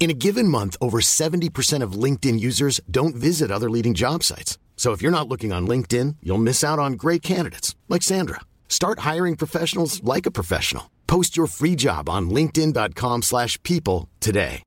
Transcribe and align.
In 0.00 0.08
a 0.08 0.14
given 0.14 0.48
month, 0.48 0.78
over 0.80 1.02
70% 1.02 1.82
of 1.82 1.92
LinkedIn 1.92 2.40
users 2.40 2.80
don't 2.90 3.14
visit 3.14 3.50
other 3.50 3.68
leading 3.68 3.92
job 3.92 4.24
sites. 4.24 4.56
So 4.74 4.92
if 4.92 5.02
you're 5.02 5.12
not 5.12 5.28
looking 5.28 5.52
on 5.52 5.68
LinkedIn, 5.68 6.16
you'll 6.22 6.38
miss 6.38 6.64
out 6.64 6.78
on 6.78 6.94
great 6.94 7.20
candidates 7.20 7.76
like 7.86 8.02
Sandra. 8.02 8.40
Start 8.66 9.00
hiring 9.00 9.36
professionals 9.36 10.02
like 10.02 10.24
a 10.24 10.30
professional. 10.30 10.90
Post 11.06 11.36
your 11.36 11.46
free 11.46 11.76
job 11.76 12.08
on 12.08 12.30
linkedin.com/people 12.30 13.20
slash 13.22 13.62
people 13.62 14.08
today. 14.20 14.62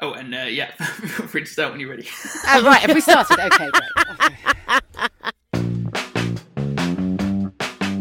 Oh, 0.00 0.12
and 0.12 0.34
uh, 0.34 0.46
yeah, 0.48 0.70
feel 1.16 1.26
free 1.26 1.40
to 1.40 1.46
start 1.46 1.72
when 1.72 1.80
you're 1.80 1.90
ready. 1.90 2.06
Oh, 2.46 2.62
right, 2.62 2.80
have 2.80 2.94
we 2.94 3.00
started? 3.00 3.40
Okay, 3.40 3.70
great. 3.70 4.82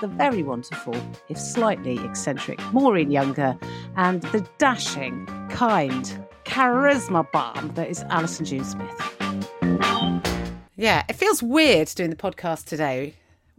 the 0.00 0.08
very 0.08 0.42
wonderful, 0.42 0.94
if 1.28 1.38
slightly 1.38 1.98
eccentric, 2.04 2.60
Maureen 2.72 3.10
Younger, 3.10 3.56
and 3.96 4.22
the 4.22 4.46
dashing, 4.58 5.26
kind, 5.50 6.26
charisma 6.44 7.30
bomb 7.32 7.68
that 7.74 7.88
is 7.88 8.02
Alison 8.10 8.44
June 8.44 8.64
Smith. 8.64 9.12
Yeah, 10.76 11.04
it 11.08 11.14
feels 11.14 11.42
weird 11.42 11.88
doing 11.88 12.10
the 12.10 12.16
podcast 12.16 12.64
today. 12.64 13.14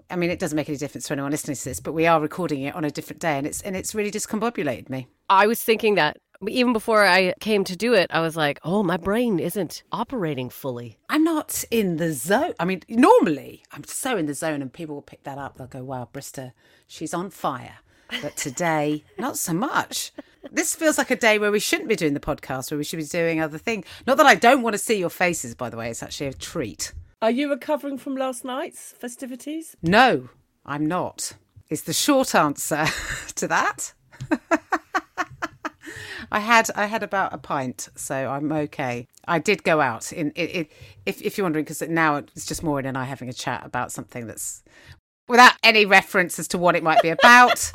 I 0.10 0.16
mean, 0.16 0.30
it 0.30 0.40
doesn't 0.40 0.56
make 0.56 0.70
any 0.70 0.78
difference 0.78 1.08
to 1.08 1.14
anyone 1.14 1.32
listening 1.32 1.56
to 1.56 1.64
this, 1.64 1.80
but 1.80 1.94
we 1.94 2.06
are 2.06 2.20
recording 2.20 2.62
it 2.64 2.76
on 2.76 2.84
a 2.86 2.92
different 2.92 3.22
day, 3.22 3.38
and 3.38 3.48
it's 3.48 3.62
and 3.62 3.76
it's 3.76 3.96
really 3.96 4.12
discombobulated 4.12 4.90
me. 4.90 5.08
I 5.30 5.48
was 5.48 5.62
thinking 5.64 5.96
that 5.96 6.18
even 6.50 6.74
before 6.74 7.06
I 7.06 7.34
came 7.40 7.64
to 7.66 7.76
do 7.76 7.94
it, 7.94 8.10
I 8.12 8.20
was 8.22 8.36
like, 8.36 8.60
oh, 8.64 8.84
my 8.84 8.98
brain 8.98 9.40
isn't 9.40 9.84
operating 9.92 10.50
fully. 10.50 10.98
I'm 11.10 11.24
not 11.24 11.64
in 11.72 11.98
the 11.98 12.14
zone. 12.14 12.54
I 12.60 12.66
mean, 12.66 12.82
normally 12.90 13.64
I'm 13.72 13.84
so 13.84 14.18
in 14.18 14.26
the 14.26 14.34
zone, 14.34 14.62
and 14.62 14.72
people 14.72 14.96
will 14.96 15.02
pick 15.02 15.24
that 15.24 15.38
up. 15.38 15.58
They'll 15.58 15.68
go, 15.68 15.84
"Wow, 15.84 16.10
Brister, 16.12 16.54
she's 16.88 17.14
on 17.14 17.30
fire." 17.30 17.78
But 18.22 18.36
today, 18.36 19.04
not 19.18 19.38
so 19.38 19.54
much. 19.54 20.12
This 20.52 20.76
feels 20.76 20.98
like 20.98 21.10
a 21.10 21.16
day 21.16 21.40
where 21.40 21.52
we 21.52 21.60
shouldn't 21.60 21.90
be 21.90 21.96
doing 21.96 22.14
the 22.14 22.20
podcast, 22.20 22.70
where 22.70 22.78
we 22.78 22.84
should 22.84 23.00
be 23.00 23.06
doing 23.06 23.40
other 23.42 23.58
things. 23.58 23.86
Not 24.06 24.18
that 24.18 24.26
I 24.26 24.36
don't 24.36 24.62
want 24.62 24.74
to 24.76 24.78
see 24.78 25.00
your 25.00 25.10
faces, 25.10 25.56
by 25.56 25.70
the 25.70 25.78
way. 25.78 25.90
It's 25.90 26.04
actually 26.04 26.28
a 26.28 26.34
treat. 26.34 26.94
Are 27.22 27.32
you 27.32 27.50
recovering 27.50 27.98
from 27.98 28.16
last 28.16 28.44
night's 28.44 28.92
festivities? 28.92 29.76
No, 29.82 30.30
I'm 30.66 30.86
not. 30.86 31.34
Is 31.70 31.84
the 31.84 31.94
short 31.94 32.36
answer 32.36 32.86
to 33.36 33.48
that. 33.48 33.94
I 36.32 36.40
had 36.40 36.70
I 36.76 36.86
had 36.86 37.04
about 37.04 37.34
a 37.34 37.38
pint, 37.38 37.90
so 37.96 38.16
I'm 38.16 38.52
okay. 38.52 39.08
I 39.28 39.40
did 39.40 39.64
go 39.64 39.82
out 39.82 40.12
in 40.12 40.32
if 40.36 40.68
if 41.06 41.38
you're 41.38 41.46
wondering, 41.46 41.66
because 41.66 41.82
now 41.82 42.16
it's 42.18 42.46
just 42.46 42.64
Maureen 42.64 42.86
and 42.86 42.98
I 42.98 43.06
having 43.06 43.30
a 43.30 43.34
chat 43.34 43.66
about 43.66 43.92
something 43.92 44.28
that's 44.28 44.64
without 45.28 45.54
any 45.64 45.86
reference 45.86 46.40
as 46.40 46.48
to 46.50 46.58
what 46.58 46.76
it 46.76 46.84
might 46.84 47.02
be 47.02 47.10
about. 47.10 47.72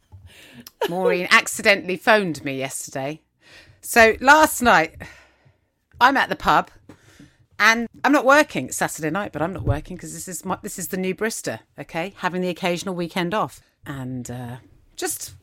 Maureen 0.88 1.26
accidentally 1.30 1.96
phoned 1.96 2.44
me 2.44 2.58
yesterday. 2.58 3.20
So 3.80 4.16
last 4.20 4.62
night, 4.62 4.96
I'm 6.00 6.16
at 6.16 6.28
the 6.28 6.36
pub, 6.36 6.70
and 7.58 7.88
I'm 8.04 8.12
not 8.12 8.24
working. 8.24 8.66
It's 8.66 8.76
Saturday 8.76 9.10
night, 9.10 9.32
but 9.32 9.42
I'm 9.42 9.52
not 9.52 9.62
working 9.62 9.96
because 9.96 10.12
this 10.12 10.28
is 10.28 10.44
my, 10.44 10.58
this 10.62 10.78
is 10.78 10.88
the 10.88 10.96
new 10.96 11.14
Brister. 11.14 11.60
Okay, 11.78 12.14
having 12.18 12.42
the 12.42 12.48
occasional 12.48 12.94
weekend 12.94 13.32
off, 13.32 13.60
and 13.86 14.30
uh, 14.30 14.56
just 14.96 15.34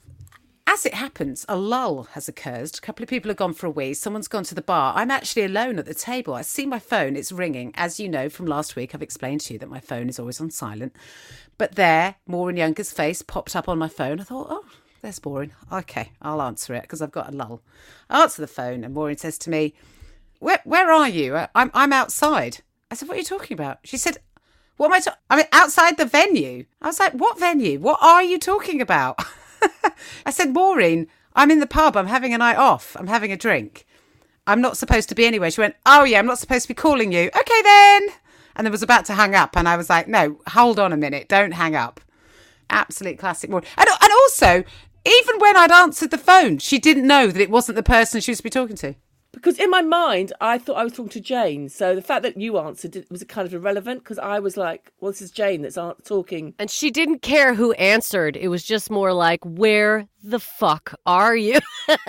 as 0.66 0.86
it 0.86 0.94
happens, 0.94 1.46
a 1.48 1.58
lull 1.58 2.04
has 2.14 2.28
occurred. 2.28 2.76
A 2.76 2.82
couple 2.82 3.04
of 3.04 3.10
people 3.10 3.30
have 3.30 3.38
gone 3.38 3.54
for 3.54 3.68
a 3.68 3.70
wee. 3.70 3.94
Someone's 3.94 4.28
gone 4.28 4.44
to 4.46 4.56
the 4.56 4.62
bar. 4.62 4.94
I'm 4.96 5.12
actually 5.12 5.44
alone 5.44 5.78
at 5.78 5.86
the 5.86 5.94
table. 5.94 6.34
I 6.34 6.42
see 6.42 6.66
my 6.66 6.80
phone. 6.80 7.16
It's 7.16 7.32
ringing. 7.32 7.74
As 7.76 8.00
you 8.00 8.10
know 8.10 8.30
from 8.30 8.46
last 8.46 8.76
week, 8.76 8.96
I've 8.96 9.02
explained 9.02 9.42
to 9.42 9.54
you 9.54 9.60
that 9.60 9.70
my 9.70 9.80
phone 9.80 10.10
is 10.10 10.20
always 10.20 10.42
on 10.42 10.50
silent. 10.52 10.96
But 11.58 11.76
there, 11.76 12.16
Maureen 12.26 12.58
Younger's 12.58 12.92
face 12.92 13.22
popped 13.22 13.56
up 13.56 13.70
on 13.70 13.78
my 13.78 13.88
phone. 13.90 14.20
I 14.20 14.24
thought, 14.24 14.48
oh, 14.50 14.66
there's 15.04 15.24
Maureen. 15.24 15.52
Okay, 15.72 16.12
I'll 16.22 16.42
answer 16.42 16.74
it 16.74 16.84
because 16.84 17.02
I've 17.02 17.12
got 17.12 17.34
a 17.34 17.36
lull. 17.36 17.62
I 18.10 18.24
answer 18.24 18.42
the 18.42 18.48
phone, 18.48 18.84
and 18.84 18.94
Maureen 18.94 19.18
says 19.18 19.38
to 19.40 19.50
me, 19.50 19.74
"Where, 20.40 20.62
where 20.64 20.92
are 20.92 21.10
you? 21.10 21.36
I'm, 21.54 21.72
I'm 21.74 21.92
outside." 21.92 22.62
I 22.90 22.96
said, 22.96 23.10
"What 23.10 23.16
are 23.16 23.20
you 23.20 23.26
talking 23.26 23.54
about?" 23.54 23.80
She 23.84 23.98
said, 23.98 24.18
"What 24.78 24.88
am 24.88 24.94
I? 24.94 25.00
Ta- 25.02 25.18
I 25.30 25.36
mean, 25.36 25.46
outside 25.52 25.98
the 25.98 26.06
venue." 26.06 26.66
I 26.82 26.88
was 26.88 27.02
like, 27.02 27.12
"What 27.12 27.38
venue? 27.38 27.80
What 27.80 28.02
are 28.02 28.24
you 28.24 28.40
talking 28.40 28.80
about?" 28.80 29.20
I 30.26 30.32
said, 30.32 30.54
Maureen, 30.54 31.08
I'm 31.36 31.52
in 31.52 31.60
the 31.60 31.68
pub. 31.68 31.96
I'm 31.98 32.08
having 32.08 32.34
a 32.34 32.38
night 32.38 32.58
off. 32.58 32.96
I'm 33.00 33.08
having 33.08 33.32
a 33.32 33.38
drink. 33.38 33.86
I'm 34.46 34.62
not 34.62 34.78
supposed 34.78 35.10
to 35.10 35.16
be 35.16 35.26
anywhere. 35.26 35.52
She 35.52 35.62
went, 35.62 35.76
Oh, 35.86 36.04
yeah, 36.04 36.20
I'm 36.20 36.26
not 36.26 36.40
supposed 36.40 36.64
to 36.64 36.68
be 36.68 36.74
calling 36.74 37.12
you. 37.12 37.28
Okay, 37.28 37.62
then. 37.64 38.10
And 38.56 38.66
then 38.66 38.72
was 38.72 38.84
about 38.84 39.06
to 39.06 39.14
hang 39.14 39.36
up. 39.36 39.58
And 39.58 39.68
I 39.68 39.78
was 39.78 39.90
like, 39.90 40.08
No, 40.08 40.40
hold 40.48 40.80
on 40.80 40.94
a 40.94 40.98
minute. 40.98 41.30
Don't 41.30 41.54
hang 41.54 41.76
up. 41.76 42.02
Absolute 42.70 43.20
classic 43.20 43.50
Maureen. 43.50 43.68
And, 43.78 43.88
and 43.90 44.12
also, 44.12 44.64
even 45.06 45.40
when 45.40 45.58
I'd 45.58 45.72
answered 45.72 46.12
the 46.12 46.18
phone, 46.18 46.58
she 46.60 46.80
didn't 46.80 47.08
know 47.08 47.28
that 47.28 47.42
it 47.42 47.50
wasn't 47.50 47.76
the 47.76 47.84
person 47.84 48.22
she 48.22 48.32
was 48.32 48.40
to 48.40 48.44
be 48.44 48.50
talking 48.50 48.76
to. 48.78 48.96
Because 49.34 49.60
in 49.60 49.70
my 49.70 49.82
mind, 49.82 50.32
I 50.40 50.58
thought 50.58 50.78
I 50.78 50.84
was 50.84 50.94
talking 50.94 51.10
to 51.10 51.20
Jane. 51.20 51.68
So 51.68 51.96
the 51.96 52.02
fact 52.02 52.22
that 52.24 52.40
you 52.40 52.58
answered 52.60 52.96
it 52.96 53.10
was 53.10 53.24
kind 53.26 53.48
of 53.48 53.54
irrelevant 53.54 54.04
because 54.04 54.20
I 54.20 54.40
was 54.40 54.58
like, 54.58 54.94
well, 55.00 55.12
this 55.12 55.22
is 55.22 55.32
Jane 55.32 55.64
that's 55.64 55.78
talking. 56.04 56.54
And 56.60 56.70
she 56.70 56.92
didn't 56.92 57.24
care 57.24 57.54
who 57.54 57.74
answered. 57.74 58.38
It 58.38 58.50
was 58.50 58.64
just 58.64 58.92
more 58.92 59.12
like, 59.12 59.44
where 59.44 60.08
the 60.24 60.40
fuck 60.40 60.94
are 61.06 61.36
you? 61.36 61.60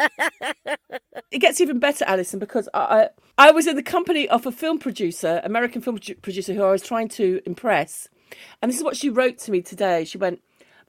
It 1.34 1.40
gets 1.40 1.60
even 1.60 1.80
better, 1.80 2.04
Alison, 2.04 2.38
because 2.38 2.68
I, 2.74 3.08
I 3.38 3.50
was 3.50 3.66
in 3.66 3.74
the 3.74 3.82
company 3.82 4.28
of 4.28 4.46
a 4.46 4.52
film 4.52 4.78
producer, 4.78 5.40
American 5.42 5.82
film 5.82 5.98
producer, 6.22 6.54
who 6.54 6.62
I 6.62 6.70
was 6.70 6.82
trying 6.82 7.08
to 7.08 7.40
impress. 7.44 8.08
And 8.62 8.70
this 8.70 8.78
is 8.78 8.84
what 8.84 8.96
she 8.96 9.10
wrote 9.10 9.38
to 9.38 9.50
me 9.50 9.60
today. 9.60 10.04
She 10.04 10.16
went, 10.16 10.40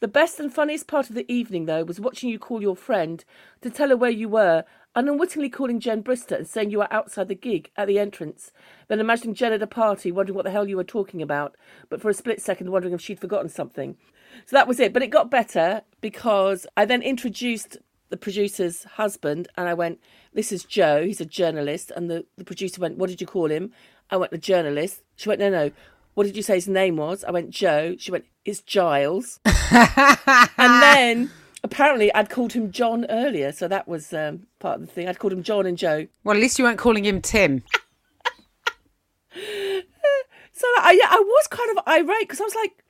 The 0.02 0.08
best 0.08 0.40
and 0.40 0.54
funniest 0.54 0.86
part 0.86 1.10
of 1.10 1.16
the 1.16 1.26
evening, 1.32 1.66
though, 1.66 1.84
was 1.84 2.00
watching 2.00 2.30
you 2.30 2.38
call 2.38 2.62
your 2.62 2.76
friend 2.76 3.26
to 3.62 3.72
tell 3.72 3.90
her 3.90 3.98
where 3.98 4.12
you 4.12 4.30
were, 4.30 4.66
unwittingly 4.96 5.50
calling 5.50 5.80
Jen 5.80 6.04
Brister 6.04 6.38
and 6.38 6.48
saying 6.48 6.72
you 6.72 6.80
were 6.80 6.94
outside 6.94 7.28
the 7.28 7.36
gig 7.36 7.72
at 7.76 7.88
the 7.88 8.00
entrance, 8.00 8.52
then 8.88 9.00
imagining 9.00 9.36
Jen 9.36 9.54
at 9.54 9.62
a 9.62 9.68
party, 9.68 10.12
wondering 10.12 10.36
what 10.36 10.46
the 10.46 10.52
hell 10.52 10.68
you 10.68 10.78
were 10.78 10.84
talking 10.84 11.22
about, 11.22 11.56
but 11.90 12.02
for 12.02 12.10
a 12.10 12.14
split 12.14 12.42
second 12.42 12.72
wondering 12.72 12.94
if 12.94 13.02
she'd 13.02 13.20
forgotten 13.20 13.50
something. 13.50 13.98
So 14.46 14.56
that 14.56 14.68
was 14.68 14.80
it. 14.80 14.94
But 14.94 15.04
it 15.04 15.08
got 15.08 15.32
better 15.32 15.82
because 16.02 16.66
I 16.76 16.86
then 16.86 17.02
introduced 17.02 17.78
the 18.10 18.18
producer's 18.18 18.84
husband 18.84 19.48
and 19.58 19.68
I 19.68 19.74
went, 19.74 20.00
This 20.34 20.52
is 20.52 20.64
Joe, 20.64 21.06
he's 21.06 21.22
a 21.22 21.26
journalist. 21.26 21.92
And 21.96 22.10
the, 22.10 22.26
the 22.38 22.44
producer 22.46 22.82
went, 22.82 22.98
What 22.98 23.10
did 23.10 23.22
you 23.22 23.28
call 23.28 23.50
him? 23.50 23.72
I 24.10 24.18
went, 24.18 24.34
A 24.34 24.38
journalist. 24.38 25.02
She 25.16 25.30
went, 25.30 25.40
No, 25.40 25.50
no. 25.50 25.72
What 26.14 26.26
did 26.26 26.38
you 26.38 26.44
say 26.44 26.56
his 26.56 26.68
name 26.68 26.98
was? 26.98 27.24
I 27.24 27.32
went, 27.32 27.50
Joe. 27.50 27.96
She 27.98 28.12
went, 28.12 28.26
It's 28.46 28.62
Giles. 28.62 29.40
and 29.46 30.82
then 30.82 31.32
apparently 31.66 32.14
I'd 32.14 32.30
called 32.30 32.54
him 32.54 32.72
John 32.72 33.06
earlier. 33.10 33.52
So 33.52 33.68
that 33.68 33.88
was 33.88 34.14
um, 34.14 34.48
part 34.60 34.80
of 34.80 34.88
the 34.88 34.92
thing. 34.94 35.10
I'd 35.10 35.20
called 35.20 35.34
him 35.34 35.44
John 35.44 35.66
and 35.66 35.78
Joe. 35.78 36.08
Well, 36.24 36.36
at 36.36 36.42
least 36.42 36.58
you 36.58 36.66
weren't 36.66 36.80
calling 36.80 37.06
him 37.06 37.22
Tim. 37.22 37.64
So 40.58 40.66
I, 40.80 40.98
yeah, 40.98 41.08
I 41.10 41.20
was 41.20 41.48
kind 41.48 41.78
of 41.78 41.84
irate 41.86 42.22
because 42.22 42.40
I 42.40 42.46
was 42.46 42.56
like, 42.56 42.82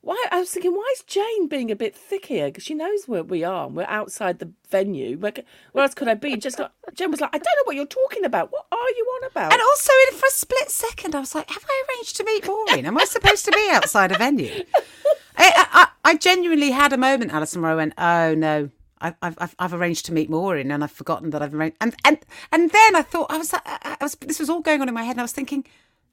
why 0.00 0.24
I 0.30 0.40
was 0.40 0.50
thinking, 0.50 0.72
why 0.72 0.90
is 0.96 1.02
Jane 1.02 1.48
being 1.48 1.70
a 1.70 1.76
bit 1.76 1.94
thick 1.94 2.24
here? 2.24 2.46
Because 2.46 2.64
she 2.64 2.72
knows 2.72 3.06
where 3.06 3.22
we 3.22 3.44
are. 3.44 3.66
and 3.66 3.76
We're 3.76 3.84
outside 3.84 4.38
the 4.38 4.50
venue. 4.70 5.18
Where, 5.18 5.32
where 5.72 5.84
else 5.84 5.92
could 5.92 6.08
I 6.08 6.14
be? 6.14 6.38
Just 6.38 6.56
got, 6.56 6.72
Jane 6.94 7.10
was 7.10 7.20
like, 7.20 7.34
I 7.34 7.36
don't 7.36 7.44
know 7.44 7.64
what 7.66 7.76
you're 7.76 7.84
talking 7.84 8.24
about. 8.24 8.50
What 8.50 8.64
are 8.72 8.90
you 8.96 9.04
on 9.20 9.30
about? 9.30 9.52
And 9.52 9.60
also, 9.60 9.92
in 10.10 10.16
for 10.16 10.24
a 10.26 10.30
split 10.30 10.70
second, 10.70 11.14
I 11.14 11.20
was 11.20 11.34
like, 11.34 11.50
"Have 11.50 11.66
I 11.68 11.84
arranged 11.90 12.16
to 12.16 12.24
meet 12.24 12.46
Maureen? 12.46 12.86
Am 12.86 12.96
I 12.96 13.04
supposed 13.04 13.44
to 13.44 13.52
be 13.52 13.68
outside 13.70 14.12
a 14.12 14.16
venue?" 14.16 14.64
I, 15.40 15.66
I, 16.04 16.10
I 16.12 16.16
genuinely 16.16 16.70
had 16.70 16.92
a 16.92 16.96
moment, 16.98 17.32
Alison, 17.32 17.62
where 17.62 17.70
I 17.70 17.74
went, 17.74 17.94
"Oh 17.98 18.34
no, 18.34 18.70
I've, 19.00 19.14
I've 19.22 19.54
I've 19.58 19.74
arranged 19.74 20.06
to 20.06 20.12
meet 20.12 20.30
Maureen, 20.30 20.70
and 20.70 20.84
I've 20.84 20.92
forgotten 20.92 21.30
that 21.30 21.42
I've 21.42 21.54
arranged." 21.54 21.76
And 21.80 21.94
and 22.04 22.18
and 22.52 22.70
then 22.70 22.96
I 22.96 23.02
thought 23.02 23.30
I 23.30 23.38
was, 23.38 23.52
I 23.54 23.96
was 24.00 24.14
this 24.16 24.38
was 24.38 24.50
all 24.50 24.60
going 24.60 24.80
on 24.80 24.88
in 24.88 24.94
my 24.94 25.02
head, 25.02 25.12
and 25.12 25.20
I 25.20 25.24
was 25.24 25.32
thinking, 25.32 25.64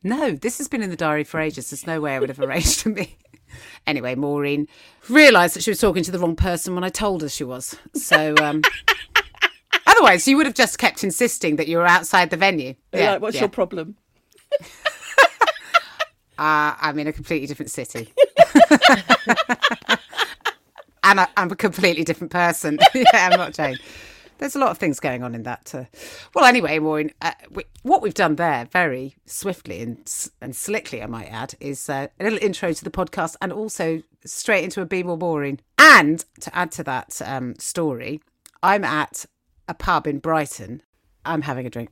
"No, 0.03 0.31
this 0.31 0.57
has 0.59 0.67
been 0.67 0.81
in 0.81 0.89
the 0.89 0.95
diary 0.95 1.23
for 1.23 1.39
ages. 1.39 1.69
There's 1.69 1.87
no 1.87 1.99
way 2.01 2.15
I 2.15 2.19
would 2.19 2.29
have 2.29 2.39
arranged 2.39 2.79
to 2.81 2.89
meet." 2.89 3.17
Anyway, 3.87 4.13
Maureen 4.13 4.67
realised 5.09 5.55
that 5.55 5.63
she 5.63 5.71
was 5.71 5.79
talking 5.79 6.03
to 6.03 6.11
the 6.11 6.19
wrong 6.19 6.35
person 6.35 6.75
when 6.75 6.83
I 6.83 6.89
told 6.89 7.21
her 7.21 7.29
she 7.29 7.45
was. 7.45 7.77
So. 7.93 8.35
um 8.41 8.61
Otherwise, 9.87 10.27
you 10.27 10.35
would 10.35 10.45
have 10.45 10.53
just 10.53 10.77
kept 10.77 11.03
insisting 11.03 11.55
that 11.55 11.67
you 11.69 11.77
were 11.77 11.87
outside 11.87 12.29
the 12.29 12.35
venue. 12.37 12.75
You're 12.93 13.03
like, 13.13 13.21
what's 13.21 13.35
your 13.39 13.49
problem? 13.49 13.95
Uh, 16.37 16.75
I'm 16.79 16.99
in 16.99 17.07
a 17.07 17.13
completely 17.13 17.47
different 17.47 17.71
city. 17.71 18.13
and 21.03 21.19
I, 21.21 21.27
I'm 21.35 21.51
a 21.51 21.55
completely 21.55 22.03
different 22.03 22.31
person. 22.31 22.79
yeah, 22.93 23.29
I'm 23.31 23.37
not 23.37 23.53
Jane. 23.53 23.77
There's 24.37 24.55
a 24.55 24.59
lot 24.59 24.69
of 24.69 24.77
things 24.77 24.99
going 24.99 25.23
on 25.23 25.33
in 25.33 25.43
that. 25.43 25.73
Uh, 25.73 25.85
well, 26.35 26.45
anyway, 26.45 26.77
Maureen, 26.77 27.11
uh, 27.21 27.31
we, 27.49 27.63
what 27.81 28.03
we've 28.03 28.13
done 28.13 28.35
there 28.35 28.65
very 28.71 29.15
swiftly 29.25 29.81
and 29.81 30.29
and 30.41 30.55
slickly, 30.55 31.01
I 31.01 31.07
might 31.07 31.27
add, 31.27 31.55
is 31.59 31.89
uh, 31.89 32.07
a 32.19 32.23
little 32.23 32.39
intro 32.39 32.71
to 32.71 32.83
the 32.83 32.91
podcast 32.91 33.35
and 33.41 33.51
also 33.51 34.03
straight 34.25 34.63
into 34.63 34.81
a 34.81 34.85
Be 34.85 35.01
More 35.01 35.17
Maureen. 35.17 35.59
And 35.79 36.23
to 36.41 36.55
add 36.55 36.71
to 36.73 36.83
that 36.83 37.19
um, 37.25 37.55
story, 37.57 38.21
I'm 38.61 38.83
at 38.83 39.25
a 39.67 39.73
pub 39.73 40.05
in 40.05 40.19
Brighton. 40.19 40.83
I'm 41.25 41.41
having 41.43 41.65
a 41.65 41.69
drink. 41.69 41.89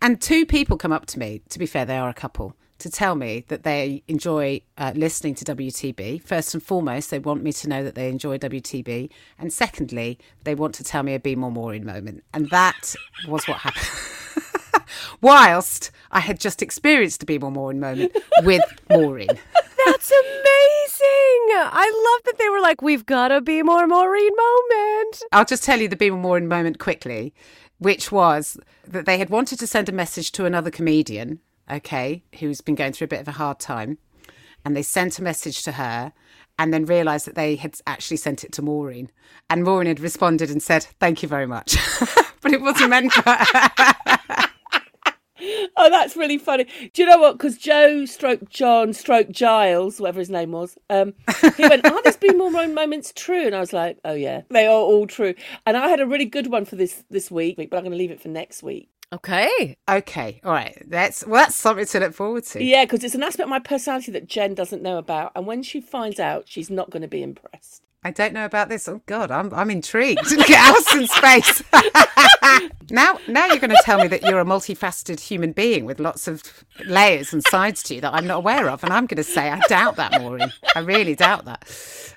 And 0.00 0.20
two 0.20 0.46
people 0.46 0.76
come 0.76 0.92
up 0.92 1.06
to 1.06 1.18
me, 1.18 1.42
to 1.50 1.58
be 1.58 1.66
fair, 1.66 1.84
they 1.84 1.98
are 1.98 2.08
a 2.08 2.14
couple, 2.14 2.56
to 2.78 2.90
tell 2.90 3.14
me 3.14 3.44
that 3.48 3.62
they 3.62 4.02
enjoy 4.08 4.60
uh, 4.76 4.92
listening 4.94 5.34
to 5.36 5.44
WTB. 5.44 6.22
First 6.22 6.54
and 6.54 6.62
foremost, 6.62 7.10
they 7.10 7.18
want 7.18 7.42
me 7.42 7.52
to 7.52 7.68
know 7.68 7.82
that 7.84 7.94
they 7.94 8.08
enjoy 8.08 8.38
WTB. 8.38 9.10
And 9.38 9.52
secondly, 9.52 10.18
they 10.44 10.54
want 10.54 10.74
to 10.76 10.84
tell 10.84 11.02
me 11.02 11.14
a 11.14 11.20
Be 11.20 11.34
More 11.34 11.50
Maureen 11.50 11.84
moment. 11.84 12.24
And 12.32 12.50
that 12.50 12.94
was 13.26 13.46
what 13.48 13.58
happened. 13.58 14.84
Whilst 15.20 15.90
I 16.10 16.20
had 16.20 16.38
just 16.38 16.62
experienced 16.62 17.22
a 17.22 17.26
Be 17.26 17.38
More 17.38 17.50
Maureen 17.50 17.80
moment 17.80 18.16
with 18.42 18.62
Maureen. 18.88 19.28
That's 19.86 20.10
amazing. 20.10 21.48
I 21.50 22.14
love 22.14 22.24
that 22.26 22.38
they 22.38 22.48
were 22.48 22.60
like, 22.60 22.82
we've 22.82 23.06
got 23.06 23.32
a 23.32 23.40
be 23.40 23.62
more 23.62 23.86
Maureen 23.86 24.32
moment. 24.36 25.22
I'll 25.32 25.44
just 25.44 25.64
tell 25.64 25.80
you 25.80 25.88
the 25.88 25.96
Be 25.96 26.10
More 26.10 26.20
Maureen 26.20 26.48
moment 26.48 26.78
quickly, 26.78 27.32
which 27.78 28.12
was 28.12 28.58
that 28.86 29.06
they 29.06 29.18
had 29.18 29.30
wanted 29.30 29.58
to 29.60 29.66
send 29.66 29.88
a 29.88 29.92
message 29.92 30.32
to 30.32 30.44
another 30.44 30.70
comedian, 30.70 31.40
okay, 31.70 32.22
who's 32.38 32.60
been 32.60 32.74
going 32.74 32.92
through 32.92 33.06
a 33.06 33.08
bit 33.08 33.20
of 33.20 33.28
a 33.28 33.32
hard 33.32 33.58
time. 33.58 33.98
And 34.64 34.76
they 34.76 34.82
sent 34.82 35.18
a 35.18 35.22
message 35.22 35.62
to 35.62 35.72
her 35.72 36.12
and 36.58 36.74
then 36.74 36.84
realised 36.84 37.26
that 37.26 37.36
they 37.36 37.56
had 37.56 37.76
actually 37.86 38.16
sent 38.16 38.44
it 38.44 38.52
to 38.52 38.62
Maureen. 38.62 39.10
And 39.48 39.62
Maureen 39.62 39.86
had 39.86 40.00
responded 40.00 40.50
and 40.50 40.62
said, 40.62 40.84
Thank 40.98 41.22
you 41.22 41.28
very 41.28 41.46
much. 41.46 41.76
but 42.40 42.52
it 42.52 42.60
wasn't 42.60 42.90
meant 42.90 43.12
for 43.12 43.22
her. 43.22 44.48
Oh, 45.76 45.88
that's 45.88 46.16
really 46.16 46.38
funny. 46.38 46.66
Do 46.92 47.02
you 47.02 47.08
know 47.08 47.18
what? 47.18 47.38
Because 47.38 47.56
Joe, 47.56 48.04
stroke 48.06 48.48
John, 48.48 48.92
stroke 48.92 49.30
Giles, 49.30 50.00
whatever 50.00 50.18
his 50.18 50.30
name 50.30 50.50
was, 50.50 50.76
um, 50.90 51.14
he 51.56 51.62
went, 51.68 51.86
"Are 51.86 52.02
these 52.02 52.16
Be 52.16 52.32
More 52.32 52.50
moments 52.50 53.12
true?" 53.14 53.46
And 53.46 53.54
I 53.54 53.60
was 53.60 53.72
like, 53.72 53.98
"Oh 54.04 54.14
yeah, 54.14 54.42
they 54.50 54.66
are 54.66 54.72
all 54.72 55.06
true." 55.06 55.34
And 55.64 55.76
I 55.76 55.88
had 55.88 56.00
a 56.00 56.06
really 56.06 56.24
good 56.24 56.48
one 56.48 56.64
for 56.64 56.74
this 56.74 57.04
this 57.10 57.30
week, 57.30 57.56
but 57.56 57.76
I'm 57.76 57.84
going 57.84 57.92
to 57.92 57.96
leave 57.96 58.10
it 58.10 58.20
for 58.20 58.28
next 58.28 58.64
week. 58.64 58.90
Okay. 59.12 59.76
Okay, 59.88 60.40
all 60.44 60.52
right. 60.52 60.82
That's 60.86 61.26
well, 61.26 61.42
that's 61.42 61.56
something 61.56 61.86
to 61.86 62.00
look 62.00 62.12
forward 62.14 62.44
to. 62.44 62.62
Yeah, 62.62 62.84
because 62.84 63.02
it's 63.04 63.14
an 63.14 63.22
aspect 63.22 63.44
of 63.44 63.48
my 63.48 63.58
personality 63.58 64.12
that 64.12 64.26
Jen 64.26 64.54
doesn't 64.54 64.82
know 64.82 64.98
about, 64.98 65.32
and 65.34 65.46
when 65.46 65.62
she 65.62 65.80
finds 65.80 66.20
out, 66.20 66.44
she's 66.46 66.68
not 66.68 66.90
going 66.90 67.02
to 67.02 67.08
be 67.08 67.22
impressed. 67.22 67.82
I 68.04 68.10
don't 68.10 68.32
know 68.32 68.44
about 68.44 68.68
this. 68.68 68.86
Oh 68.86 69.00
God, 69.06 69.30
I'm 69.30 69.52
I'm 69.54 69.70
intrigued. 69.70 70.30
Look 70.30 70.50
at 70.50 70.74
Alison's 70.74 71.14
face. 71.16 71.62
now, 72.90 73.18
now 73.26 73.46
you're 73.46 73.58
going 73.58 73.70
to 73.70 73.82
tell 73.82 73.98
me 73.98 74.08
that 74.08 74.22
you're 74.22 74.40
a 74.40 74.44
multifaceted 74.44 75.20
human 75.20 75.52
being 75.52 75.84
with 75.84 75.98
lots 75.98 76.28
of 76.28 76.42
layers 76.86 77.32
and 77.32 77.42
sides 77.44 77.82
to 77.84 77.94
you 77.94 78.00
that 78.02 78.14
I'm 78.14 78.26
not 78.26 78.38
aware 78.38 78.68
of, 78.68 78.84
and 78.84 78.92
I'm 78.92 79.06
going 79.06 79.16
to 79.16 79.24
say 79.24 79.50
I 79.50 79.58
doubt 79.68 79.96
that, 79.96 80.20
Maureen. 80.20 80.52
I 80.76 80.80
really 80.80 81.14
doubt 81.14 81.46
that. 81.46 81.66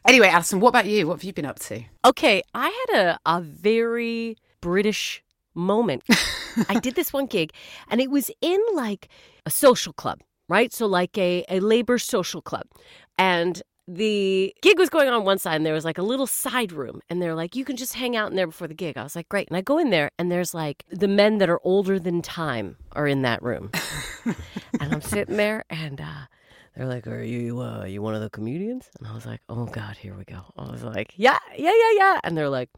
Anyway, 0.06 0.28
Alison, 0.28 0.60
what 0.60 0.70
about 0.70 0.86
you? 0.86 1.08
What 1.08 1.16
have 1.16 1.24
you 1.24 1.34
been 1.34 1.46
up 1.46 1.60
to? 1.60 1.84
Okay, 2.06 2.44
I 2.54 2.86
had 2.90 3.00
a, 3.00 3.20
a 3.26 3.42
very 3.42 4.38
British 4.60 5.24
moment. 5.54 6.04
I 6.70 6.80
did 6.80 6.96
this 6.96 7.14
one 7.14 7.26
gig, 7.26 7.52
and 7.90 8.02
it 8.02 8.10
was 8.10 8.32
in 8.42 8.60
like 8.74 9.10
a 9.46 9.52
social 9.52 9.94
club, 9.94 10.20
right? 10.50 10.72
So, 10.74 10.86
like 10.86 11.18
a, 11.18 11.46
a 11.50 11.60
labor 11.60 11.98
social 11.98 12.42
club. 12.42 12.66
And 13.18 13.62
the 13.88 14.56
gig 14.62 14.80
was 14.80 14.90
going 14.90 15.10
on 15.10 15.26
one 15.26 15.38
side, 15.38 15.56
and 15.56 15.66
there 15.66 15.74
was 15.74 15.86
like 15.86 15.98
a 15.98 16.04
little 16.04 16.28
side 16.28 16.72
room, 16.72 17.02
and 17.10 17.22
they're 17.22 17.36
like, 17.36 17.56
you 17.56 17.66
can 17.66 17.76
just 17.76 17.94
hang 17.94 18.16
out 18.16 18.30
in 18.30 18.36
there 18.36 18.48
before 18.48 18.68
the 18.68 18.74
gig. 18.74 18.98
I 18.98 19.04
was 19.04 19.16
like, 19.16 19.28
great. 19.30 19.48
And 19.50 19.58
I 19.58 19.62
go 19.62 19.78
in 19.78 19.90
there, 19.90 20.12
and 20.18 20.32
there's 20.32 20.54
like 20.54 20.86
the 20.90 21.08
men 21.08 21.40
that 21.40 21.50
are 21.50 21.60
older 21.64 22.00
than 22.00 22.22
time 22.22 22.78
are 22.94 23.08
in 23.08 23.22
that 23.24 23.42
room. 23.44 23.72
and 24.26 24.94
I'm 24.94 25.02
sitting 25.02 25.38
there, 25.38 25.66
and 25.70 26.00
uh, 26.00 26.26
they're 26.76 26.88
like, 26.88 27.08
"Are 27.08 27.24
you 27.24 27.62
uh, 27.62 27.86
you 27.86 28.02
one 28.02 28.16
of 28.16 28.22
the 28.22 28.30
comedians?" 28.30 28.90
And 29.00 29.08
I 29.08 29.14
was 29.14 29.26
like, 29.26 29.42
"Oh 29.50 29.66
God, 29.66 29.98
here 29.98 30.16
we 30.16 30.24
go." 30.24 30.42
I 30.58 30.72
was 30.72 30.84
like, 30.84 31.14
"Yeah, 31.18 31.38
yeah, 31.58 31.74
yeah, 31.74 31.92
yeah." 31.98 32.20
And 32.24 32.38
they're 32.38 32.50
like, 32.50 32.70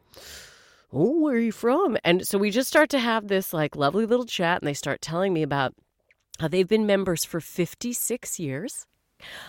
"Oh, 0.93 1.19
where 1.19 1.35
are 1.35 1.39
you 1.39 1.51
from?" 1.51 1.97
And 2.03 2.25
so 2.27 2.37
we 2.37 2.51
just 2.51 2.69
start 2.69 2.89
to 2.91 2.99
have 2.99 3.27
this 3.27 3.53
like 3.53 3.75
lovely 3.75 4.05
little 4.05 4.25
chat, 4.25 4.61
and 4.61 4.67
they 4.67 4.73
start 4.73 5.01
telling 5.01 5.33
me 5.33 5.41
about 5.41 5.73
how 6.39 6.47
they've 6.47 6.67
been 6.67 6.85
members 6.85 7.25
for 7.25 7.39
56 7.39 8.39
years. 8.39 8.85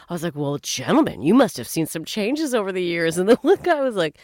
I 0.09 0.13
was 0.13 0.23
like, 0.23 0.37
"Well, 0.37 0.59
gentlemen, 0.59 1.23
you 1.23 1.35
must 1.35 1.57
have 1.57 1.69
seen 1.69 1.87
some 1.87 2.05
changes 2.05 2.55
over 2.55 2.73
the 2.73 2.83
years." 2.83 3.19
And 3.19 3.29
the 3.29 3.37
guy 3.63 3.81
was 3.81 3.97
like, 3.97 4.19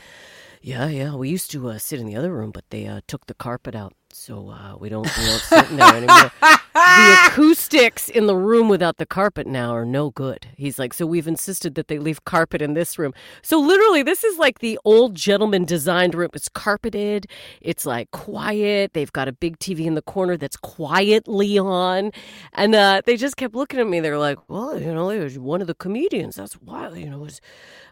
"Yeah, 0.62 0.88
yeah, 0.88 1.14
we 1.14 1.28
used 1.28 1.50
to 1.52 1.68
uh, 1.70 1.78
sit 1.78 2.00
in 2.00 2.06
the 2.06 2.16
other 2.16 2.32
room, 2.32 2.50
but 2.52 2.64
they 2.70 2.86
uh, 2.86 3.00
took 3.06 3.26
the 3.26 3.34
carpet 3.34 3.74
out, 3.74 3.94
so 4.12 4.50
uh, 4.50 4.76
we 4.76 4.88
don't 4.88 5.06
we 5.18 5.24
don't 5.24 5.40
sit 5.40 5.70
in 5.70 5.76
there 5.76 5.94
anymore. 5.94 6.32
the 6.74 7.26
acoustics 7.28 8.08
in 8.08 8.26
the 8.26 8.36
room 8.36 8.68
without 8.68 8.96
the 8.96 9.06
carpet 9.06 9.46
now 9.46 9.70
are 9.74 9.84
no 9.84 10.10
good." 10.10 10.48
He's 10.56 10.78
like, 10.78 10.92
"So 10.92 11.06
we've 11.06 11.28
insisted 11.28 11.74
that 11.76 11.88
they 11.88 11.98
leave 11.98 12.24
carpet 12.24 12.60
in 12.60 12.74
this 12.74 12.98
room. 12.98 13.14
So 13.40 13.60
literally, 13.60 14.02
this 14.02 14.24
is 14.24 14.36
like 14.38 14.58
the 14.58 14.78
old 14.84 15.14
gentleman 15.14 15.64
designed 15.64 16.14
room. 16.14 16.30
It's 16.34 16.48
carpeted. 16.48 17.26
It's 17.60 17.86
like 17.86 18.10
quiet. 18.10 18.92
They've 18.94 19.12
got 19.12 19.28
a 19.28 19.32
big 19.32 19.58
TV 19.58 19.86
in 19.86 19.94
the 19.94 20.02
corner 20.02 20.36
that's 20.36 20.56
quietly 20.56 21.58
on, 21.58 22.10
and 22.52 22.74
uh, 22.74 23.02
they 23.06 23.16
just 23.16 23.36
kept 23.36 23.54
looking 23.54 23.80
at 23.80 23.86
me. 23.86 24.00
They're 24.00 24.18
like, 24.18 24.38
"Well, 24.48 24.78
you 24.78 24.92
know, 24.92 25.10
it 25.10 25.22
was 25.22 25.38
one 25.38 25.60
of 25.60 25.66
the 25.68 25.74
comedians. 25.74 26.36
That's 26.36 26.60
wild, 26.60 26.98
you 26.98 27.08
know." 27.08 27.20
It 27.20 27.24
was, 27.24 27.40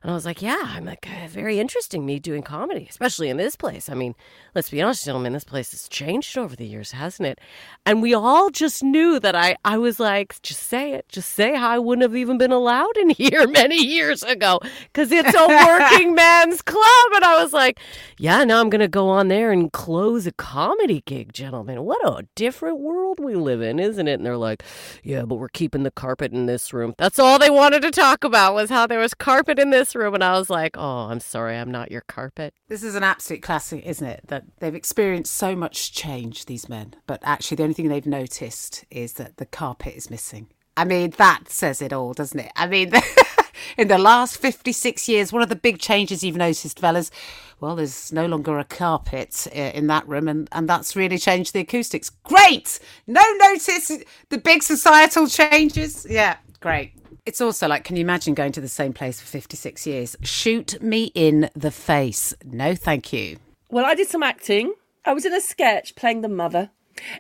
and 0.03 0.11
I 0.11 0.15
was 0.15 0.27
like, 0.27 0.43
"Yeah, 0.43 0.63
I'm 0.63 0.85
like 0.85 1.07
uh, 1.09 1.29
very 1.29 1.61
interesting. 1.61 2.05
Me 2.05 2.19
doing 2.19 2.43
comedy, 2.43 2.87
especially 2.91 3.29
in 3.29 3.37
this 3.37 3.57
place. 3.57 3.89
I 3.89 3.95
mean, 3.95 4.15
let's 4.55 4.71
be 4.71 4.83
honest, 4.83 5.05
gentlemen, 5.05 5.33
this 5.33 5.45
place 5.45 5.71
has 5.71 5.89
changed 5.89 6.08
over 6.37 6.57
the 6.57 6.67
years, 6.67 6.93
hasn't 6.93 7.27
it?" 7.27 7.39
And 7.85 8.03
we 8.03 8.15
all 8.15 8.51
just 8.51 8.83
knew 8.83 9.21
that 9.21 9.35
I, 9.35 9.57
I 9.65 9.79
was 9.79 10.01
like, 10.01 10.41
"Just 10.43 10.63
say 10.63 10.93
it. 10.93 11.09
Just 11.09 11.31
say 11.31 11.55
how 11.55 11.69
I 11.71 11.79
wouldn't 11.79 12.03
have 12.03 12.17
even 12.17 12.39
been 12.39 12.53
allowed 12.53 12.97
in 12.97 13.11
here 13.23 13.47
many 13.47 13.85
years 13.85 14.23
ago 14.23 14.61
because 14.85 15.13
it's 15.13 15.35
a 15.35 15.47
working 15.47 16.15
man's 16.25 16.63
club." 16.63 17.13
And 17.15 17.25
I 17.25 17.43
was 17.43 17.53
like, 17.53 17.79
"Yeah, 18.19 18.45
now 18.45 18.61
I'm 18.61 18.71
gonna 18.71 18.89
go 18.89 19.09
on 19.09 19.29
there 19.29 19.53
and 19.53 19.73
close 19.73 20.27
a 20.27 20.33
comedy 20.33 21.03
gig, 21.07 21.33
gentlemen. 21.33 21.83
What 21.85 22.01
a 22.05 22.27
different 22.35 22.81
world 22.81 23.19
we 23.21 23.35
live 23.35 23.61
in, 23.61 23.79
isn't 23.79 24.09
it?" 24.09 24.15
And 24.15 24.27
they're 24.27 24.37
like, 24.37 24.63
"Yeah, 25.03 25.23
but 25.23 25.37
we're 25.37 25.49
keeping 25.49 25.83
the 25.83 25.91
carpet 25.91 26.33
in 26.33 26.47
this 26.47 26.73
room." 26.73 26.95
That's 26.99 27.19
all 27.19 27.39
they 27.39 27.51
wanted 27.51 27.83
to 27.83 27.91
talk 27.91 28.25
about 28.25 28.55
was 28.55 28.71
how 28.71 28.87
there 28.87 29.01
was 29.01 29.15
carpet 29.15 29.59
in 29.59 29.71
this 29.71 29.95
room, 29.95 30.15
and 30.15 30.25
I 30.25 30.39
was 30.39 30.51
like, 30.51 30.77
"Oh, 30.77 31.09
I'm 31.11 31.21
sorry, 31.21 31.57
I'm 31.57 31.71
not 31.71 31.91
your 31.91 32.03
carpet." 32.03 32.55
This 32.69 32.83
is 32.83 32.95
an 32.95 33.03
absolute 33.03 33.43
classic, 33.43 33.85
isn't 33.87 34.07
it? 34.07 34.21
That 34.29 34.45
they've 34.59 34.75
experienced 34.75 35.35
so 35.35 35.57
much 35.57 35.93
change, 35.99 36.47
these 36.47 36.69
men, 36.69 36.95
but 37.07 37.21
actually 37.25 37.57
the 37.57 37.65
only 37.65 37.75
thing 37.75 37.89
they've 37.89 38.07
noticed 38.07 38.85
is 38.91 39.15
that 39.15 39.37
the 39.39 39.47
carpet 39.47 39.95
is 39.97 40.11
missing. 40.11 40.47
I 40.77 40.85
mean, 40.85 41.11
that 41.19 41.49
says 41.49 41.83
it 41.83 41.93
all, 41.93 42.13
doesn't 42.13 42.39
it? 42.39 42.53
I 42.55 42.69
mean, 42.69 42.93
in 43.77 43.89
the 43.89 43.99
last 43.99 44.37
56 44.37 45.09
years, 45.09 45.33
one 45.33 45.43
of 45.43 45.49
the 45.49 45.57
big 45.57 45.81
changes 45.81 46.23
you've 46.23 46.37
noticed, 46.37 46.79
fellas, 46.79 47.11
well, 47.59 47.75
there's 47.75 48.13
no 48.13 48.27
longer 48.27 48.61
a 48.61 48.65
carpet 48.65 49.49
uh, 49.49 49.59
in 49.59 49.89
that 49.89 50.07
room, 50.07 50.29
and, 50.29 50.49
and 50.53 50.69
that's 50.69 50.95
really 50.95 51.19
changed 51.19 51.53
the 51.53 51.61
acoustics. 51.61 52.11
Great! 52.11 52.79
No 53.09 53.23
notice 53.41 53.91
the 54.29 54.39
big 54.39 54.63
societal 54.63 55.27
changes. 55.27 56.07
Yeah, 56.09 56.37
great. 56.61 56.93
It's 57.27 57.41
also 57.41 57.67
like, 57.67 57.83
can 57.83 57.97
you 57.97 58.03
imagine 58.03 58.35
going 58.35 58.53
to 58.53 58.61
the 58.61 58.69
same 58.69 58.93
place 58.93 59.21
for 59.21 59.27
56 59.27 59.85
years? 59.85 60.15
Shoot 60.23 60.81
me 60.81 61.11
in 61.17 61.51
the 61.57 61.73
face. 61.73 62.35
No, 62.45 62.77
thank 62.77 63.13
you. 63.13 63.39
Well, 63.69 63.85
I 63.85 63.97
did 63.97 64.09
some 64.09 64.23
acting. 64.23 64.73
I 65.09 65.15
was 65.15 65.25
in 65.25 65.33
a 65.33 65.41
sketch 65.41 65.97
playing 65.97 66.21
the 66.21 66.29
mother. 66.29 66.69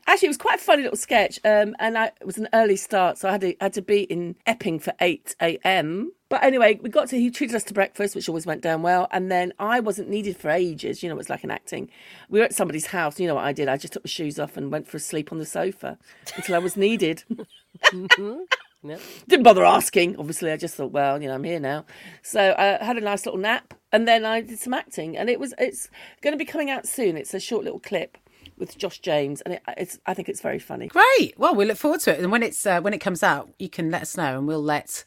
Actually, 0.07 0.26
it 0.26 0.30
was 0.30 0.37
quite 0.37 0.59
a 0.59 0.62
funny 0.62 0.83
little 0.83 0.99
sketch, 0.99 1.40
um, 1.42 1.75
and 1.78 1.97
I, 1.97 2.07
it 2.21 2.26
was 2.26 2.37
an 2.37 2.49
early 2.52 2.76
start, 2.76 3.16
so 3.16 3.28
I 3.28 3.33
had 3.33 3.40
to, 3.40 3.54
had 3.62 3.73
to 3.75 3.83
be 3.83 4.02
in 4.02 4.37
Epping 4.45 4.78
for 4.78 4.92
8 5.00 5.35
a.m. 5.40 6.12
But 6.28 6.42
anyway, 6.42 6.78
we 6.83 6.90
got 6.90 7.09
to, 7.09 7.18
he 7.18 7.30
treated 7.30 7.57
us 7.57 7.64
to 7.64 7.73
breakfast, 7.73 8.14
which 8.14 8.28
always 8.28 8.45
went 8.45 8.61
down 8.61 8.83
well. 8.83 9.09
And 9.11 9.33
then 9.33 9.54
I 9.59 9.80
wasn't 9.80 10.11
needed 10.11 10.37
for 10.37 10.50
ages. 10.50 11.02
You 11.02 11.09
know, 11.09 11.18
it's 11.18 11.30
like 11.30 11.45
an 11.45 11.50
acting. 11.50 11.88
We 12.28 12.40
were 12.40 12.45
at 12.45 12.52
somebody's 12.52 12.88
house. 12.88 13.18
You 13.18 13.26
know 13.26 13.37
what 13.37 13.45
I 13.45 13.54
did? 13.54 13.68
I 13.68 13.78
just 13.78 13.95
took 13.95 14.04
my 14.04 14.09
shoes 14.11 14.38
off 14.38 14.59
and 14.59 14.71
went 14.71 14.87
for 14.87 14.99
a 14.99 15.00
sleep 15.00 15.33
on 15.33 15.38
the 15.38 15.47
sofa 15.47 15.97
until 16.37 16.57
I 16.57 16.59
was 16.59 16.76
needed. 16.76 17.25
Yep. 18.82 19.00
Didn't 19.26 19.42
bother 19.42 19.64
asking. 19.64 20.16
Obviously, 20.18 20.52
I 20.52 20.56
just 20.56 20.76
thought, 20.76 20.92
well, 20.92 21.20
you 21.20 21.28
know, 21.28 21.35
I'm 21.35 21.44
here 21.44 21.58
now. 21.58 21.85
So 22.23 22.54
I 22.56 22.82
had 22.85 22.97
a 22.97 23.00
nice 23.00 23.26
little 23.26 23.40
nap, 23.40 23.75
and 23.92 24.06
then 24.06 24.25
I 24.25 24.40
did 24.40 24.58
some 24.58 24.73
acting, 24.75 25.16
and 25.16 25.28
it 25.28 25.40
was 25.40 25.52
it's 25.58 25.88
going 26.23 26.32
to 26.32 26.38
be 26.38 26.44
coming 26.44 26.70
out 26.70 26.87
soon. 26.87 27.16
It's 27.16 27.35
a 27.35 27.40
short 27.40 27.64
little 27.64 27.80
clip 27.80 28.16
with 28.56 28.78
Josh 28.78 29.00
James, 29.00 29.40
and 29.40 29.54
it, 29.54 29.62
it's 29.76 29.99
I 30.06 30.14
think 30.14 30.28
it's 30.28 30.40
very 30.40 30.58
funny. 30.61 30.88
Great. 30.88 31.35
Well, 31.37 31.54
we 31.54 31.64
look 31.64 31.76
forward 31.76 32.00
to 32.00 32.12
it. 32.12 32.20
And 32.20 32.30
when 32.30 32.42
it's 32.42 32.64
uh, 32.66 32.80
when 32.80 32.94
it 32.94 32.99
comes 32.99 33.23
out, 33.23 33.50
you 33.58 33.68
can 33.68 33.90
let 33.90 34.02
us 34.02 34.16
know, 34.16 34.38
and 34.38 34.47
we'll 34.47 34.62
let 34.62 35.04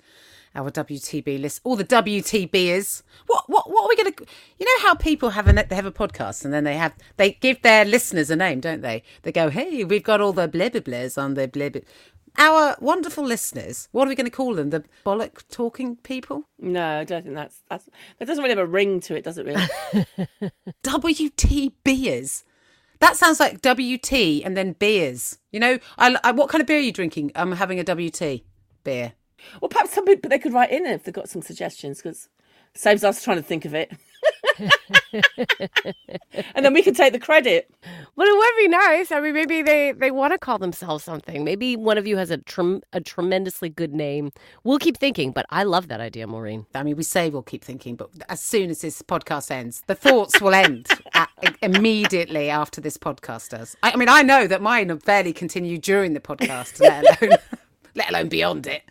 our 0.54 0.70
WTB 0.70 1.40
list, 1.40 1.62
all 1.64 1.78
the 1.78 1.86
WTBers. 1.86 3.04
What 3.28 3.46
what 3.48 3.70
what 3.70 3.86
are 3.86 3.90
we 3.90 3.96
going 3.96 4.14
to? 4.14 4.26
You 4.60 4.66
know 4.66 4.88
how 4.88 4.96
people 4.96 5.32
have 5.32 5.48
a 5.48 5.54
they 5.54 5.76
have 5.76 5.86
a 5.86 5.92
podcast, 5.92 6.44
and 6.44 6.54
then 6.54 6.64
they 6.64 6.76
have 6.76 6.94
they 7.18 7.34
give 7.34 7.62
their 7.62 7.86
listeners 7.86 8.30
a 8.30 8.36
name, 8.36 8.60
don't 8.60 8.82
they? 8.82 9.04
They 9.22 9.32
go, 9.32 9.50
hey, 9.50 9.84
we've 9.84 10.04
got 10.04 10.20
all 10.22 10.34
the 10.34 10.48
blah 10.48 10.70
blah 10.70 10.82
blahs 10.82 11.18
on 11.18 11.36
the 11.36 11.48
blah 11.48 11.70
blah. 11.70 11.82
Our 12.38 12.78
wonderful 12.80 13.24
listeners, 13.26 13.90
what 13.92 14.08
are 14.08 14.10
we 14.10 14.16
going 14.16 14.26
to 14.26 14.32
call 14.32 14.56
them? 14.56 14.70
The 14.70 14.84
bollock 15.06 15.44
talking 15.50 15.98
people? 15.98 16.48
No, 16.60 17.00
I 17.00 17.04
don't 17.04 17.24
think 17.24 17.36
that's 17.36 17.62
that's 17.70 17.90
that 18.20 18.26
doesn't 18.26 18.42
really 18.42 18.56
have 18.56 18.64
a 18.64 18.66
ring 18.66 19.00
to 19.02 19.16
it, 19.16 19.24
does 19.24 19.38
it? 19.38 19.46
Really? 19.46 19.66
WTBers. 20.84 22.44
That 23.00 23.18
sounds 23.18 23.40
like 23.40 23.62
WT 23.62 24.14
and 24.46 24.56
then 24.56 24.74
beers. 24.74 25.40
You 25.52 25.60
know, 25.60 25.80
I, 25.98 26.18
I, 26.24 26.32
what 26.32 26.50
kind 26.50 26.62
of 26.62 26.68
beer 26.68 26.78
are 26.78 26.82
you 26.82 26.92
drinking? 26.92 27.32
I'm 27.36 27.54
having 27.54 27.80
a 27.80 27.84
WT 27.84 28.44
beer. 28.84 29.14
well, 29.60 29.70
perhaps 29.70 29.92
some 29.92 30.06
people 30.06 30.30
they 30.30 30.40
could 30.40 30.54
write 30.54 30.72
in 30.72 30.86
if 30.86 31.04
they've 31.04 31.14
got 31.14 31.30
some 31.30 31.42
suggestions 31.42 31.98
because 31.98 32.30
saves 32.74 33.04
us 33.04 33.24
trying 33.24 33.38
to 33.38 33.44
think 33.44 33.66
of 33.66 33.74
it. 33.74 33.92
and 36.56 36.66
then 36.66 36.74
we 36.74 36.82
can 36.84 36.94
take 36.94 37.14
the 37.14 37.20
credit. 37.20 37.70
Well, 38.16 38.28
it 38.28 38.38
would 38.38 38.58
be 38.58 38.68
nice. 38.68 39.12
I 39.12 39.20
mean, 39.20 39.34
maybe 39.34 39.62
they, 39.62 39.92
they 39.92 40.12
want 40.12 40.34
to 40.34 40.38
call 40.40 40.58
themselves 40.58 41.04
something. 41.04 41.44
Maybe 41.44 41.76
one 41.76 41.98
of 41.98 42.06
you 42.06 42.18
has 42.18 42.30
a 42.32 42.38
trem- 42.38 42.82
a 42.94 43.02
tremendously 43.02 43.70
good 43.70 43.94
name. 43.94 44.32
We'll 44.64 44.80
keep 44.80 44.98
thinking, 44.98 45.32
but 45.32 45.46
I 45.50 45.64
love 45.64 45.88
that 45.88 46.02
idea, 46.02 46.28
Maureen. 46.28 46.66
I 46.76 46.84
mean, 46.84 46.96
we 46.96 47.04
say 47.04 47.30
we'll 47.30 47.42
keep 47.44 47.64
thinking, 47.64 47.96
but 47.96 48.10
as 48.30 48.42
soon 48.42 48.70
as 48.70 48.82
this 48.82 49.02
podcast 49.02 49.52
ends, 49.52 49.84
the 49.88 49.96
thoughts 49.96 50.42
will 50.42 50.54
end 50.54 50.88
at, 51.14 51.30
immediately 51.62 52.50
after 52.50 52.82
this 52.82 52.98
podcast 52.98 53.50
does. 53.50 53.76
I, 53.84 53.92
I 53.92 53.96
mean, 53.96 54.10
I 54.10 54.22
know 54.22 54.48
that 54.48 54.62
mine 54.62 54.90
have 54.90 55.04
barely 55.06 55.34
continued 55.34 55.82
during 55.82 56.14
the 56.14 56.20
podcast, 56.20 56.80
let 56.80 57.22
alone, 57.22 57.38
let 57.96 58.10
alone 58.10 58.30
beyond 58.30 58.68
it. 58.68 58.84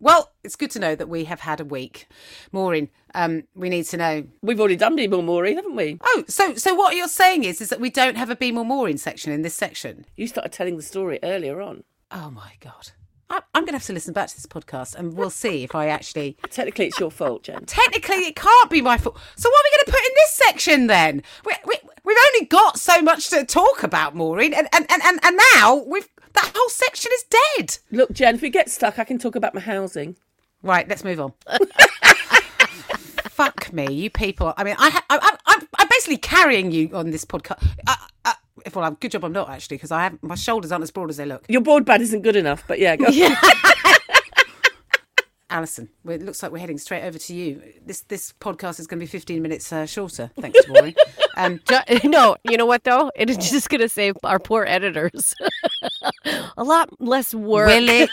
Well, 0.00 0.32
it's 0.44 0.56
good 0.56 0.70
to 0.72 0.78
know 0.78 0.94
that 0.94 1.08
we 1.08 1.24
have 1.24 1.40
had 1.40 1.60
a 1.60 1.64
week. 1.64 2.06
Maureen, 2.52 2.88
um, 3.14 3.44
we 3.54 3.68
need 3.68 3.84
to 3.84 3.96
know. 3.96 4.26
We've 4.42 4.60
already 4.60 4.76
done 4.76 4.96
Be 4.96 5.08
More 5.08 5.22
Maureen, 5.22 5.56
haven't 5.56 5.76
we? 5.76 5.98
Oh, 6.02 6.24
so 6.28 6.54
so 6.54 6.74
what 6.74 6.96
you're 6.96 7.08
saying 7.08 7.44
is 7.44 7.60
is 7.60 7.70
that 7.70 7.80
we 7.80 7.90
don't 7.90 8.16
have 8.16 8.30
a 8.30 8.36
Be 8.36 8.52
More 8.52 8.64
Maureen 8.64 8.98
section 8.98 9.32
in 9.32 9.42
this 9.42 9.54
section? 9.54 10.04
You 10.16 10.26
started 10.26 10.52
telling 10.52 10.76
the 10.76 10.82
story 10.82 11.18
earlier 11.22 11.60
on. 11.60 11.84
Oh 12.10 12.30
my 12.30 12.52
god. 12.60 12.90
I- 13.28 13.42
I'm 13.54 13.62
going 13.62 13.72
to 13.72 13.78
have 13.78 13.86
to 13.86 13.92
listen 13.92 14.12
back 14.12 14.28
to 14.28 14.36
this 14.36 14.46
podcast 14.46 14.94
and 14.94 15.14
we'll 15.16 15.30
see 15.30 15.64
if 15.64 15.74
I 15.74 15.88
actually. 15.88 16.36
Technically, 16.50 16.86
it's 16.86 17.00
your 17.00 17.10
fault, 17.10 17.42
Jen. 17.42 17.64
Technically, 17.64 18.16
it 18.18 18.36
can't 18.36 18.70
be 18.70 18.80
my 18.80 18.98
fault. 18.98 19.18
So, 19.36 19.48
what 19.50 19.58
are 19.58 19.64
we 19.66 19.76
going 19.76 19.84
to 19.86 19.90
put 19.92 20.08
in 20.08 20.14
this 20.14 20.32
section 20.34 20.86
then? 20.86 21.22
We, 21.44 21.52
we, 21.64 21.74
we've 22.04 22.16
only 22.34 22.46
got 22.46 22.78
so 22.78 23.02
much 23.02 23.30
to 23.30 23.44
talk 23.44 23.82
about, 23.82 24.14
Maureen, 24.14 24.54
and, 24.54 24.68
and, 24.72 24.86
and, 24.90 25.18
and 25.24 25.40
now 25.54 25.82
we've 25.88 26.08
that 26.36 26.52
whole 26.54 26.68
section 26.68 27.10
is 27.14 27.24
dead. 27.56 27.78
Look, 27.90 28.12
Jen, 28.12 28.36
if 28.36 28.42
we 28.42 28.50
get 28.50 28.70
stuck, 28.70 28.98
I 28.98 29.04
can 29.04 29.18
talk 29.18 29.34
about 29.34 29.54
my 29.54 29.60
housing. 29.60 30.16
Right, 30.62 30.88
let's 30.88 31.04
move 31.04 31.20
on. 31.20 31.32
Fuck 33.28 33.72
me, 33.72 33.92
you 33.92 34.08
people. 34.08 34.54
I 34.56 34.64
mean, 34.64 34.76
I, 34.78 35.00
I, 35.10 35.18
I, 35.18 35.36
I'm, 35.46 35.68
I'm 35.78 35.88
basically 35.88 36.16
carrying 36.16 36.72
you 36.72 36.90
on 36.94 37.10
this 37.10 37.24
podcast. 37.24 37.62
I, 37.86 37.96
I, 38.24 38.34
well, 38.74 38.84
I'm, 38.84 38.94
good 38.94 39.10
job 39.10 39.24
I'm 39.24 39.32
not 39.32 39.50
actually 39.50 39.76
because 39.76 39.92
I 39.92 40.04
have 40.04 40.22
my 40.22 40.34
shoulders 40.34 40.72
aren't 40.72 40.82
as 40.82 40.90
broad 40.90 41.10
as 41.10 41.18
they 41.18 41.26
look. 41.26 41.44
Your 41.48 41.60
broadband 41.60 42.00
isn't 42.00 42.22
good 42.22 42.36
enough, 42.36 42.64
but 42.66 42.78
yeah, 42.78 42.96
go. 42.96 43.06
Alison, 45.56 45.88
it 46.06 46.22
looks 46.22 46.42
like 46.42 46.52
we're 46.52 46.58
heading 46.58 46.76
straight 46.76 47.02
over 47.02 47.18
to 47.18 47.34
you. 47.34 47.62
This 47.84 48.02
this 48.02 48.34
podcast 48.40 48.78
is 48.78 48.86
going 48.86 49.00
to 49.00 49.04
be 49.04 49.06
15 49.06 49.40
minutes 49.40 49.72
uh, 49.72 49.86
shorter. 49.86 50.30
Thanks, 50.38 50.60
Maureen. 50.68 50.94
Um, 51.38 51.60
no, 52.04 52.34
you 52.44 52.56
know 52.56 52.64
what 52.64 52.84
though? 52.84 53.10
It 53.14 53.28
is 53.28 53.36
just 53.36 53.68
going 53.68 53.82
to 53.82 53.90
save 53.90 54.14
our 54.24 54.38
poor 54.38 54.64
editors 54.66 55.34
a 56.56 56.64
lot 56.64 56.88
less 56.98 57.34
work. 57.34 57.66
will 57.68 57.88
it? 57.90 58.08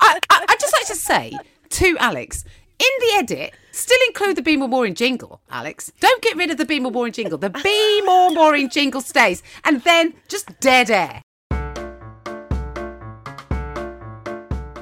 I, 0.00 0.18
I, 0.28 0.44
I'd 0.48 0.58
just 0.58 0.74
like 0.76 0.86
to 0.88 0.96
say 0.96 1.38
to 1.70 1.96
Alex, 2.00 2.44
in 2.80 2.88
the 2.98 3.14
edit, 3.18 3.54
still 3.70 4.00
include 4.08 4.34
the 4.34 4.42
Be 4.42 4.56
More 4.56 4.68
Maureen 4.68 4.96
jingle, 4.96 5.40
Alex. 5.48 5.92
Don't 6.00 6.20
get 6.22 6.36
rid 6.36 6.50
of 6.50 6.56
the 6.56 6.64
Be 6.64 6.80
More 6.80 6.90
Maureen 6.90 7.12
jingle. 7.12 7.38
The 7.38 7.50
Be 7.50 8.02
More 8.02 8.30
Maureen 8.32 8.68
jingle 8.68 9.00
stays. 9.00 9.40
And 9.64 9.80
then 9.82 10.14
just 10.26 10.58
dead 10.58 10.90
air. 10.90 11.22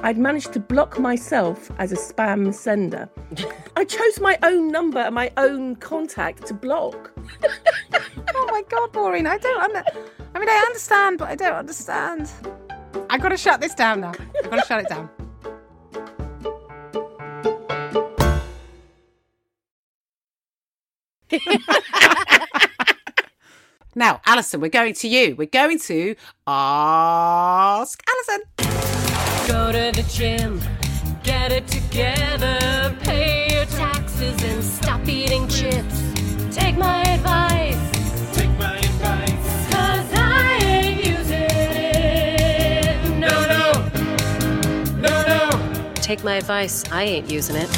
I'd 0.07 0.17
managed 0.17 0.53
to 0.53 0.61
block 0.61 0.97
myself 0.99 1.69
as 1.79 1.91
a 1.91 1.97
spam 1.97 2.53
sender. 2.53 3.09
I 3.75 3.83
chose 3.83 4.21
my 4.21 4.39
own 4.41 4.69
number 4.69 4.99
and 4.99 5.13
my 5.13 5.29
own 5.35 5.75
contact 5.75 6.47
to 6.47 6.53
block. 6.53 7.11
Oh 8.35 8.47
my 8.51 8.61
God, 8.69 8.93
Maureen, 8.93 9.25
I 9.25 9.37
don't 9.37 9.61
under- 9.61 9.83
I 10.35 10.39
mean, 10.39 10.49
I 10.49 10.63
understand, 10.67 11.17
but 11.17 11.29
I 11.29 11.35
don't 11.35 11.55
understand. 11.55 12.29
I've 13.09 13.21
got 13.21 13.29
to 13.29 13.37
shut 13.37 13.61
this 13.61 13.73
down 13.73 14.01
now. 14.01 14.11
I've 14.43 14.49
got 14.49 14.59
to 14.61 14.65
shut 14.65 14.81
it 14.81 14.89
down. 14.89 15.09
now, 23.95 24.21
Alison, 24.25 24.59
we're 24.61 24.69
going 24.69 24.93
to 24.93 25.07
you. 25.07 25.35
We're 25.35 25.47
going 25.47 25.79
to 25.79 26.15
ask 26.45 28.03
Alison. 28.07 28.43
Go 29.47 29.71
to 29.71 29.91
the 29.95 30.05
gym, 30.11 30.61
get 31.23 31.53
it 31.53 31.67
together, 31.67 32.93
pay 32.99 33.47
your 33.53 33.63
taxes 33.65 34.43
and 34.43 34.61
stop 34.61 35.07
eating 35.07 35.47
chips. 35.47 36.03
Take 36.53 36.75
my 36.77 37.01
advice. 37.03 38.35
Take 38.35 38.49
my 38.59 38.77
advice. 38.77 39.71
Cause 39.73 40.13
I 40.15 40.59
ain't 40.61 41.05
using 41.05 41.47
it. 41.49 43.19
No, 43.19 43.47
no. 43.47 43.71
No, 44.99 45.49
no. 45.49 45.93
Take 45.95 46.25
my 46.25 46.35
advice. 46.35 46.83
I 46.91 47.03
ain't 47.03 47.31
using 47.31 47.55
it. 47.55 47.69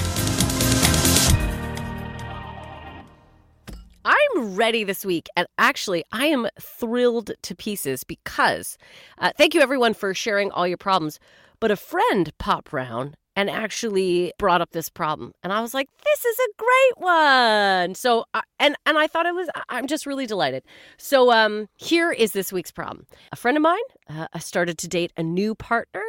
I'm 4.06 4.56
ready 4.56 4.84
this 4.84 5.06
week, 5.06 5.28
and 5.36 5.48
actually, 5.60 6.04
I 6.12 6.26
am 6.26 6.48
thrilled 6.60 7.32
to 7.44 7.56
pieces 7.56 8.04
because 8.04 8.78
uh, 9.20 9.34
thank 9.38 9.54
you 9.54 9.62
everyone 9.62 9.94
for 9.94 10.16
sharing 10.16 10.50
all 10.50 10.68
your 10.68 10.78
problems. 10.78 11.20
But 11.60 11.72
a 11.72 11.76
friend 11.76 12.32
popped 12.38 12.72
round 12.72 13.16
and 13.36 13.50
actually 13.50 14.34
brought 14.38 14.62
up 14.62 14.72
this 14.72 14.90
problem, 14.90 15.34
and 15.44 15.54
I 15.54 15.62
was 15.62 15.74
like, 15.74 15.88
"This 16.04 16.26
is 16.26 16.38
a 16.40 16.54
great 16.58 17.06
one." 17.06 17.96
So, 17.96 18.26
uh, 18.34 18.42
and 18.60 18.76
and 18.86 18.98
I 18.98 19.08
thought 19.08 19.26
it 19.26 19.36
was. 19.36 19.50
I'm 19.70 19.88
just 19.88 20.06
really 20.06 20.26
delighted. 20.26 20.64
So, 20.98 21.32
um, 21.32 21.68
here 21.78 22.12
is 22.12 22.32
this 22.32 22.52
week's 22.52 22.72
problem. 22.72 23.06
A 23.32 23.36
friend 23.36 23.58
of 23.58 23.64
mine 23.64 23.90
uh, 24.10 24.28
started 24.40 24.78
to 24.80 24.88
date 24.88 25.14
a 25.18 25.24
new 25.24 25.56
partner, 25.56 26.04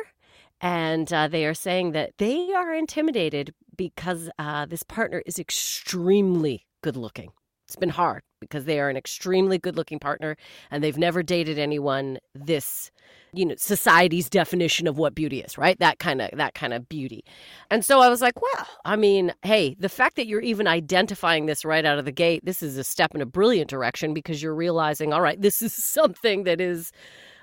and 0.60 1.12
uh, 1.12 1.28
they 1.28 1.46
are 1.46 1.54
saying 1.54 1.92
that 1.92 2.12
they 2.18 2.52
are 2.52 2.74
intimidated 2.74 3.52
because 3.76 4.30
uh, 4.38 4.66
this 4.66 4.82
partner 4.82 5.22
is 5.26 5.38
extremely 5.38 6.66
good 6.82 6.96
looking. 6.96 7.32
It's 7.66 7.76
been 7.76 7.90
hard 7.90 8.22
because 8.40 8.64
they 8.64 8.80
are 8.80 8.88
an 8.88 8.96
extremely 8.96 9.58
good 9.58 9.76
looking 9.76 9.98
partner 9.98 10.36
and 10.70 10.82
they've 10.82 10.98
never 10.98 11.22
dated 11.22 11.58
anyone 11.58 12.18
this 12.34 12.90
you 13.32 13.44
know 13.44 13.54
society's 13.56 14.28
definition 14.28 14.86
of 14.86 14.98
what 14.98 15.14
beauty 15.14 15.40
is 15.40 15.56
right? 15.56 15.78
That 15.78 15.98
kind 15.98 16.20
of 16.20 16.30
that 16.32 16.54
kind 16.54 16.72
of 16.72 16.88
beauty. 16.88 17.24
And 17.70 17.84
so 17.84 18.00
i 18.00 18.08
was 18.08 18.20
like 18.20 18.40
well 18.40 18.66
i 18.84 18.96
mean 18.96 19.32
hey 19.42 19.76
the 19.78 19.88
fact 19.88 20.16
that 20.16 20.26
you're 20.26 20.40
even 20.40 20.66
identifying 20.66 21.46
this 21.46 21.64
right 21.64 21.84
out 21.84 21.98
of 21.98 22.04
the 22.04 22.12
gate 22.12 22.44
this 22.44 22.62
is 22.62 22.76
a 22.76 22.84
step 22.84 23.14
in 23.14 23.20
a 23.20 23.26
brilliant 23.26 23.70
direction 23.70 24.14
because 24.14 24.42
you're 24.42 24.54
realizing 24.54 25.12
all 25.12 25.20
right 25.20 25.40
this 25.40 25.62
is 25.62 25.72
something 25.72 26.44
that 26.44 26.60
is 26.60 26.92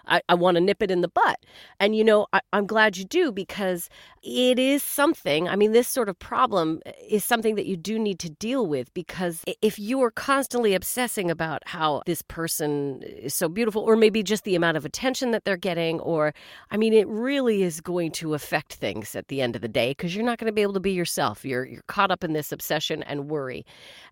I, 0.08 0.22
I 0.30 0.36
want 0.36 0.56
to 0.56 0.62
nip 0.62 0.82
it 0.82 0.92
in 0.92 1.02
the 1.02 1.08
butt. 1.08 1.40
And, 1.80 1.96
you 1.96 2.04
know, 2.04 2.28
I, 2.34 2.42
I'm 2.54 2.66
glad 2.66 2.98
you 2.98 3.06
do 3.06 3.32
because 3.32 3.90
it 4.24 4.60
is 4.60 4.84
something. 4.84 5.48
I 5.48 5.56
mean, 5.56 5.72
this 5.72 5.88
sort 5.88 6.10
of 6.10 6.18
problem 6.20 6.82
eh, 6.86 6.92
is 7.10 7.24
something 7.24 7.56
that 7.56 7.66
you 7.66 7.78
do 7.78 8.00
need 8.00 8.20
to 8.20 8.30
deal 8.30 8.68
with 8.68 8.94
because 8.94 9.44
if 9.62 9.78
you 9.78 10.02
are 10.02 10.12
constantly 10.12 10.74
obsessing 10.74 11.30
about 11.30 11.64
how 11.66 12.02
this 12.06 12.22
person 12.22 13.02
is 13.04 13.34
so 13.34 13.48
beautiful, 13.50 13.82
or 13.82 13.96
maybe 13.96 14.24
just 14.24 14.44
the 14.44 14.56
amount 14.56 14.78
of 14.78 14.86
attention 14.86 15.32
that 15.32 15.46
they're 15.46 15.58
getting, 15.58 16.00
or, 16.00 16.34
I 16.72 16.78
mean, 16.78 16.94
it 16.94 17.08
really 17.08 17.64
is 17.64 17.82
going 17.82 18.12
to 18.14 18.34
affect 18.34 18.74
things 18.74 19.16
at 19.16 19.28
the 19.28 19.42
end 19.42 19.56
of 19.56 19.62
the 19.62 19.68
day 19.68 19.92
because 19.92 20.16
you're 20.16 20.26
not 20.26 20.38
going 20.40 20.48
to 20.48 20.54
be 20.54 20.62
able 20.62 20.74
to 20.74 20.80
be 20.80 20.92
yourself. 20.92 21.46
You're, 21.46 21.66
you're 21.66 21.84
caught 21.88 22.12
up 22.12 22.24
in 22.24 22.34
this 22.34 22.52
obsession 22.52 23.04
and 23.04 23.30
worry. 23.30 23.66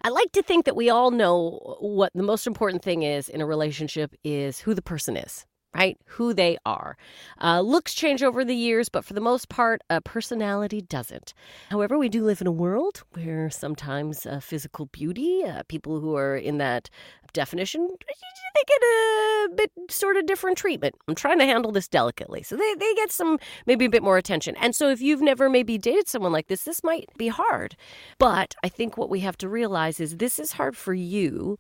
I 0.04 0.10
like 0.10 0.32
to 0.34 0.44
think 0.44 0.66
that 0.66 0.76
we 0.76 0.90
all 0.90 1.12
know 1.12 1.78
what 1.80 2.12
the 2.14 2.24
most 2.24 2.48
important 2.48 2.84
thing 2.84 3.04
is 3.04 3.30
in 3.30 3.42
a 3.42 3.46
relationship 3.46 4.14
is 4.24 4.60
who 4.60 4.74
the 4.74 4.82
person 4.82 5.18
is 5.18 5.46
right? 5.76 6.00
Who 6.06 6.34
they 6.34 6.58
are. 6.66 6.98
Uh, 7.42 7.60
looks 7.60 7.94
change 7.94 8.24
over 8.24 8.46
the 8.46 8.56
years, 8.56 8.88
but 8.88 9.04
for 9.04 9.14
the 9.14 9.22
most 9.22 9.50
part, 9.50 9.82
uh, 9.90 10.00
personality 10.00 10.82
doesn't. 10.82 11.34
However, 11.70 11.98
we 11.98 12.08
do 12.08 12.24
live 12.24 12.40
in 12.40 12.48
a 12.48 12.52
world 12.52 13.04
where 13.14 13.50
sometimes 13.50 14.26
uh, 14.26 14.40
physical 14.40 14.86
beauty, 14.86 15.44
uh, 15.44 15.64
people 15.68 16.00
who 16.00 16.16
are 16.16 16.38
in 16.38 16.60
that 16.60 16.90
definition, 17.34 17.90
they 17.90 18.64
get 18.68 18.82
a 18.82 19.50
bit 19.54 19.72
sort 19.90 20.16
of 20.16 20.26
different 20.26 20.58
treatment. 20.58 20.96
I'm 21.10 21.16
trying 21.16 21.40
to 21.40 21.46
handle 21.46 21.74
this 21.74 21.90
delicately. 21.90 22.42
So 22.42 22.56
they, 22.56 22.74
they 22.76 22.94
get 22.96 23.12
some, 23.12 23.38
maybe 23.66 23.84
a 23.84 23.90
bit 23.90 24.02
more 24.02 24.18
attention. 24.18 24.56
And 24.56 24.74
so 24.74 24.90
if 24.90 25.02
you've 25.02 25.22
never 25.22 25.50
maybe 25.50 25.78
dated 25.78 26.08
someone 26.08 26.32
like 26.32 26.48
this, 26.48 26.64
this 26.64 26.84
might 26.84 27.10
be 27.18 27.28
hard. 27.28 27.76
But 28.18 28.56
I 28.64 28.70
think 28.70 28.98
what 28.98 29.10
we 29.10 29.20
have 29.20 29.38
to 29.40 29.50
realize 29.50 30.00
is 30.00 30.18
this 30.18 30.40
is 30.40 30.54
hard 30.54 30.78
for 30.78 30.94
you 30.94 31.60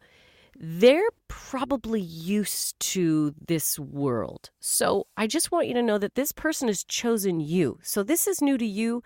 they're 0.58 1.10
probably 1.28 2.02
used 2.02 2.80
to 2.80 3.34
this 3.48 3.78
world. 3.78 4.52
So 4.60 5.08
I 5.18 5.28
just 5.28 5.52
want 5.52 5.68
you 5.68 5.74
to 5.74 5.84
know 5.84 5.98
that 5.98 6.16
this 6.16 6.32
person 6.32 6.68
has 6.70 6.84
chosen 6.84 7.40
you. 7.40 7.80
So 7.84 8.04
this 8.04 8.26
is 8.28 8.42
new 8.42 8.58
to 8.58 8.66
you, 8.66 9.04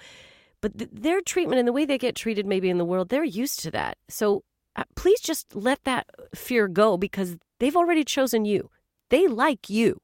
but 0.62 0.78
th- 0.78 0.92
their 0.94 1.22
treatment 1.22 1.60
and 1.60 1.68
the 1.68 1.74
way 1.74 1.86
they 1.86 1.98
get 1.98 2.16
treated 2.16 2.46
maybe 2.46 2.70
in 2.70 2.78
the 2.78 2.86
world, 2.86 3.10
they're 3.10 3.24
used 3.24 3.60
to 3.62 3.72
that. 3.72 3.98
So 4.10 4.44
uh, 4.76 4.84
please 4.96 5.20
just 5.20 5.56
let 5.56 5.84
that 5.86 6.08
fear 6.36 6.68
go 6.68 6.98
because 6.98 7.38
they've 7.60 7.76
already 7.76 8.04
chosen 8.04 8.46
you. 8.46 8.70
They 9.10 9.28
like 9.28 9.70
you. 9.70 10.02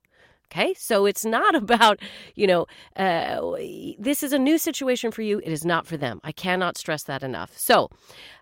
Okay, 0.52 0.74
so 0.76 1.06
it's 1.06 1.26
not 1.26 1.56
about, 1.64 2.00
you 2.36 2.48
know, 2.48 2.66
uh, 2.96 3.56
this 4.00 4.24
is 4.24 4.34
a 4.34 4.40
new 4.40 4.58
situation 4.58 5.12
for 5.12 5.22
you. 5.22 5.40
It 5.40 5.52
is 5.52 5.66
not 5.66 5.86
for 5.86 5.98
them. 5.98 6.20
I 6.24 6.32
cannot 6.32 6.78
stress 6.78 7.04
that 7.04 7.24
enough. 7.24 7.58
So 7.58 7.90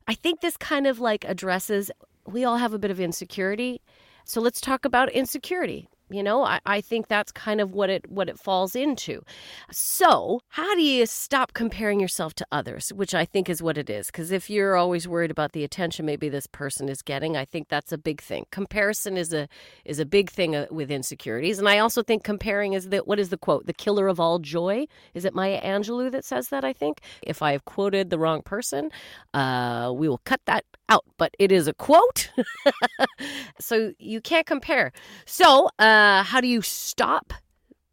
I 0.07 0.13
think 0.13 0.41
this 0.41 0.57
kind 0.57 0.87
of 0.87 0.99
like 0.99 1.25
addresses 1.25 1.91
we 2.25 2.43
all 2.43 2.57
have 2.57 2.73
a 2.73 2.79
bit 2.79 2.91
of 2.91 2.99
insecurity. 2.99 3.81
So 4.25 4.41
let's 4.41 4.61
talk 4.61 4.85
about 4.85 5.11
insecurity. 5.11 5.89
You 6.09 6.21
know, 6.21 6.43
I, 6.43 6.59
I 6.65 6.81
think 6.81 7.07
that's 7.07 7.31
kind 7.31 7.59
of 7.59 7.71
what 7.71 7.89
it 7.89 8.07
what 8.07 8.29
it 8.29 8.37
falls 8.37 8.75
into. 8.75 9.23
So, 9.71 10.41
how 10.49 10.75
do 10.75 10.81
you 10.81 11.07
stop 11.07 11.53
comparing 11.53 11.99
yourself 11.99 12.35
to 12.35 12.45
others, 12.51 12.93
which 12.93 13.15
I 13.15 13.25
think 13.25 13.49
is 13.49 13.63
what 13.63 13.79
it 13.79 13.89
is? 13.89 14.07
Because 14.07 14.31
if 14.31 14.47
you're 14.47 14.75
always 14.75 15.07
worried 15.07 15.31
about 15.31 15.53
the 15.53 15.63
attention 15.63 16.05
maybe 16.05 16.29
this 16.29 16.45
person 16.45 16.87
is 16.87 17.01
getting, 17.01 17.35
I 17.35 17.45
think 17.45 17.67
that's 17.69 17.91
a 17.91 17.97
big 17.97 18.21
thing. 18.21 18.45
Comparison 18.51 19.17
is 19.17 19.33
a 19.33 19.47
is 19.85 19.97
a 19.97 20.05
big 20.05 20.29
thing 20.29 20.55
uh, 20.55 20.67
with 20.69 20.91
insecurities, 20.91 21.57
and 21.57 21.67
I 21.67 21.79
also 21.79 22.03
think 22.03 22.23
comparing 22.23 22.73
is 22.73 22.89
that 22.89 23.07
what 23.07 23.19
is 23.19 23.29
the 23.29 23.37
quote? 23.37 23.65
The 23.65 23.73
killer 23.73 24.07
of 24.07 24.19
all 24.19 24.37
joy. 24.37 24.85
Is 25.15 25.25
it 25.25 25.33
Maya 25.33 25.61
Angelou 25.63 26.11
that 26.11 26.25
says 26.25 26.49
that? 26.49 26.63
I 26.63 26.73
think. 26.73 26.99
If 27.23 27.41
I 27.41 27.53
have 27.53 27.65
quoted 27.65 28.11
the 28.11 28.19
wrong 28.19 28.43
person, 28.43 28.91
uh, 29.33 29.91
we 29.95 30.07
will 30.07 30.21
cut 30.25 30.41
that 30.45 30.65
out. 30.89 31.05
But 31.17 31.35
it 31.39 31.51
is 31.51 31.67
a 31.67 31.73
quote, 31.73 32.29
so 33.59 33.93
you 33.99 34.21
can't 34.21 34.45
compare. 34.45 34.91
So. 35.25 35.69
Uh, 35.79 36.23
how 36.23 36.41
do 36.41 36.47
you 36.47 36.61
stop 36.61 37.33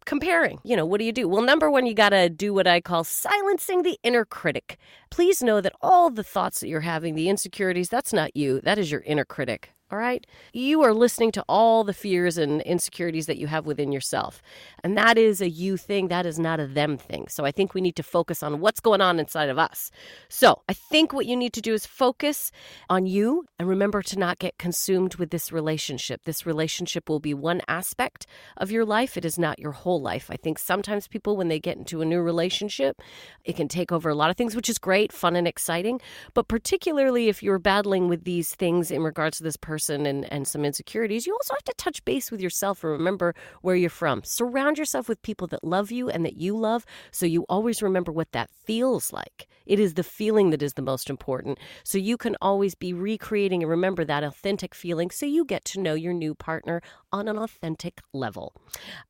comparing? 0.05 0.59
You 0.63 0.75
know, 0.75 0.85
what 0.85 0.99
do 0.99 1.05
you 1.05 1.11
do? 1.11 1.27
Well, 1.27 1.41
number 1.43 1.69
one, 1.69 1.85
you 1.85 1.93
got 1.93 2.09
to 2.09 2.29
do 2.29 2.53
what 2.53 2.67
I 2.67 2.81
call 2.81 3.03
silencing 3.03 3.83
the 3.83 3.99
inner 4.03 4.25
critic. 4.25 4.77
Please 5.09 5.43
know 5.43 5.61
that 5.61 5.73
all 5.81 6.09
the 6.09 6.23
thoughts 6.23 6.59
that 6.59 6.67
you're 6.67 6.81
having, 6.81 7.15
the 7.15 7.29
insecurities, 7.29 7.89
that's 7.89 8.13
not 8.13 8.35
you. 8.35 8.61
That 8.61 8.79
is 8.79 8.91
your 8.91 9.01
inner 9.01 9.25
critic. 9.25 9.71
All 9.91 9.97
right. 9.97 10.25
You 10.53 10.83
are 10.83 10.93
listening 10.93 11.33
to 11.33 11.43
all 11.49 11.83
the 11.83 11.93
fears 11.93 12.37
and 12.37 12.61
insecurities 12.61 13.25
that 13.25 13.37
you 13.37 13.47
have 13.47 13.65
within 13.65 13.91
yourself. 13.91 14.41
And 14.85 14.97
that 14.97 15.17
is 15.17 15.41
a 15.41 15.49
you 15.49 15.75
thing. 15.75 16.07
That 16.07 16.25
is 16.25 16.39
not 16.39 16.61
a 16.61 16.67
them 16.67 16.97
thing. 16.97 17.27
So 17.27 17.43
I 17.43 17.51
think 17.51 17.73
we 17.73 17.81
need 17.81 17.97
to 17.97 18.03
focus 18.03 18.41
on 18.41 18.61
what's 18.61 18.79
going 18.79 19.01
on 19.01 19.19
inside 19.19 19.49
of 19.49 19.57
us. 19.57 19.91
So 20.29 20.61
I 20.69 20.73
think 20.73 21.11
what 21.11 21.25
you 21.25 21.35
need 21.35 21.51
to 21.53 21.61
do 21.61 21.73
is 21.73 21.85
focus 21.85 22.53
on 22.89 23.05
you 23.05 23.47
and 23.59 23.67
remember 23.67 24.01
to 24.03 24.17
not 24.17 24.39
get 24.39 24.57
consumed 24.57 25.15
with 25.15 25.29
this 25.29 25.51
relationship. 25.51 26.23
This 26.23 26.45
relationship 26.45 27.09
will 27.09 27.19
be 27.19 27.33
one 27.33 27.61
aspect 27.67 28.25
of 28.55 28.71
your 28.71 28.85
life, 28.85 29.17
it 29.17 29.25
is 29.25 29.37
not 29.37 29.59
your 29.59 29.73
whole 29.73 30.01
life. 30.01 30.31
I 30.31 30.37
think 30.37 30.57
sometimes 30.57 31.09
people, 31.09 31.35
when 31.35 31.49
they 31.49 31.59
get 31.59 31.75
into 31.75 32.01
a 32.01 32.05
new 32.05 32.21
relationship, 32.21 33.01
it 33.43 33.57
can 33.57 33.67
take 33.67 33.91
over 33.91 34.09
a 34.09 34.15
lot 34.15 34.29
of 34.29 34.37
things, 34.37 34.55
which 34.55 34.69
is 34.69 34.77
great, 34.77 35.11
fun, 35.11 35.35
and 35.35 35.49
exciting. 35.49 35.99
But 36.33 36.47
particularly 36.47 37.27
if 37.27 37.43
you're 37.43 37.59
battling 37.59 38.07
with 38.07 38.23
these 38.23 38.55
things 38.55 38.89
in 38.89 39.03
regards 39.03 39.37
to 39.39 39.43
this 39.43 39.57
person, 39.57 39.80
person 39.81 40.05
and, 40.05 40.31
and 40.31 40.47
some 40.47 40.63
insecurities, 40.63 41.25
you 41.25 41.33
also 41.33 41.55
have 41.55 41.63
to 41.63 41.73
touch 41.75 42.05
base 42.05 42.29
with 42.29 42.39
yourself 42.39 42.83
and 42.83 42.91
remember 42.91 43.33
where 43.63 43.75
you're 43.75 43.89
from. 43.89 44.21
Surround 44.23 44.77
yourself 44.77 45.09
with 45.09 45.21
people 45.23 45.47
that 45.47 45.63
love 45.63 45.91
you 45.91 46.07
and 46.07 46.23
that 46.23 46.37
you 46.37 46.55
love 46.55 46.85
so 47.11 47.25
you 47.25 47.45
always 47.49 47.81
remember 47.81 48.11
what 48.11 48.31
that 48.31 48.51
feels 48.51 49.11
like. 49.11 49.47
It 49.65 49.79
is 49.79 49.95
the 49.95 50.03
feeling 50.03 50.51
that 50.51 50.61
is 50.61 50.73
the 50.73 50.81
most 50.83 51.09
important. 51.09 51.57
So 51.83 51.97
you 51.97 52.15
can 52.15 52.35
always 52.41 52.75
be 52.75 52.93
recreating 52.93 53.63
and 53.63 53.69
remember 53.69 54.05
that 54.05 54.23
authentic 54.23 54.75
feeling 54.75 55.09
so 55.09 55.25
you 55.25 55.45
get 55.45 55.65
to 55.65 55.79
know 55.79 55.95
your 55.95 56.13
new 56.13 56.35
partner 56.35 56.81
on 57.11 57.27
an 57.27 57.37
authentic 57.37 58.01
level. 58.13 58.53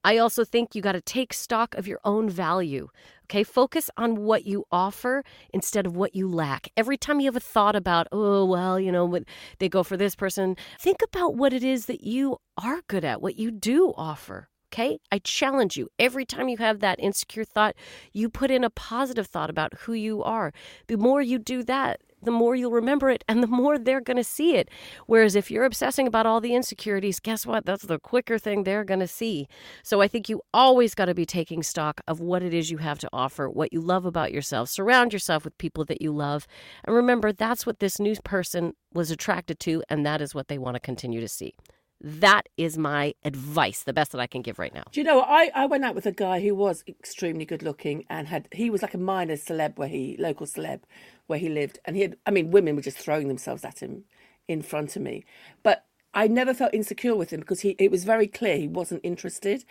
I 0.04 0.18
also 0.18 0.44
think 0.44 0.76
you 0.76 0.82
got 0.82 0.94
to 0.94 1.02
take 1.02 1.34
stock 1.34 1.76
of 1.76 1.88
your 1.88 2.00
own 2.04 2.30
value. 2.30 2.90
Okay, 3.26 3.44
focus 3.44 3.90
on 3.96 4.18
what 4.18 4.46
you 4.46 4.66
offer 4.72 5.24
instead 5.54 5.86
of 5.86 5.96
what 5.96 6.16
you 6.16 6.28
lack. 6.28 6.70
Every 6.76 6.98
time 6.98 7.20
you 7.20 7.28
have 7.28 7.36
a 7.36 7.40
thought 7.40 7.76
about, 7.76 8.08
oh, 8.12 8.44
well, 8.46 8.80
you 8.80 8.92
know, 8.92 9.20
they 9.60 9.70
go 9.70 9.84
for 9.84 9.96
this 9.96 10.16
person, 10.16 10.58
think 10.80 11.02
about 11.02 11.36
what 11.36 11.54
it 11.54 11.64
is 11.64 11.86
that 11.86 12.04
you 12.04 12.38
are 12.62 12.82
good 12.88 13.06
at, 13.06 13.22
what 13.22 13.38
you 13.38 13.52
do 13.52 13.94
offer. 13.96 14.50
Okay, 14.74 15.00
I 15.12 15.20
challenge 15.20 15.76
you 15.76 15.90
every 16.00 16.26
time 16.26 16.48
you 16.48 16.56
have 16.58 16.80
that 16.80 16.98
insecure 17.00 17.44
thought, 17.44 17.76
you 18.14 18.30
put 18.30 18.50
in 18.50 18.64
a 18.64 18.70
positive 18.70 19.28
thought 19.28 19.50
about 19.50 19.74
who 19.80 19.92
you 19.92 20.24
are. 20.24 20.54
The 20.88 20.96
more 20.96 21.22
you 21.22 21.40
do 21.40 21.62
that, 21.64 22.00
the 22.22 22.32
more 22.32 22.56
you'll 22.56 22.72
remember 22.72 23.10
it 23.10 23.24
and 23.28 23.42
the 23.42 23.48
more 23.48 23.78
they're 23.78 24.02
going 24.02 24.18
to 24.18 24.24
see 24.24 24.56
it. 24.56 24.70
Whereas 25.06 25.36
if 25.36 25.50
you're 25.50 25.66
obsessing 25.66 26.08
about 26.08 26.26
all 26.26 26.42
the 26.42 26.56
insecurities, 26.56 27.20
guess 27.20 27.46
what? 27.46 27.66
That's 27.66 27.84
the 27.84 28.00
quicker 28.00 28.38
thing 28.38 28.64
they're 28.64 28.84
going 28.84 29.00
to 29.00 29.08
see. 29.08 29.48
So 29.84 30.02
I 30.02 30.08
think 30.08 30.30
you 30.30 30.42
always 30.54 30.96
got 30.96 31.06
to 31.06 31.16
be 31.16 31.26
taking 31.26 31.64
stock 31.64 32.02
of 32.08 32.20
what 32.20 32.44
it 32.44 32.54
is 32.54 32.72
you 32.72 32.78
have 32.78 33.00
to 33.00 33.10
offer, 33.12 33.50
what 33.50 33.74
you 33.74 33.82
love 33.82 34.06
about 34.06 34.32
yourself. 34.32 34.70
Surround 34.70 35.14
yourself 35.14 35.44
with 35.44 35.58
people 35.58 35.86
that 35.86 36.02
you 36.02 36.12
love. 36.12 36.48
And 36.84 36.96
remember, 36.96 37.32
that's 37.32 37.66
what 37.66 37.80
this 37.80 38.00
new 38.00 38.16
person 38.24 38.74
was 38.94 39.12
attracted 39.12 39.60
to, 39.62 39.84
and 39.90 40.06
that 40.06 40.22
is 40.22 40.36
what 40.36 40.48
they 40.48 40.58
want 40.58 40.76
to 40.76 40.80
continue 40.80 41.22
to 41.22 41.28
see. 41.28 41.56
That 42.04 42.50
is 42.58 42.78
my 42.78 43.14
advice, 43.24 43.84
the 43.84 43.94
best 43.94 44.12
that 44.12 44.20
I 44.20 44.28
can 44.28 44.42
give 44.42 44.58
right 44.58 44.74
now. 44.74 44.84
Do 44.92 45.00
you 45.00 45.04
know, 45.04 45.22
I, 45.22 45.52
I 45.54 45.68
went 45.68 45.86
out 45.86 45.94
with 45.94 46.08
a 46.08 46.12
guy 46.12 46.42
who 46.42 46.56
was 46.56 46.84
extremely 46.88 47.46
good 47.46 47.62
looking 47.62 48.06
and 48.10 48.28
had, 48.28 48.48
he 48.52 48.70
was 48.70 48.82
like 48.82 48.96
a 48.96 48.98
minor 48.98 49.36
celeb 49.36 49.78
where 49.78 49.88
he, 49.88 50.16
local 50.18 50.48
celeb 50.48 50.82
where 51.28 51.38
he 51.38 51.48
lived. 51.48 51.80
And 51.86 51.96
he 51.96 52.02
had, 52.02 52.18
I 52.26 52.32
mean, 52.32 52.50
women 52.50 52.76
were 52.76 52.82
just 52.82 52.98
throwing 52.98 53.28
themselves 53.28 53.64
at 53.64 53.82
him 53.82 54.06
in 54.48 54.64
front 54.64 54.96
of 54.96 55.04
me. 55.04 55.26
But 55.62 55.86
I 56.14 56.28
never 56.28 56.54
felt 56.54 56.74
insecure 56.74 57.16
with 57.16 57.32
him 57.32 57.40
because 57.40 57.62
he, 57.62 57.76
it 57.80 57.92
was 57.92 58.04
very 58.04 58.28
clear 58.28 58.58
he 58.58 58.68
wasn't 58.68 59.02
interested. 59.04 59.64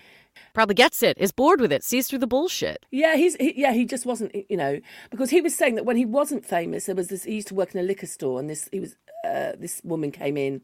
Probably 0.55 0.75
gets 0.75 1.03
it, 1.03 1.19
is 1.19 1.33
bored 1.33 1.61
with 1.61 1.73
it, 1.73 1.85
sees 1.85 2.09
through 2.09 2.21
the 2.21 2.27
bullshit. 2.27 2.87
Yeah, 2.91 3.17
he's 3.17 3.35
he, 3.37 3.61
yeah 3.61 3.73
he 3.73 3.85
just 3.85 4.07
wasn't 4.07 4.35
you 4.49 4.57
know 4.57 4.81
because 5.11 5.31
he 5.31 5.41
was 5.41 5.55
saying 5.55 5.75
that 5.75 5.85
when 5.85 5.97
he 5.97 6.07
wasn't 6.07 6.47
famous 6.47 6.87
there 6.87 6.95
was 6.95 7.09
this 7.09 7.25
he 7.25 7.35
used 7.35 7.49
to 7.49 7.55
work 7.55 7.75
in 7.75 7.81
a 7.81 7.83
liquor 7.83 8.07
store 8.07 8.41
and 8.41 8.49
this 8.49 8.69
he 8.73 8.81
was 8.81 8.97
uh, 9.27 9.53
this 9.59 9.83
woman 9.85 10.11
came 10.11 10.37
in 10.39 10.63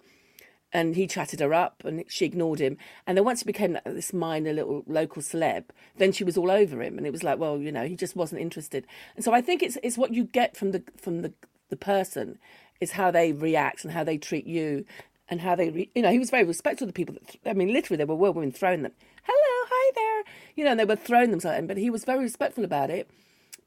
and 0.72 0.96
he 0.96 1.06
chatted 1.06 1.40
her 1.40 1.54
up 1.54 1.82
and 1.84 2.04
she 2.08 2.24
ignored 2.24 2.58
him. 2.58 2.76
And 3.06 3.16
then 3.16 3.24
once 3.24 3.40
he 3.40 3.44
became 3.44 3.78
this 3.84 4.12
minor 4.12 4.52
little 4.52 4.84
local 4.86 5.22
celeb 5.22 5.64
then 5.96 6.12
she 6.12 6.24
was 6.24 6.36
all 6.36 6.50
over 6.50 6.82
him 6.82 6.98
and 6.98 7.06
it 7.06 7.12
was 7.12 7.22
like 7.22 7.38
well 7.38 7.58
you 7.58 7.72
know 7.72 7.86
he 7.86 7.96
just 7.96 8.16
wasn't 8.16 8.40
interested. 8.40 8.86
And 9.14 9.24
so 9.24 9.32
i 9.32 9.40
think 9.40 9.62
it's 9.62 9.78
it's 9.82 9.98
what 9.98 10.12
you 10.12 10.24
get 10.24 10.56
from 10.56 10.72
the 10.72 10.82
from 10.96 11.22
the 11.22 11.32
the 11.68 11.76
person 11.76 12.38
is 12.80 12.92
how 12.92 13.10
they 13.10 13.32
react 13.32 13.84
and 13.84 13.92
how 13.92 14.04
they 14.04 14.18
treat 14.18 14.46
you 14.46 14.84
and 15.28 15.40
how 15.40 15.56
they 15.56 15.70
re- 15.70 15.90
you 15.94 16.02
know 16.02 16.12
he 16.12 16.18
was 16.18 16.30
very 16.30 16.44
respectful 16.44 16.86
the 16.86 16.92
people 16.92 17.14
that 17.14 17.26
th- 17.26 17.40
i 17.46 17.52
mean 17.52 17.72
literally 17.72 17.96
there 17.96 18.06
were 18.06 18.14
women 18.14 18.52
throwing 18.52 18.82
them 18.82 18.92
hello 19.24 19.66
hi 19.68 19.92
there 19.94 20.32
you 20.54 20.62
know 20.62 20.70
and 20.70 20.78
they 20.78 20.84
were 20.84 20.94
throwing 20.94 21.30
themselves 21.30 21.54
at 21.54 21.58
him 21.58 21.66
but 21.66 21.76
he 21.76 21.90
was 21.90 22.04
very 22.04 22.22
respectful 22.22 22.64
about 22.64 22.90
it 22.90 23.10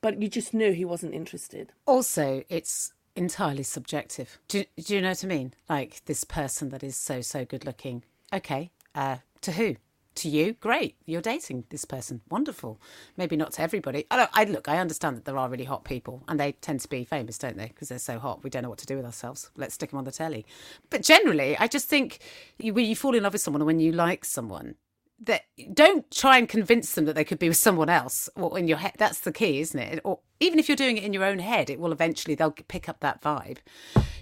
but 0.01 0.21
you 0.21 0.27
just 0.27 0.53
knew 0.53 0.71
he 0.71 0.85
wasn't 0.85 1.13
interested. 1.13 1.73
Also 1.85 2.43
it's 2.49 2.93
entirely 3.15 3.63
subjective. 3.63 4.39
Do, 4.47 4.63
do 4.77 4.95
you 4.95 5.01
know 5.01 5.09
what 5.09 5.23
I 5.23 5.27
mean? 5.27 5.53
Like 5.67 6.03
this 6.05 6.23
person 6.23 6.69
that 6.69 6.83
is 6.83 6.95
so, 6.95 7.21
so 7.21 7.45
good 7.45 7.65
looking. 7.65 8.03
Okay. 8.31 8.71
Uh, 8.95 9.17
to 9.41 9.51
who? 9.53 9.75
To 10.15 10.29
you? 10.29 10.53
Great. 10.53 10.95
You're 11.05 11.21
dating 11.21 11.65
this 11.69 11.85
person. 11.85 12.21
Wonderful. 12.29 12.79
Maybe 13.15 13.37
not 13.37 13.53
to 13.53 13.61
everybody. 13.61 14.05
I, 14.11 14.27
I 14.33 14.43
look, 14.45 14.67
I 14.67 14.79
understand 14.79 15.15
that 15.17 15.25
there 15.25 15.37
are 15.37 15.49
really 15.49 15.63
hot 15.63 15.83
people 15.85 16.23
and 16.27 16.39
they 16.39 16.53
tend 16.53 16.81
to 16.81 16.89
be 16.89 17.03
famous, 17.03 17.37
don't 17.37 17.57
they? 17.57 17.67
Because 17.67 17.89
they're 17.89 17.99
so 17.99 18.19
hot. 18.19 18.43
We 18.43 18.49
don't 18.49 18.63
know 18.63 18.69
what 18.69 18.79
to 18.79 18.85
do 18.85 18.97
with 18.97 19.05
ourselves. 19.05 19.49
Let's 19.55 19.75
stick 19.75 19.91
them 19.91 19.99
on 19.99 20.05
the 20.05 20.11
telly. 20.11 20.45
But 20.89 21.03
generally, 21.03 21.57
I 21.57 21.67
just 21.67 21.87
think 21.87 22.19
you, 22.57 22.73
when 22.73 22.85
you 22.85 22.95
fall 22.95 23.15
in 23.15 23.23
love 23.23 23.33
with 23.33 23.41
someone 23.41 23.61
or 23.61 23.65
when 23.65 23.79
you 23.79 23.91
like 23.91 24.25
someone, 24.25 24.75
that 25.21 25.43
don't 25.73 26.09
try 26.11 26.37
and 26.37 26.47
convince 26.47 26.93
them 26.93 27.05
that 27.05 27.15
they 27.15 27.23
could 27.23 27.39
be 27.39 27.49
with 27.49 27.57
someone 27.57 27.89
else 27.89 28.29
or 28.35 28.57
in 28.57 28.67
your 28.67 28.77
head 28.77 28.93
that's 28.97 29.19
the 29.21 29.31
key 29.31 29.59
isn't 29.59 29.79
it? 29.79 29.99
Or 30.03 30.19
even 30.39 30.59
if 30.59 30.69
you're 30.69 30.75
doing 30.75 30.97
it 30.97 31.03
in 31.03 31.13
your 31.13 31.25
own 31.25 31.39
head 31.39 31.69
it 31.69 31.79
will 31.79 31.91
eventually 31.91 32.35
they'll 32.35 32.51
pick 32.51 32.87
up 32.87 32.99
that 33.01 33.21
vibe. 33.21 33.57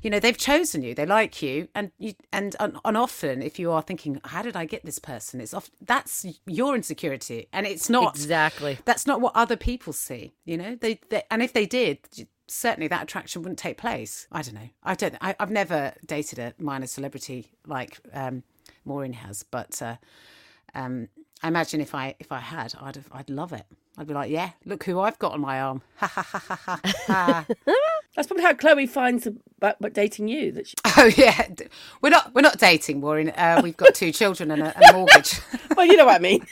You 0.01 0.09
know 0.09 0.19
they've 0.19 0.37
chosen 0.37 0.81
you 0.81 0.95
they 0.95 1.05
like 1.05 1.41
you 1.41 1.67
and 1.75 1.91
you 1.97 2.13
and 2.31 2.55
and 2.59 2.97
often 2.97 3.41
if 3.41 3.59
you 3.59 3.71
are 3.71 3.81
thinking 3.81 4.19
how 4.23 4.41
did 4.41 4.55
i 4.55 4.65
get 4.65 4.85
this 4.85 4.99
person? 4.99 5.41
it's 5.41 5.53
off 5.53 5.69
that's 5.81 6.25
your 6.45 6.75
insecurity 6.75 7.47
and 7.53 7.67
it's 7.67 7.89
not 7.89 8.15
exactly. 8.15 8.77
that's 8.85 9.05
not 9.05 9.21
what 9.21 9.35
other 9.35 9.55
people 9.55 9.93
see 9.93 10.33
you 10.45 10.57
know? 10.57 10.75
They, 10.75 10.99
they 11.09 11.23
and 11.29 11.41
if 11.43 11.53
they 11.53 11.65
did 11.65 12.27
certainly 12.47 12.87
that 12.87 13.03
attraction 13.03 13.41
wouldn't 13.41 13.59
take 13.59 13.77
place. 13.77 14.27
I 14.31 14.41
don't 14.41 14.55
know. 14.55 14.69
I 14.83 14.95
don't 14.95 15.15
I, 15.21 15.35
have 15.39 15.51
never 15.51 15.93
dated 16.05 16.39
a 16.39 16.53
minor 16.57 16.87
celebrity 16.87 17.51
like 17.65 17.99
um 18.13 18.43
maureen 18.85 19.13
has 19.13 19.43
but 19.43 19.81
uh 19.81 19.97
um, 20.77 21.09
I 21.43 21.49
imagine 21.49 21.81
if 21.81 21.93
I 21.93 22.15
if 22.19 22.31
I 22.31 22.39
had, 22.39 22.73
I'd 22.81 22.95
have, 22.95 23.09
I'd 23.11 23.29
love 23.29 23.53
it. 23.53 23.65
I'd 23.97 24.07
be 24.07 24.13
like, 24.13 24.29
yeah, 24.29 24.51
look 24.63 24.83
who 24.83 24.99
I've 24.99 25.17
got 25.17 25.33
on 25.33 25.41
my 25.41 25.59
arm. 25.59 25.81
Ha 25.97 26.07
ha 26.07 26.21
ha 26.21 26.39
ha 26.39 26.55
ha. 26.55 26.79
ha. 27.07 27.45
That's 28.15 28.27
probably 28.27 28.43
how 28.43 28.53
Chloe 28.53 28.87
finds 28.87 29.27
about, 29.27 29.79
about 29.79 29.93
dating 29.93 30.27
you. 30.27 30.51
That 30.51 30.67
she... 30.67 30.75
oh 30.97 31.09
yeah, 31.17 31.47
we're 32.01 32.09
not 32.09 32.33
we're 32.33 32.41
not 32.41 32.59
dating, 32.59 32.99
Maureen. 32.99 33.29
Uh, 33.29 33.59
we've 33.63 33.77
got 33.77 33.95
two 33.95 34.11
children 34.11 34.51
and 34.51 34.61
a, 34.63 34.89
a 34.89 34.93
mortgage. 34.93 35.39
well, 35.75 35.85
you 35.85 35.97
know 35.97 36.05
what 36.05 36.15
I 36.15 36.19
mean. 36.19 36.45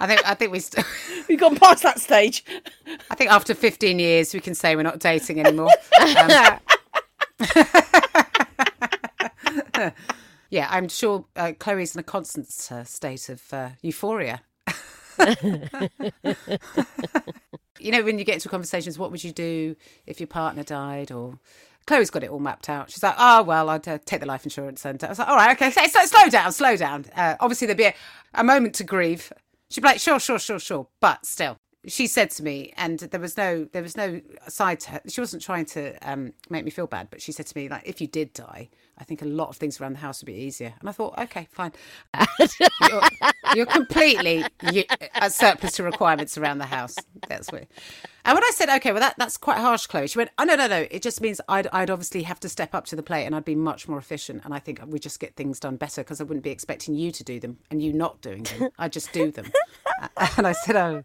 I 0.00 0.06
think 0.06 0.28
I 0.28 0.34
think 0.34 0.52
we. 0.52 0.60
St- 0.60 0.86
We've 1.26 1.40
gone 1.40 1.56
past 1.56 1.82
that 1.84 2.00
stage. 2.00 2.44
I 3.10 3.14
think 3.14 3.30
after 3.30 3.54
15 3.54 3.98
years, 3.98 4.34
we 4.34 4.40
can 4.40 4.54
say 4.54 4.76
we're 4.76 4.82
not 4.82 4.98
dating 4.98 5.40
anymore. 5.40 5.70
Um, 9.74 9.94
yeah, 10.54 10.68
I'm 10.70 10.88
sure 10.88 11.24
uh, 11.34 11.50
Chloe's 11.58 11.96
in 11.96 11.98
a 11.98 12.04
constant 12.04 12.46
uh, 12.70 12.84
state 12.84 13.28
of 13.28 13.42
uh, 13.52 13.70
euphoria. 13.82 14.40
you 17.80 17.90
know, 17.90 18.04
when 18.04 18.20
you 18.20 18.24
get 18.24 18.34
into 18.34 18.48
conversations, 18.48 18.96
what 18.96 19.10
would 19.10 19.24
you 19.24 19.32
do 19.32 19.74
if 20.06 20.20
your 20.20 20.28
partner 20.28 20.62
died? 20.62 21.10
Or 21.10 21.40
Chloe's 21.88 22.08
got 22.08 22.22
it 22.22 22.30
all 22.30 22.38
mapped 22.38 22.68
out. 22.68 22.88
She's 22.88 23.02
like, 23.02 23.16
oh, 23.18 23.42
well, 23.42 23.68
I'd 23.68 23.88
uh, 23.88 23.98
take 24.04 24.20
the 24.20 24.26
life 24.26 24.44
insurance. 24.44 24.84
And 24.84 25.02
I 25.02 25.08
was 25.08 25.18
like, 25.18 25.26
all 25.26 25.34
right, 25.34 25.56
okay, 25.56 25.72
so, 25.72 25.84
so, 25.88 26.06
slow 26.06 26.28
down, 26.28 26.52
slow 26.52 26.76
down. 26.76 27.06
Uh, 27.16 27.34
obviously, 27.40 27.66
there'd 27.66 27.76
be 27.76 27.86
a, 27.86 27.94
a 28.34 28.44
moment 28.44 28.76
to 28.76 28.84
grieve. 28.84 29.32
She'd 29.70 29.80
be 29.80 29.88
like, 29.88 29.98
sure, 29.98 30.20
sure, 30.20 30.38
sure, 30.38 30.60
sure. 30.60 30.86
But 31.00 31.26
still, 31.26 31.58
she 31.88 32.06
said 32.06 32.30
to 32.30 32.44
me, 32.44 32.72
and 32.76 33.00
there 33.00 33.18
was 33.18 33.36
no, 33.36 33.64
there 33.72 33.82
was 33.82 33.96
no 33.96 34.20
side 34.46 34.78
to 34.80 34.90
her. 34.92 35.00
She 35.08 35.20
wasn't 35.20 35.42
trying 35.42 35.64
to 35.66 35.96
um, 36.08 36.32
make 36.48 36.64
me 36.64 36.70
feel 36.70 36.86
bad, 36.86 37.08
but 37.10 37.20
she 37.20 37.32
said 37.32 37.48
to 37.48 37.58
me, 37.58 37.68
like, 37.68 37.82
if 37.84 38.00
you 38.00 38.06
did 38.06 38.32
die, 38.34 38.68
I 38.98 39.04
think 39.04 39.22
a 39.22 39.26
lot 39.26 39.48
of 39.48 39.56
things 39.56 39.80
around 39.80 39.94
the 39.94 39.98
house 39.98 40.22
would 40.22 40.26
be 40.26 40.34
easier. 40.34 40.74
And 40.80 40.88
I 40.88 40.92
thought, 40.92 41.18
okay, 41.18 41.48
fine. 41.50 41.72
you're, 42.38 43.02
you're 43.54 43.66
completely 43.66 44.44
you, 44.72 44.84
a 45.16 45.30
surplus 45.30 45.72
to 45.72 45.82
requirements 45.82 46.38
around 46.38 46.58
the 46.58 46.66
house. 46.66 46.96
That's 47.28 47.50
weird. 47.50 47.66
And 48.24 48.34
when 48.34 48.44
I 48.44 48.50
said, 48.54 48.68
okay, 48.76 48.92
well, 48.92 49.00
that, 49.00 49.16
that's 49.18 49.36
quite 49.36 49.58
harsh, 49.58 49.86
Chloe, 49.86 50.06
she 50.06 50.18
went, 50.18 50.30
oh, 50.38 50.44
no, 50.44 50.54
no, 50.54 50.66
no. 50.66 50.86
It 50.90 51.02
just 51.02 51.20
means 51.20 51.40
I'd, 51.48 51.66
I'd 51.68 51.90
obviously 51.90 52.22
have 52.22 52.40
to 52.40 52.48
step 52.48 52.74
up 52.74 52.86
to 52.86 52.96
the 52.96 53.02
plate 53.02 53.26
and 53.26 53.34
I'd 53.34 53.44
be 53.44 53.56
much 53.56 53.88
more 53.88 53.98
efficient. 53.98 54.42
And 54.44 54.54
I 54.54 54.60
think 54.60 54.80
we 54.86 54.98
just 54.98 55.18
get 55.18 55.34
things 55.34 55.58
done 55.58 55.76
better 55.76 56.02
because 56.02 56.20
I 56.20 56.24
wouldn't 56.24 56.44
be 56.44 56.50
expecting 56.50 56.94
you 56.94 57.10
to 57.10 57.24
do 57.24 57.40
them 57.40 57.58
and 57.70 57.82
you 57.82 57.92
not 57.92 58.20
doing 58.20 58.44
them. 58.44 58.70
I 58.78 58.88
just 58.88 59.12
do 59.12 59.30
them. 59.30 59.50
and 60.36 60.46
I 60.46 60.52
said, 60.52 60.76
oh, 60.76 61.02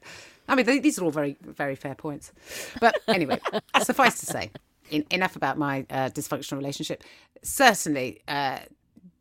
I 0.48 0.56
mean, 0.56 0.66
these 0.82 1.00
are 1.00 1.06
all 1.06 1.12
very, 1.12 1.38
very 1.42 1.76
fair 1.76 1.96
points. 1.96 2.32
But 2.80 3.00
anyway, 3.08 3.40
suffice 3.84 4.20
to 4.20 4.26
say, 4.26 4.52
in, 4.90 5.06
enough 5.12 5.36
about 5.36 5.58
my 5.58 5.86
uh, 5.90 6.10
dysfunctional 6.10 6.58
relationship. 6.58 7.04
Certainly, 7.44 8.22
uh, 8.28 8.60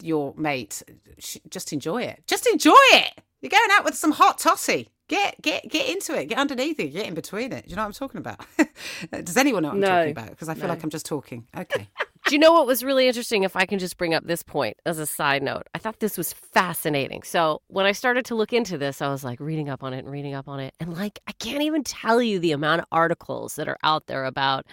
your 0.03 0.35
mate, 0.37 0.83
sh- 1.19 1.39
just 1.51 1.73
enjoy 1.73 2.03
it. 2.03 2.23
Just 2.27 2.47
enjoy 2.47 2.73
it. 2.93 3.21
You're 3.41 3.51
going 3.51 3.71
out 3.73 3.85
with 3.85 3.95
some 3.97 4.13
hot 4.13 4.39
totty. 4.39 4.89
Get 5.09 5.41
get 5.41 5.69
get 5.71 5.89
into 5.89 6.15
it. 6.19 6.27
Get 6.27 6.39
underneath 6.39 6.79
it. 6.81 6.89
Get 6.89 7.07
in 7.07 7.15
between 7.15 7.53
it. 7.53 7.65
Do 7.65 7.71
you 7.71 7.77
know 7.77 7.83
what 7.83 7.87
I'm 7.87 7.93
talking 7.93 8.19
about? 8.19 8.41
Does 9.25 9.37
anyone 9.37 9.63
know 9.63 9.69
what 9.71 9.75
I'm 9.77 9.81
No. 9.81 9.87
talking 9.89 10.11
about? 10.11 10.31
Because 10.31 10.49
I 10.49 10.55
feel 10.55 10.65
No. 10.65 10.71
like 10.75 10.83
I'm 10.85 10.91
just 10.91 11.07
talking. 11.07 11.47
Okay. 11.57 11.89
Do 12.29 12.35
you 12.35 12.39
know 12.41 12.53
what 12.53 12.67
was 12.67 12.85
really 12.85 13.09
interesting? 13.09 13.43
If 13.43 13.57
I 13.57 13.65
can 13.65 13.79
just 13.79 13.97
bring 13.97 14.13
up 14.13 14.23
this 14.27 14.43
point 14.43 14.77
as 14.85 14.99
a 14.99 15.07
side 15.07 15.43
note, 15.43 15.63
I 15.75 15.79
thought 15.79 16.01
this 16.01 16.19
was 16.19 16.35
fascinating. 16.35 17.23
So 17.23 17.63
when 17.69 17.87
I 17.87 17.93
started 17.93 18.27
to 18.27 18.35
look 18.35 18.53
into 18.53 18.77
this, 18.77 19.01
I 19.01 19.09
was 19.09 19.25
like 19.25 19.41
reading 19.41 19.71
up 19.71 19.83
on 19.83 19.95
it 19.95 20.01
and 20.01 20.11
reading 20.11 20.35
up 20.35 20.47
on 20.47 20.61
it. 20.61 20.75
And 20.79 20.93
like, 20.95 21.21
I 21.27 21.33
can't 21.33 21.63
even 21.63 21.83
tell 21.85 22.21
you 22.21 22.39
the 22.39 22.53
amount 22.53 22.83
of 22.83 22.87
articles 22.93 23.55
that 23.55 23.67
are 23.67 23.79
out 23.83 24.09
there 24.09 24.27
about 24.27 24.67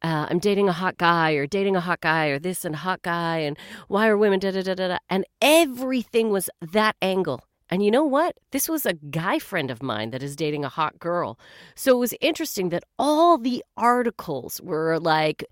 uh, 0.00 0.26
I'm 0.30 0.38
dating 0.38 0.70
a 0.70 0.72
hot 0.72 0.96
guy 0.96 1.32
or 1.32 1.46
dating 1.46 1.76
a 1.76 1.80
hot 1.80 2.00
guy 2.00 2.28
or 2.28 2.38
this 2.38 2.64
and 2.64 2.74
hot 2.74 3.02
guy 3.02 3.40
and 3.40 3.58
why 3.88 4.08
are 4.08 4.16
women 4.16 4.40
da 4.40 4.50
da 4.50 4.62
da 4.62 4.74
da 4.74 4.88
da. 4.88 4.98
And 5.10 5.26
everything 5.42 6.30
was 6.30 6.48
that 6.62 6.96
angle. 7.02 7.42
And 7.68 7.84
you 7.84 7.90
know 7.90 8.04
what? 8.04 8.36
This 8.52 8.70
was 8.70 8.86
a 8.86 8.94
guy 8.94 9.38
friend 9.38 9.70
of 9.70 9.82
mine 9.82 10.12
that 10.12 10.22
is 10.22 10.34
dating 10.34 10.64
a 10.64 10.70
hot 10.70 10.98
girl. 10.98 11.38
So 11.74 11.94
it 11.94 12.00
was 12.00 12.14
interesting 12.22 12.70
that 12.70 12.84
all 12.98 13.36
the 13.36 13.62
articles 13.76 14.62
were 14.62 14.98
like 14.98 15.44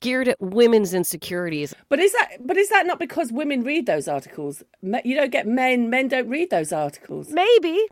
geared 0.00 0.28
at 0.28 0.40
women's 0.40 0.94
insecurities. 0.94 1.74
But 1.88 1.98
is 1.98 2.12
that 2.12 2.38
but 2.40 2.56
is 2.56 2.68
that 2.70 2.86
not 2.86 2.98
because 2.98 3.32
women 3.32 3.62
read 3.62 3.86
those 3.86 4.08
articles? 4.08 4.62
You 4.82 5.14
don't 5.14 5.32
get 5.32 5.46
men. 5.46 5.90
Men 5.90 6.08
don't 6.08 6.28
read 6.28 6.50
those 6.50 6.72
articles. 6.72 7.30
Maybe. 7.30 7.86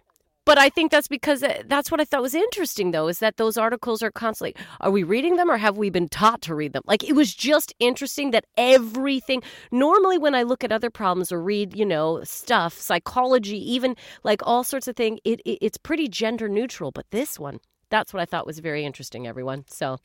But 0.48 0.56
I 0.56 0.70
think 0.70 0.90
that's 0.90 1.08
because 1.08 1.42
uh, 1.42 1.62
that's 1.66 1.90
what 1.90 2.00
I 2.00 2.06
thought 2.06 2.22
was 2.22 2.34
interesting, 2.34 2.92
though, 2.92 3.06
is 3.06 3.18
that 3.18 3.36
those 3.36 3.58
articles 3.58 4.02
are 4.02 4.10
constantly, 4.10 4.56
are 4.80 4.90
we 4.90 5.02
reading 5.02 5.36
them 5.36 5.50
or 5.50 5.58
have 5.58 5.76
we 5.76 5.90
been 5.90 6.08
taught 6.08 6.40
to 6.42 6.54
read 6.54 6.72
them? 6.72 6.80
Like, 6.86 7.04
it 7.04 7.12
was 7.12 7.34
just 7.34 7.74
interesting 7.80 8.30
that 8.30 8.46
everything, 8.56 9.42
normally 9.70 10.16
when 10.16 10.34
I 10.34 10.44
look 10.44 10.64
at 10.64 10.72
other 10.72 10.88
problems 10.88 11.30
or 11.30 11.42
read, 11.42 11.76
you 11.76 11.84
know, 11.84 12.24
stuff, 12.24 12.72
psychology, 12.78 13.58
even 13.74 13.94
like 14.24 14.40
all 14.42 14.64
sorts 14.64 14.88
of 14.88 14.96
things, 14.96 15.20
it, 15.22 15.40
it, 15.40 15.58
it's 15.60 15.76
pretty 15.76 16.08
gender 16.08 16.48
neutral. 16.48 16.92
But 16.92 17.10
this 17.10 17.38
one, 17.38 17.60
that's 17.90 18.14
what 18.14 18.22
I 18.22 18.24
thought 18.24 18.46
was 18.46 18.58
very 18.60 18.86
interesting, 18.86 19.26
everyone. 19.26 19.66
So, 19.68 19.98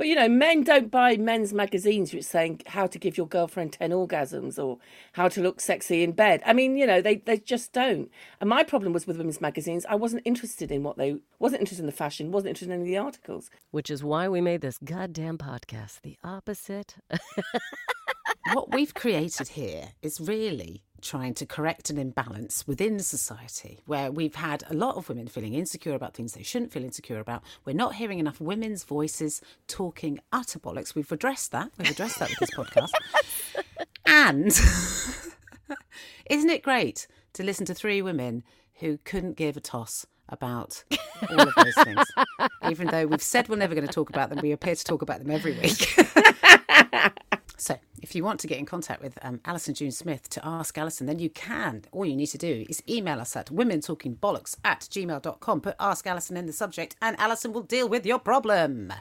But 0.00 0.06
you 0.06 0.14
know, 0.14 0.30
men 0.30 0.64
don't 0.64 0.90
buy 0.90 1.18
men's 1.18 1.52
magazines 1.52 2.14
which 2.14 2.24
saying 2.24 2.62
how 2.68 2.86
to 2.86 2.98
give 2.98 3.18
your 3.18 3.26
girlfriend 3.26 3.74
ten 3.74 3.90
orgasms 3.90 4.58
or 4.58 4.78
how 5.12 5.28
to 5.28 5.42
look 5.42 5.60
sexy 5.60 6.02
in 6.02 6.12
bed. 6.12 6.42
I 6.46 6.54
mean, 6.54 6.78
you 6.78 6.86
know, 6.86 7.02
they 7.02 7.16
they 7.16 7.36
just 7.36 7.74
don't. 7.74 8.10
And 8.40 8.48
my 8.48 8.62
problem 8.62 8.94
was 8.94 9.06
with 9.06 9.18
women's 9.18 9.42
magazines. 9.42 9.84
I 9.90 9.96
wasn't 9.96 10.22
interested 10.24 10.72
in 10.72 10.84
what 10.84 10.96
they 10.96 11.16
wasn't 11.38 11.60
interested 11.60 11.82
in 11.82 11.86
the 11.86 11.92
fashion, 11.92 12.32
wasn't 12.32 12.48
interested 12.48 12.72
in 12.72 12.80
any 12.80 12.84
of 12.84 12.88
the 12.88 12.96
articles. 12.96 13.50
which 13.72 13.90
is 13.90 14.02
why 14.02 14.26
we 14.26 14.40
made 14.40 14.62
this 14.62 14.78
goddamn 14.82 15.36
podcast. 15.36 16.00
The 16.00 16.16
opposite. 16.24 16.94
what 18.52 18.72
we've 18.72 18.94
created 18.94 19.48
here 19.48 19.88
is 20.02 20.20
really 20.20 20.82
trying 21.00 21.32
to 21.32 21.46
correct 21.46 21.88
an 21.88 21.98
imbalance 21.98 22.66
within 22.66 22.98
society 23.00 23.80
where 23.86 24.12
we've 24.12 24.34
had 24.34 24.62
a 24.68 24.74
lot 24.74 24.96
of 24.96 25.08
women 25.08 25.26
feeling 25.26 25.54
insecure 25.54 25.94
about 25.94 26.14
things 26.14 26.32
they 26.34 26.42
shouldn't 26.42 26.72
feel 26.72 26.84
insecure 26.84 27.18
about. 27.18 27.42
We're 27.64 27.74
not 27.74 27.94
hearing 27.94 28.18
enough 28.18 28.40
women's 28.40 28.84
voices 28.84 29.40
talking 29.66 30.20
utter 30.32 30.58
bollocks. 30.58 30.94
We've 30.94 31.10
addressed 31.10 31.52
that. 31.52 31.70
We've 31.78 31.90
addressed 31.90 32.18
that 32.18 32.28
with 32.28 32.38
this 32.38 32.54
podcast. 32.54 32.90
And 34.06 34.46
isn't 36.30 36.50
it 36.50 36.62
great 36.62 37.06
to 37.34 37.44
listen 37.44 37.64
to 37.66 37.74
three 37.74 38.02
women 38.02 38.42
who 38.74 38.98
couldn't 39.04 39.36
give 39.36 39.56
a 39.56 39.60
toss 39.60 40.04
about 40.28 40.82
all 41.30 41.40
of 41.40 41.54
those 41.54 41.74
things? 41.84 42.04
Even 42.68 42.88
though 42.88 43.06
we've 43.06 43.22
said 43.22 43.48
we're 43.48 43.56
never 43.56 43.74
going 43.74 43.86
to 43.86 43.92
talk 43.92 44.10
about 44.10 44.28
them, 44.28 44.40
we 44.42 44.50
appear 44.50 44.74
to 44.74 44.84
talk 44.84 45.00
about 45.02 45.20
them 45.20 45.30
every 45.30 45.52
week. 45.52 45.96
So, 47.60 47.76
if 48.00 48.14
you 48.14 48.24
want 48.24 48.40
to 48.40 48.46
get 48.46 48.58
in 48.58 48.64
contact 48.64 49.02
with 49.02 49.18
um, 49.20 49.40
Alison 49.44 49.74
June 49.74 49.90
Smith 49.90 50.30
to 50.30 50.40
ask 50.42 50.78
Alison, 50.78 51.06
then 51.06 51.18
you 51.18 51.28
can. 51.28 51.82
All 51.92 52.06
you 52.06 52.16
need 52.16 52.28
to 52.28 52.38
do 52.38 52.64
is 52.70 52.82
email 52.88 53.20
us 53.20 53.36
at 53.36 53.48
womentalkingbollocks 53.48 54.56
at 54.64 54.80
gmail.com. 54.90 55.60
Put 55.60 55.76
Ask 55.78 56.06
Alison 56.06 56.38
in 56.38 56.46
the 56.46 56.54
subject, 56.54 56.96
and 57.02 57.20
Alison 57.20 57.52
will 57.52 57.60
deal 57.62 57.86
with 57.86 58.06
your 58.06 58.18
problem. 58.18 58.94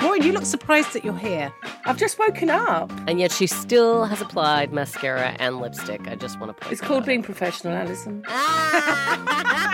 Maureen, 0.00 0.22
you 0.22 0.32
look 0.32 0.44
surprised 0.44 0.92
that 0.92 1.04
you're 1.04 1.16
here. 1.16 1.52
I've 1.86 1.96
just 1.96 2.18
woken 2.18 2.50
up. 2.50 2.92
and 3.08 3.18
yet 3.18 3.32
she 3.32 3.46
still 3.46 4.04
has 4.04 4.20
applied 4.20 4.72
mascara 4.72 5.34
and 5.38 5.60
lipstick. 5.60 6.06
I 6.08 6.14
just 6.14 6.38
want 6.38 6.54
to 6.56 6.60
point 6.62 6.72
It's 6.72 6.80
called 6.80 7.02
out. 7.02 7.06
being 7.06 7.22
professional, 7.22 7.74
Alison. 7.74 8.22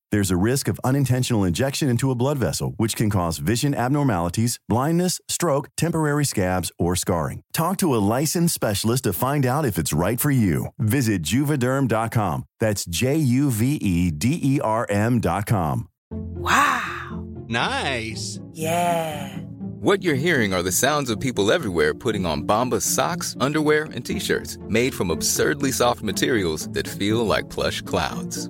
There's 0.11 0.29
a 0.31 0.35
risk 0.35 0.67
of 0.67 0.77
unintentional 0.83 1.45
injection 1.45 1.87
into 1.87 2.11
a 2.11 2.15
blood 2.15 2.37
vessel, 2.37 2.73
which 2.75 2.97
can 2.97 3.09
cause 3.09 3.37
vision 3.37 3.73
abnormalities, 3.73 4.59
blindness, 4.67 5.21
stroke, 5.29 5.69
temporary 5.77 6.25
scabs, 6.25 6.69
or 6.77 6.97
scarring. 6.97 7.43
Talk 7.53 7.77
to 7.77 7.95
a 7.95 8.03
licensed 8.19 8.53
specialist 8.53 9.05
to 9.05 9.13
find 9.13 9.45
out 9.45 9.65
if 9.65 9.77
it's 9.77 9.93
right 9.93 10.19
for 10.19 10.29
you. 10.29 10.67
Visit 10.77 11.23
juvederm.com. 11.23 12.43
That's 12.59 12.83
J 12.83 13.15
U 13.15 13.49
V 13.51 13.75
E 13.75 14.11
D 14.11 14.37
E 14.43 14.59
R 14.61 14.85
M.com. 14.89 15.87
Wow. 16.11 17.25
Nice. 17.47 18.37
Yeah. 18.51 19.37
What 19.79 20.03
you're 20.03 20.15
hearing 20.15 20.53
are 20.53 20.61
the 20.61 20.73
sounds 20.73 21.09
of 21.09 21.21
people 21.21 21.53
everywhere 21.53 21.93
putting 21.93 22.25
on 22.25 22.43
Bombas 22.43 22.81
socks, 22.81 23.37
underwear, 23.39 23.85
and 23.85 24.05
t-shirts 24.05 24.57
made 24.67 24.93
from 24.93 25.09
absurdly 25.09 25.71
soft 25.71 26.03
materials 26.03 26.67
that 26.69 26.87
feel 26.87 27.25
like 27.25 27.49
plush 27.49 27.81
clouds. 27.81 28.49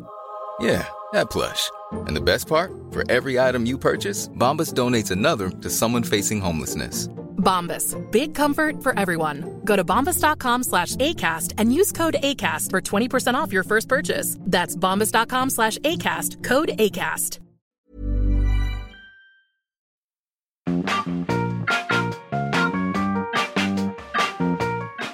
Yeah, 0.59 0.87
that 1.13 1.29
plush. 1.29 1.71
And 1.91 2.15
the 2.15 2.21
best 2.21 2.47
part? 2.47 2.71
For 2.91 3.09
every 3.09 3.39
item 3.39 3.65
you 3.65 3.77
purchase, 3.77 4.27
Bombas 4.29 4.73
donates 4.73 5.11
another 5.11 5.49
to 5.49 5.69
someone 5.69 6.03
facing 6.03 6.41
homelessness. 6.41 7.07
Bombas. 7.37 7.95
Big 8.11 8.35
comfort 8.35 8.83
for 8.83 8.97
everyone. 8.99 9.61
Go 9.65 9.75
to 9.75 9.83
bombas.com 9.83 10.63
slash 10.63 10.95
ACAST 10.97 11.53
and 11.57 11.73
use 11.73 11.91
code 11.91 12.15
ACAST 12.21 12.69
for 12.69 12.79
20% 12.81 13.33
off 13.33 13.51
your 13.51 13.63
first 13.63 13.87
purchase. 13.89 14.37
That's 14.41 14.75
bombas.com 14.75 15.49
slash 15.49 15.77
ACAST. 15.79 16.43
Code 16.43 16.69
ACAST. 16.77 17.39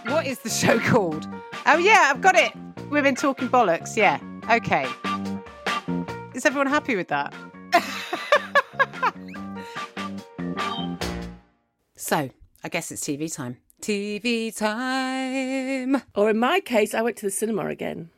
What 0.10 0.26
is 0.26 0.40
the 0.40 0.50
show 0.50 0.80
called? 0.80 1.28
Oh, 1.66 1.78
yeah, 1.78 2.12
I've 2.12 2.22
got 2.22 2.36
it. 2.36 2.52
Women 2.90 3.16
Talking 3.16 3.50
Bollocks. 3.50 3.96
Yeah. 3.96 4.20
Okay. 4.50 4.88
Is 6.38 6.46
everyone 6.46 6.68
happy 6.68 6.96
with 6.96 7.08
that? 7.08 7.34
so, 11.96 12.30
I 12.64 12.70
guess 12.70 12.92
it's 12.92 13.04
TV 13.04 13.34
time. 13.34 13.58
TV 13.82 14.56
time. 14.56 16.04
Or 16.14 16.30
in 16.30 16.38
my 16.38 16.60
case, 16.60 16.94
I 16.94 17.02
went 17.02 17.18
to 17.18 17.26
the 17.26 17.32
cinema 17.32 17.66
again. 17.66 18.12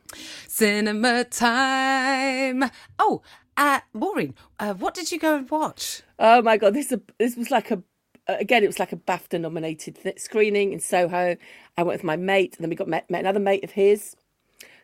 Cinema 0.46 1.24
time. 1.24 2.70
Oh, 2.98 3.22
uh, 3.56 3.80
Maureen, 3.94 4.34
uh, 4.58 4.74
what 4.74 4.92
did 4.92 5.10
you 5.10 5.18
go 5.18 5.36
and 5.36 5.50
watch? 5.50 6.02
Oh 6.18 6.42
my 6.42 6.58
god, 6.58 6.74
this 6.74 6.88
is 6.88 6.92
a, 6.92 7.00
this 7.18 7.36
was 7.36 7.50
like 7.50 7.70
a 7.70 7.82
again, 8.28 8.62
it 8.62 8.66
was 8.66 8.78
like 8.78 8.92
a 8.92 8.96
BAFTA 8.96 9.40
nominated 9.40 9.96
th- 9.96 10.18
screening 10.18 10.74
in 10.74 10.80
Soho. 10.80 11.38
I 11.78 11.82
went 11.82 12.00
with 12.00 12.04
my 12.04 12.16
mate, 12.16 12.58
and 12.58 12.64
then 12.64 12.68
we 12.68 12.76
got 12.76 12.86
met, 12.86 13.10
met 13.10 13.20
another 13.20 13.40
mate 13.40 13.64
of 13.64 13.70
his. 13.70 14.14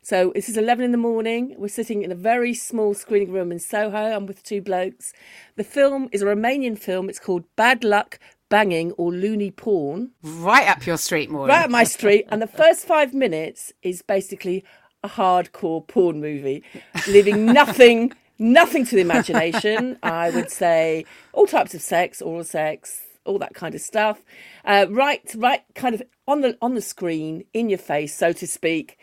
So 0.09 0.31
this 0.37 0.49
is 0.49 0.57
11 0.57 0.85
in 0.85 0.93
the 0.93 0.99
morning. 0.99 1.57
We're 1.59 1.67
sitting 1.67 2.03
in 2.05 2.13
a 2.13 2.15
very 2.15 2.55
small 2.55 2.95
screening 2.95 3.33
room 3.33 3.51
in 3.51 3.59
Soho. 3.59 4.15
I'm 4.15 4.27
with 4.27 4.45
two 4.45 4.63
blokes. 4.63 5.13
The 5.57 5.65
film 5.65 6.09
is 6.13 6.23
a 6.23 6.27
Romanian 6.27 6.79
film. 6.79 7.09
It's 7.09 7.19
called 7.19 7.43
Bad 7.57 7.83
Luck, 7.83 8.21
Banging 8.49 8.93
or 8.93 9.11
Loony 9.11 9.51
Porn. 9.51 10.13
Right 10.23 10.69
up 10.69 10.87
your 10.87 10.97
street, 10.97 11.29
Maureen. 11.29 11.49
Right 11.49 11.65
up 11.65 11.71
my 11.71 11.83
street. 11.97 12.27
And 12.29 12.41
the 12.41 12.47
first 12.47 12.87
five 12.87 13.15
minutes 13.15 13.73
is 13.83 14.01
basically 14.01 14.63
a 15.03 15.09
hardcore 15.09 15.85
porn 15.89 16.21
movie, 16.21 16.63
leaving 17.09 17.45
nothing, 17.53 18.13
nothing 18.39 18.85
to 18.85 18.95
the 18.95 19.01
imagination. 19.01 19.99
I 20.05 20.31
would 20.31 20.53
say 20.53 21.05
all 21.33 21.49
types 21.49 21.75
of 21.75 21.83
sex, 21.83 22.23
oral 22.23 22.45
sex, 22.45 23.01
all 23.25 23.41
that 23.41 23.55
kind 23.55 23.75
of 23.75 23.81
stuff. 23.81 24.23
Uh, 24.65 24.87
right, 24.89 25.35
right, 25.37 25.65
kind 25.75 25.97
of 25.97 26.03
on 26.29 26.43
the 26.43 26.57
on 26.63 26.75
the 26.75 26.81
screen, 26.81 27.43
in 27.53 27.69
your 27.69 27.81
face, 27.81 28.15
so 28.15 28.33
to 28.35 28.47
speak. 28.47 29.01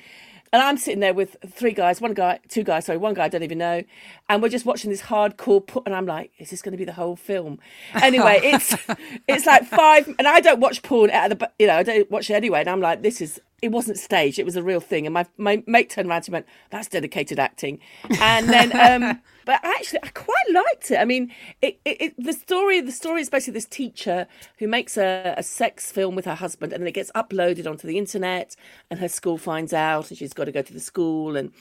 And 0.53 0.61
I'm 0.61 0.77
sitting 0.77 0.99
there 0.99 1.15
with 1.15 1.35
three 1.47 1.73
guys, 1.73 1.99
one 1.99 2.13
guy, 2.13 2.39
two 2.47 2.63
guys, 2.63 2.85
sorry, 2.85 2.99
one 2.99 3.15
guy 3.15 3.25
I 3.25 3.27
don't 3.27 3.41
even 3.41 3.57
know, 3.57 3.83
and 4.29 4.41
we're 4.41 4.49
just 4.49 4.65
watching 4.67 4.91
this 4.91 5.01
hardcore 5.01 5.65
put. 5.65 5.83
And 5.87 5.95
I'm 5.95 6.05
like, 6.05 6.31
is 6.37 6.51
this 6.51 6.61
going 6.61 6.73
to 6.73 6.77
be 6.77 6.85
the 6.85 6.93
whole 6.93 7.15
film? 7.15 7.59
Anyway, 7.95 8.39
it's 8.43 8.75
it's 9.27 9.47
like 9.47 9.65
five, 9.65 10.07
and 10.19 10.27
I 10.27 10.41
don't 10.41 10.59
watch 10.59 10.83
porn 10.83 11.09
out 11.09 11.31
of 11.31 11.39
the, 11.39 11.51
you 11.57 11.65
know, 11.65 11.77
I 11.77 11.83
don't 11.83 12.09
watch 12.11 12.29
it 12.29 12.35
anyway. 12.35 12.59
And 12.61 12.69
I'm 12.69 12.81
like, 12.81 13.01
this 13.01 13.19
is. 13.19 13.41
It 13.63 13.71
wasn't 13.71 13.97
staged; 13.97 14.39
it 14.39 14.45
was 14.45 14.57
a 14.57 14.61
real 14.61 14.81
thing. 14.81 15.05
And 15.07 15.13
my 15.13 15.25
my 15.37 15.63
mate 15.65 15.89
turned 15.89 16.09
around 16.09 16.25
and 16.25 16.33
went, 16.33 16.45
"That's 16.69 16.89
dedicated 16.89 17.39
acting." 17.39 17.79
And 18.19 18.49
then, 18.49 18.75
um, 18.77 19.21
but 19.45 19.61
actually, 19.63 19.99
I 20.03 20.09
quite 20.09 20.49
liked 20.53 20.91
it. 20.91 20.97
I 20.97 21.05
mean, 21.05 21.31
it, 21.61 21.79
it, 21.85 22.01
it 22.01 22.13
the 22.17 22.33
story 22.33 22.81
the 22.81 22.91
story 22.91 23.21
is 23.21 23.29
basically 23.29 23.53
this 23.53 23.65
teacher 23.65 24.27
who 24.59 24.67
makes 24.67 24.97
a, 24.97 25.33
a 25.37 25.43
sex 25.43 25.93
film 25.93 26.13
with 26.13 26.25
her 26.25 26.35
husband, 26.35 26.73
and 26.73 26.81
then 26.81 26.87
it 26.89 26.93
gets 26.93 27.09
uploaded 27.15 27.65
onto 27.65 27.87
the 27.87 27.97
internet, 27.97 28.57
and 28.89 28.99
her 28.99 29.07
school 29.07 29.37
finds 29.37 29.71
out, 29.71 30.09
and 30.09 30.17
she's 30.17 30.33
got 30.33 30.45
to 30.45 30.51
go 30.51 30.61
to 30.61 30.73
the 30.73 30.81
school 30.81 31.37
and 31.37 31.53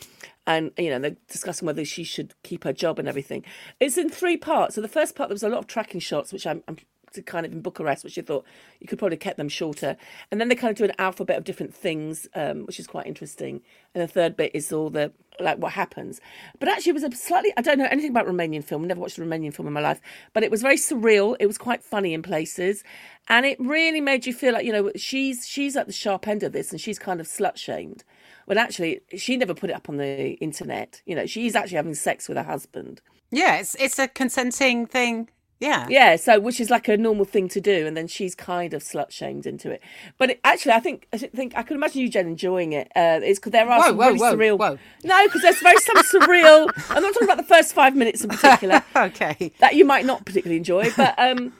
and 0.47 0.73
you 0.77 0.91
know 0.91 0.99
they're 0.99 1.17
discussing 1.29 1.67
whether 1.67 1.85
she 1.85 2.05
should 2.05 2.35
keep 2.43 2.65
her 2.65 2.73
job 2.73 2.99
and 2.99 3.09
everything. 3.09 3.45
It's 3.79 3.97
in 3.97 4.09
three 4.09 4.37
parts. 4.37 4.75
So 4.75 4.81
the 4.81 4.89
first 4.89 5.15
part 5.15 5.29
there 5.29 5.35
was 5.35 5.43
a 5.43 5.49
lot 5.49 5.59
of 5.59 5.67
tracking 5.67 6.01
shots, 6.01 6.33
which 6.33 6.47
I'm, 6.47 6.65
I'm 6.67 6.79
kind 7.21 7.45
of 7.45 7.53
in 7.53 7.61
Bucharest, 7.61 8.05
which 8.05 8.17
you 8.17 8.23
thought 8.23 8.45
you 8.81 8.87
could 8.87 8.99
probably 8.99 9.17
kept 9.17 9.37
them 9.37 9.49
shorter. 9.49 9.97
And 10.31 10.41
then 10.41 10.49
they 10.49 10.55
kind 10.55 10.71
of 10.71 10.77
do 10.77 10.85
an 10.85 10.93
alphabet 10.99 11.37
of 11.37 11.45
different 11.45 11.75
things, 11.75 12.29
um, 12.35 12.65
which 12.65 12.81
is 12.81 12.87
quite 12.87 13.07
interesting. 13.07 13.61
And 13.95 14.03
the 14.03 14.09
third 14.09 14.37
bit 14.37 14.53
is 14.55 14.73
all 14.73 14.89
the 14.89 15.13
like 15.41 15.59
what 15.59 15.73
happens. 15.73 16.21
But 16.59 16.69
actually, 16.69 16.91
it 16.91 16.95
was 16.95 17.05
a 17.05 17.13
slightly 17.13 17.53
I 17.57 17.63
don't 17.63 17.79
know 17.79 17.89
anything 17.91 18.11
about 18.11 18.27
Romanian 18.27 18.65
film. 18.65 18.87
Never 18.87 19.01
watched 19.01 19.19
a 19.19 19.23
Romanian 19.23 19.55
film 19.55 19.67
in 19.67 19.75
my 19.75 19.81
life, 19.81 20.01
but 20.33 20.43
it 20.43 20.51
was 20.51 20.63
very 20.63 20.77
surreal. 20.77 21.37
It 21.41 21.47
was 21.47 21.59
quite 21.59 21.83
funny 21.83 22.15
in 22.15 22.23
places, 22.23 22.85
and 23.29 23.45
it 23.45 23.59
really 23.61 24.01
made 24.01 24.27
you 24.27 24.33
feel 24.33 24.53
like 24.53 24.65
you 24.65 24.73
know 24.73 24.91
she's 24.97 25.47
she's 25.47 25.77
at 25.77 25.87
the 25.87 25.93
sharp 25.93 26.29
end 26.29 26.43
of 26.43 26.53
this, 26.53 26.71
and 26.71 26.81
she's 26.81 26.99
kind 26.99 27.21
of 27.21 27.27
slut 27.27 27.57
shamed. 27.57 28.05
When 28.47 28.59
actually, 28.59 29.01
she 29.17 29.37
never 29.37 29.55
put 29.55 29.71
it 29.71 29.75
up 29.75 29.89
on 29.89 29.99
the 29.99 30.33
internet. 30.35 31.01
You 31.07 31.15
know, 31.15 31.27
she's 31.27 31.55
actually 31.55 31.77
having 31.77 31.95
sex 31.95 32.29
with 32.29 32.37
her 32.37 32.43
husband. 32.43 33.01
Yeah, 33.31 33.57
it's 33.57 33.75
it's 33.77 33.99
a 33.99 34.09
consenting 34.09 34.87
thing. 34.87 35.29
Yeah. 35.63 35.87
Yeah, 35.89 36.17
so 36.17 36.41
which 36.41 36.61
is 36.61 36.71
like 36.71 36.89
a 36.89 36.97
normal 36.97 37.25
thing 37.25 37.49
to 37.51 37.61
do, 37.61 37.87
and 37.87 37.97
then 37.97 38.09
she's 38.09 38.35
kind 38.35 38.75
of 38.75 38.83
slut 38.83 39.13
shamed 39.13 39.47
into 39.47 39.71
it. 39.71 39.81
But 40.19 40.31
it, 40.31 40.41
actually, 40.43 40.73
I 40.73 40.81
think 40.81 41.07
I 41.13 41.19
think 41.19 41.53
I 41.57 41.63
can 41.63 41.77
imagine 41.77 42.03
you, 42.03 42.09
Jen, 42.09 42.27
enjoying 42.27 42.73
it. 42.73 42.89
Uh, 42.97 43.21
it's 43.23 43.39
because 43.39 43.53
there 43.53 43.71
are 43.71 43.79
Whoa, 43.79 43.87
some 43.87 43.97
whoa, 43.97 44.07
really 44.09 44.19
whoa, 44.19 44.37
surreal. 44.37 44.59
whoa. 44.59 44.79
No, 45.05 45.25
because 45.27 45.43
there's 45.43 45.61
very 45.61 45.77
some 45.79 45.99
surreal. 45.99 46.69
I'm 46.91 47.01
not 47.01 47.13
talking 47.15 47.29
about 47.29 47.37
the 47.37 47.45
first 47.45 47.75
five 47.75 47.95
minutes 47.95 48.25
in 48.25 48.31
particular. 48.31 48.83
okay. 48.97 49.53
That 49.61 49.77
you 49.77 49.85
might 49.85 50.05
not 50.05 50.27
particularly 50.27 50.57
enjoy, 50.57 50.91
but 50.97 51.15
um, 51.17 51.53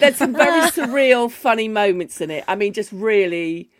there's 0.00 0.16
some 0.16 0.34
very 0.34 0.60
surreal, 0.70 1.30
funny 1.30 1.68
moments 1.68 2.20
in 2.20 2.30
it. 2.30 2.44
I 2.46 2.56
mean, 2.56 2.74
just 2.74 2.92
really, 2.92 3.70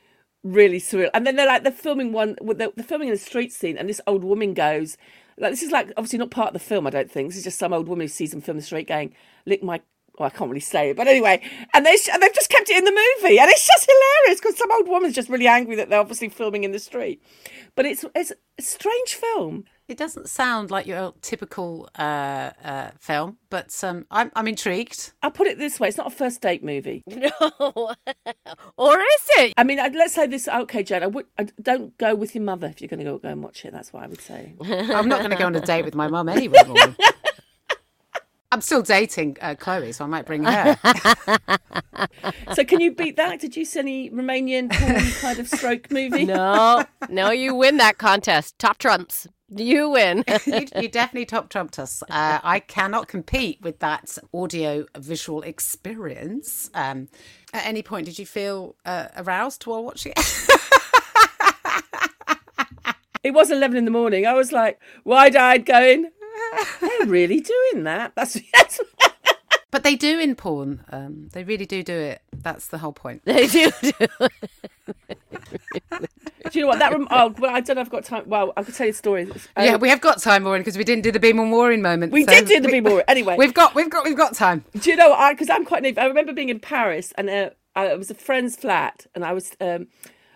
really 0.43 0.81
surreal. 0.81 1.11
And 1.12 1.27
then 1.27 1.37
they're 1.37 1.47
like 1.47 1.65
they're 1.65 1.73
filming 1.73 2.12
one. 2.12 2.37
They're, 2.41 2.71
filming 2.83 3.09
in 3.09 3.15
a 3.15 3.19
street 3.19 3.53
scene, 3.53 3.77
and 3.77 3.91
this 3.91 4.01
old 4.07 4.25
woman 4.25 4.55
goes. 4.55 4.97
Like 5.38 5.53
this 5.53 5.62
is 5.62 5.70
like 5.70 5.92
obviously 5.96 6.18
not 6.18 6.31
part 6.31 6.49
of 6.49 6.53
the 6.55 6.59
film. 6.59 6.87
I 6.87 6.90
don't 6.90 7.11
think 7.11 7.29
this 7.29 7.37
is 7.37 7.44
just 7.44 7.59
some 7.59 7.72
old 7.72 7.88
woman 7.88 8.05
who 8.05 8.09
sees 8.09 8.31
them 8.31 8.40
film 8.40 8.57
the 8.57 8.62
street, 8.62 8.88
going, 8.88 9.14
"Lick 9.44 9.62
my 9.62 9.81
well, 10.18 10.27
I 10.27 10.31
can't 10.31 10.51
really 10.51 10.61
say 10.61 10.90
it, 10.90 10.96
but 10.96 11.07
anyway, 11.07 11.42
and 11.75 11.85
they 11.85 11.96
and 12.12 12.22
they've 12.22 12.35
just 12.35 12.49
kept 12.49 12.70
it 12.70 12.77
in 12.79 12.85
the 12.85 12.90
movie, 12.90 13.38
and 13.38 13.51
it's 13.51 13.66
just 13.66 13.87
hilarious 13.87 14.40
because 14.40 14.57
some 14.57 14.72
old 14.72 14.88
woman's 14.88 15.14
just 15.14 15.29
really 15.29 15.46
angry 15.46 15.77
that 15.77 15.90
they're 15.90 16.01
obviously 16.01 16.29
filming 16.29 16.64
in 16.64 16.72
the 16.72 16.79
street, 16.79 17.22
but 17.75 17.85
it's 17.85 18.05
it's 18.14 18.33
a 18.59 18.62
strange 18.62 19.14
film. 19.14 19.64
It 19.88 19.96
doesn't 19.96 20.29
sound 20.29 20.72
like 20.72 20.87
your 20.88 21.14
typical 21.22 21.88
uh, 21.96 22.51
uh, 22.64 22.90
film, 22.99 23.38
but 23.51 23.72
um, 23.85 24.05
I'm 24.11 24.33
I'm 24.35 24.49
intrigued. 24.49 25.12
I'll 25.22 25.31
put 25.31 25.46
it 25.46 25.59
this 25.59 25.79
way: 25.79 25.87
it's 25.87 25.96
not 25.96 26.09
a 26.09 26.11
first 26.11 26.40
date 26.40 26.64
movie. 26.64 27.05
No, 27.16 27.94
or 28.77 28.99
is 28.99 29.29
it? 29.38 29.55
I 29.57 29.62
mean, 29.64 29.79
I'd- 29.79 29.96
let's 29.96 30.14
say 30.14 30.27
this. 30.27 30.49
Okay, 30.49 30.83
Jen, 30.83 31.03
I 31.03 31.07
would. 31.07 31.27
I, 31.38 31.44
don't 31.62 31.96
go 31.99 32.14
with 32.16 32.35
your 32.35 32.42
mother 32.42 32.66
if 32.66 32.81
you're 32.81 32.88
going 32.88 32.99
to 32.99 33.05
go 33.05 33.18
go 33.18 33.29
and 33.29 33.42
watch 33.42 33.64
it. 33.64 33.72
That's 33.72 33.92
what 33.92 34.03
I 34.03 34.07
would 34.09 34.20
say. 34.20 34.55
I'm 34.64 35.09
not 35.09 35.20
going 35.20 35.31
to 35.31 35.37
go 35.37 35.46
on 35.46 35.55
a 35.55 35.61
date 35.61 35.85
with 35.85 35.94
my 35.94 36.09
mum 36.09 36.29
anyway. 36.29 36.59
I'm 38.53 38.61
still 38.61 38.83
dating 38.83 39.37
uh, 39.40 39.55
Chloe, 39.57 39.92
so 39.92 40.05
I 40.05 40.09
might 40.09 40.25
bring 40.25 40.44
her. 40.44 40.77
so, 42.55 42.64
can 42.64 42.81
you 42.81 42.92
beat 42.92 43.16
that? 43.16 43.40
Did 43.40 43.57
you 43.57 43.64
see 43.64 43.81
any 43.81 44.11
Romanian 44.11 44.70
porn 44.70 45.11
kind 45.20 45.38
of 45.38 45.49
stroke 45.49 45.90
movie? 45.90 46.25
No, 46.25 46.85
no, 47.09 47.31
you 47.31 47.55
win 47.55 47.77
that 47.79 47.99
contest. 47.99 48.59
Top 48.59 48.79
trumps. 48.79 49.27
You 49.49 49.91
win. 49.91 50.25
you, 50.47 50.67
you 50.77 50.89
definitely 50.89 51.27
top 51.27 51.49
trumped 51.51 51.79
us. 51.79 52.03
Uh, 52.11 52.41
I 52.43 52.61
cannot 52.61 53.09
compete 53.09 53.61
with 53.63 53.79
that 53.81 54.19
audio 54.35 54.87
visual 54.97 55.43
experience. 55.43 56.71
Um, 56.75 57.09
at 57.53 57.65
any 57.67 57.83
point, 57.83 58.07
did 58.07 58.19
you 58.19 58.27
feel 58.27 58.77
uh, 58.85 59.09
aroused 59.17 59.67
while 59.67 59.85
watching 59.85 60.13
it? 60.17 60.49
It 63.27 63.35
was 63.35 63.51
11 63.51 63.77
in 63.77 63.85
the 63.85 63.91
morning. 63.91 64.25
I 64.25 64.35
was 64.35 64.53
like 64.53 64.81
wide 65.05 65.35
eyed 65.35 65.67
going, 65.67 66.13
they're 66.81 67.07
really 67.09 67.41
doing 67.41 67.83
that. 67.83 68.13
That's, 68.15 68.35
that's 68.55 68.81
but 69.73 69.83
they 69.83 69.97
do 69.97 70.21
in 70.21 70.37
porn. 70.37 70.85
Um, 70.91 71.29
they 71.33 71.43
really 71.43 71.67
do 71.67 71.83
do 71.83 71.93
it. 71.93 72.23
That's 72.33 72.69
the 72.69 72.79
whole 72.79 72.93
point. 72.93 73.23
They 73.25 73.49
do. 73.49 73.73
do. 73.83 73.93
Do 76.51 76.59
you 76.59 76.65
know 76.65 76.69
what 76.69 76.79
that? 76.81 76.93
Rem- 76.93 77.09
oh, 77.11 77.35
well, 77.39 77.55
I 77.55 77.61
don't 77.61 77.77
know. 77.77 77.83
if 77.83 77.89
I've 77.89 77.93
got 77.93 78.05
time. 78.05 78.25
Well, 78.27 78.53
I 78.57 78.63
could 78.63 78.75
tell 78.75 78.87
you 78.87 78.93
a 78.93 78.95
story. 78.95 79.25
Um, 79.57 79.65
yeah, 79.65 79.77
we 79.77 79.89
have 79.89 80.01
got 80.01 80.21
time, 80.21 80.45
Maureen, 80.45 80.61
because 80.63 80.79
we 80.79 80.85
didn't 80.85 81.03
do 81.03 81.13
the 81.13 81.21
Be 81.21 81.33
More 81.33 81.47
Maureen 81.47 81.83
moment. 81.83 82.13
We 82.13 82.25
so 82.25 82.33
did 82.33 82.47
do 82.47 82.61
the 82.61 82.67
we- 82.67 82.73
Beam 82.75 82.85
Maureen. 82.85 83.05
Anyway. 83.09 83.37
we've 83.39 83.55
got, 83.55 83.75
we've 83.75 83.91
got, 83.91 84.05
we've 84.05 84.17
got 84.17 84.35
time. 84.35 84.65
Do 84.79 84.91
you 84.91 84.97
know? 84.97 85.13
I 85.13 85.33
because 85.33 85.51
I'm 85.51 85.65
quite 85.65 85.83
naive. 85.83 85.99
I 85.99 86.07
remember 86.07 86.33
being 86.33 86.49
in 86.49 86.61
Paris, 86.61 87.13
and 87.17 87.29
uh, 87.29 87.51
I, 87.75 87.87
it 87.89 87.99
was 87.99 88.11
a 88.11 88.15
friend's 88.15 88.57
flat, 88.57 89.07
and 89.15 89.25
I 89.25 89.33
was 89.33 89.53
um, 89.61 89.89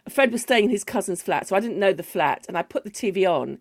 a 0.07 0.11
friend 0.11 0.33
was 0.33 0.43
staying 0.43 0.65
in 0.65 0.71
his 0.71 0.85
cousin's 0.85 1.23
flat, 1.23 1.49
so 1.49 1.57
I 1.57 1.61
didn't 1.61 1.79
know 1.79 1.93
the 1.93 2.03
flat, 2.03 2.45
and 2.49 2.59
I 2.59 2.63
put 2.63 2.85
the 2.85 2.91
TV 2.91 3.29
on, 3.31 3.59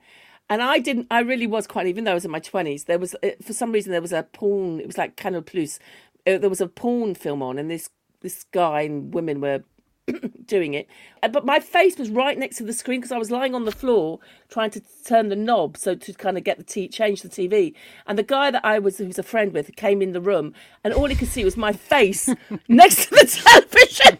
and 0.49 0.61
I 0.61 0.79
didn't. 0.79 1.07
I 1.11 1.19
really 1.21 1.47
was 1.47 1.67
quite, 1.67 1.87
even 1.87 2.03
though 2.03 2.11
I 2.11 2.15
was 2.15 2.25
in 2.25 2.31
my 2.31 2.39
twenties. 2.39 2.85
There 2.85 2.99
was 2.99 3.15
uh, 3.23 3.29
for 3.43 3.53
some 3.53 3.71
reason 3.71 3.91
there 3.91 4.01
was 4.01 4.13
a 4.13 4.23
porn. 4.23 4.79
It 4.79 4.87
was 4.87 4.97
like 4.97 5.15
Canal 5.15 5.41
Plus. 5.41 5.79
Uh, 6.27 6.37
there 6.37 6.49
was 6.49 6.61
a 6.61 6.67
porn 6.67 7.15
film 7.15 7.41
on, 7.41 7.57
and 7.57 7.69
this 7.71 7.89
this 8.21 8.45
guy 8.51 8.81
and 8.81 9.13
women 9.13 9.41
were 9.41 9.63
doing 10.45 10.73
it. 10.73 10.87
Uh, 11.23 11.27
But 11.27 11.45
my 11.45 11.59
face 11.59 11.97
was 11.97 12.09
right 12.09 12.37
next 12.37 12.57
to 12.57 12.63
the 12.63 12.73
screen 12.73 12.99
because 12.99 13.11
I 13.11 13.17
was 13.17 13.31
lying 13.31 13.53
on 13.55 13.65
the 13.65 13.71
floor 13.71 14.19
trying 14.49 14.71
to 14.71 14.81
turn 15.05 15.29
the 15.29 15.35
knob 15.35 15.77
so 15.77 15.93
to 15.95 16.13
kind 16.13 16.37
of 16.37 16.43
get 16.43 16.57
the 16.57 16.63
t- 16.63 16.87
change 16.87 17.21
the 17.21 17.29
TV. 17.29 17.73
And 18.07 18.17
the 18.17 18.23
guy 18.23 18.51
that 18.51 18.63
I 18.65 18.79
was 18.79 18.97
who 18.97 19.05
was 19.07 19.19
a 19.19 19.23
friend 19.23 19.53
with 19.53 19.75
came 19.75 20.01
in 20.01 20.13
the 20.13 20.21
room, 20.21 20.53
and 20.83 20.93
all 20.93 21.05
he 21.07 21.15
could 21.15 21.27
see 21.27 21.43
was 21.43 21.57
my 21.57 21.73
face 21.73 22.27
next 22.67 23.05
to 23.05 23.09
the 23.11 23.25
television, 23.25 24.19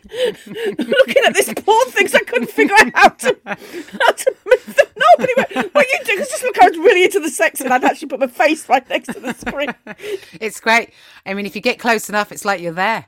looking 0.87 1.23
at 1.25 1.33
this 1.33 1.53
porn 1.53 1.87
thing. 1.89 2.07
So 2.07 2.17
I 2.17 2.23
couldn't 2.23 2.51
figure 2.51 2.75
out 2.79 2.91
how 2.95 3.09
to 3.09 3.37
how 3.45 4.11
to 4.11 4.35
move 4.45 4.65
the 4.75 4.87
knob. 4.97 5.19
And 5.19 5.27
he 5.27 5.33
went, 5.37 5.73
"What 5.73 5.85
are 5.85 5.89
you 5.89 5.99
doing?" 6.05 6.19
just 6.19 6.43
look, 6.43 6.61
I 6.61 6.67
was 6.69 6.77
really 6.77 7.03
into 7.05 7.19
the 7.19 7.29
sex, 7.29 7.61
and 7.61 7.73
I'd 7.73 7.83
actually 7.83 8.09
put 8.09 8.19
my 8.19 8.27
face 8.27 8.67
right 8.69 8.87
next 8.89 9.13
to 9.13 9.19
the 9.19 9.33
screen. 9.33 9.73
It's 10.41 10.59
great. 10.59 10.91
I 11.25 11.33
mean, 11.33 11.45
if 11.45 11.55
you 11.55 11.61
get 11.61 11.79
close 11.79 12.09
enough, 12.09 12.31
it's 12.31 12.45
like 12.45 12.61
you're 12.61 12.71
there. 12.73 13.05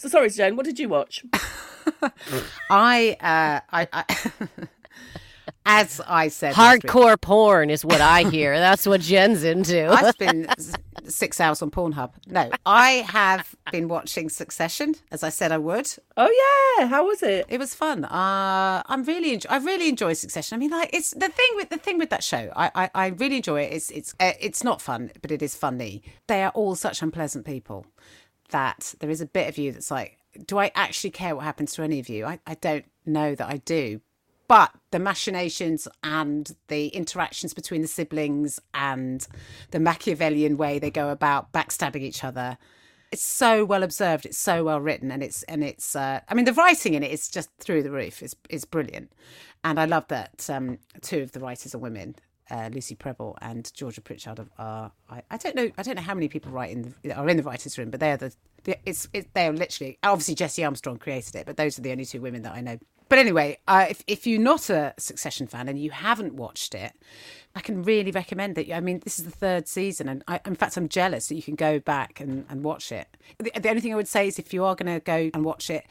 So 0.00 0.08
sorry, 0.08 0.30
Jane. 0.30 0.56
What 0.56 0.64
did 0.64 0.78
you 0.78 0.88
watch? 0.88 1.22
I, 2.70 3.18
uh, 3.20 3.60
I, 3.70 3.86
I 3.92 4.04
as 5.66 6.00
I 6.08 6.28
said, 6.28 6.56
last 6.56 6.82
week, 6.84 6.90
Hardcore 6.90 7.20
porn 7.20 7.68
is 7.68 7.84
what 7.84 8.00
I 8.00 8.22
hear. 8.22 8.58
That's 8.58 8.86
what 8.86 9.02
Jen's 9.02 9.44
into. 9.44 9.86
I 9.92 10.10
spend 10.12 10.48
s- 10.56 10.72
six 11.04 11.38
hours 11.38 11.60
on 11.60 11.70
Pornhub. 11.70 12.12
No, 12.28 12.48
I 12.64 13.04
have 13.10 13.54
been 13.72 13.88
watching 13.88 14.30
Succession, 14.30 14.94
as 15.10 15.22
I 15.22 15.28
said 15.28 15.52
I 15.52 15.58
would. 15.58 15.92
Oh 16.16 16.78
yeah, 16.78 16.86
how 16.86 17.04
was 17.06 17.22
it? 17.22 17.44
It 17.50 17.58
was 17.58 17.74
fun. 17.74 18.06
Uh, 18.06 18.82
I'm 18.86 19.02
really, 19.04 19.34
enjoy- 19.34 19.50
I 19.50 19.58
really 19.58 19.90
enjoy 19.90 20.14
Succession. 20.14 20.56
I 20.56 20.58
mean, 20.60 20.70
like 20.70 20.88
it's 20.94 21.10
the 21.10 21.28
thing 21.28 21.50
with 21.56 21.68
the 21.68 21.76
thing 21.76 21.98
with 21.98 22.08
that 22.08 22.24
show. 22.24 22.50
I, 22.56 22.70
I, 22.74 22.90
I 22.94 23.06
really 23.08 23.36
enjoy 23.36 23.64
it. 23.64 23.74
It's, 23.74 23.90
it's, 23.90 24.14
uh, 24.18 24.32
it's 24.40 24.64
not 24.64 24.80
fun, 24.80 25.10
but 25.20 25.30
it 25.30 25.42
is 25.42 25.54
funny. 25.54 26.02
They 26.26 26.42
are 26.42 26.52
all 26.52 26.74
such 26.74 27.02
unpleasant 27.02 27.44
people 27.44 27.84
that 28.50 28.94
there 29.00 29.10
is 29.10 29.20
a 29.20 29.26
bit 29.26 29.48
of 29.48 29.58
you 29.58 29.72
that's 29.72 29.90
like, 29.90 30.18
do 30.46 30.58
I 30.58 30.70
actually 30.74 31.10
care 31.10 31.34
what 31.34 31.44
happens 31.44 31.72
to 31.74 31.82
any 31.82 31.98
of 31.98 32.08
you? 32.08 32.24
I, 32.24 32.38
I 32.46 32.54
don't 32.54 32.84
know 33.06 33.34
that 33.34 33.48
I 33.48 33.58
do. 33.58 34.00
But 34.48 34.72
the 34.90 34.98
machinations 34.98 35.86
and 36.02 36.50
the 36.66 36.88
interactions 36.88 37.54
between 37.54 37.82
the 37.82 37.88
siblings 37.88 38.58
and 38.74 39.24
the 39.70 39.78
Machiavellian 39.78 40.56
way 40.56 40.80
they 40.80 40.90
go 40.90 41.10
about 41.10 41.52
backstabbing 41.52 42.02
each 42.02 42.24
other, 42.24 42.58
it's 43.12 43.22
so 43.22 43.64
well 43.64 43.84
observed. 43.84 44.26
It's 44.26 44.38
so 44.38 44.64
well 44.64 44.80
written, 44.80 45.12
and 45.12 45.22
it's 45.22 45.44
and 45.44 45.62
it's. 45.62 45.94
Uh, 45.94 46.20
I 46.28 46.34
mean, 46.34 46.46
the 46.46 46.52
writing 46.52 46.94
in 46.94 47.04
it 47.04 47.12
is 47.12 47.28
just 47.28 47.48
through 47.58 47.84
the 47.84 47.92
roof. 47.92 48.24
It's 48.24 48.34
it's 48.48 48.64
brilliant, 48.64 49.12
and 49.62 49.78
I 49.78 49.84
love 49.84 50.08
that 50.08 50.50
um, 50.50 50.78
two 51.00 51.20
of 51.22 51.30
the 51.30 51.40
writers 51.40 51.72
are 51.72 51.78
women. 51.78 52.16
Uh, 52.50 52.68
Lucy 52.72 52.94
Prebble 52.94 53.38
and 53.40 53.72
Georgia 53.74 54.00
Pritchard 54.00 54.40
are. 54.58 54.92
I, 55.08 55.22
I 55.30 55.36
don't 55.36 55.54
know. 55.54 55.70
I 55.78 55.82
don't 55.82 55.96
know 55.96 56.02
how 56.02 56.14
many 56.14 56.28
people 56.28 56.50
write 56.50 56.70
in 56.70 56.94
the, 57.02 57.12
are 57.12 57.28
in 57.28 57.36
the 57.36 57.42
writers' 57.42 57.78
room, 57.78 57.90
but 57.90 58.00
they 58.00 58.10
are 58.10 58.16
the. 58.16 58.34
the 58.64 58.76
it's 58.84 59.08
it, 59.12 59.32
they 59.34 59.46
are 59.46 59.52
literally 59.52 59.98
obviously 60.02 60.34
Jesse 60.34 60.64
Armstrong 60.64 60.98
created 60.98 61.36
it, 61.36 61.46
but 61.46 61.56
those 61.56 61.78
are 61.78 61.82
the 61.82 61.92
only 61.92 62.04
two 62.04 62.20
women 62.20 62.42
that 62.42 62.54
I 62.54 62.60
know. 62.60 62.78
But 63.08 63.18
anyway, 63.18 63.58
uh, 63.66 63.86
if 63.90 64.04
if 64.06 64.26
you're 64.26 64.40
not 64.40 64.70
a 64.70 64.94
Succession 64.96 65.48
fan 65.48 65.68
and 65.68 65.78
you 65.78 65.90
haven't 65.90 66.34
watched 66.34 66.76
it, 66.76 66.92
I 67.56 67.60
can 67.60 67.82
really 67.82 68.12
recommend 68.12 68.56
it. 68.56 68.72
I 68.72 68.78
mean, 68.78 69.00
this 69.00 69.18
is 69.18 69.24
the 69.24 69.32
third 69.32 69.66
season, 69.66 70.08
and 70.08 70.22
I, 70.28 70.40
in 70.46 70.54
fact, 70.54 70.76
I'm 70.76 70.88
jealous 70.88 71.28
that 71.28 71.34
you 71.34 71.42
can 71.42 71.56
go 71.56 71.80
back 71.80 72.20
and, 72.20 72.46
and 72.48 72.62
watch 72.62 72.92
it. 72.92 73.08
The, 73.38 73.50
the 73.58 73.68
only 73.68 73.80
thing 73.80 73.92
I 73.92 73.96
would 73.96 74.06
say 74.06 74.28
is 74.28 74.38
if 74.38 74.54
you 74.54 74.64
are 74.64 74.76
going 74.76 74.94
to 74.94 75.00
go 75.00 75.28
and 75.34 75.44
watch 75.44 75.70
it, 75.70 75.86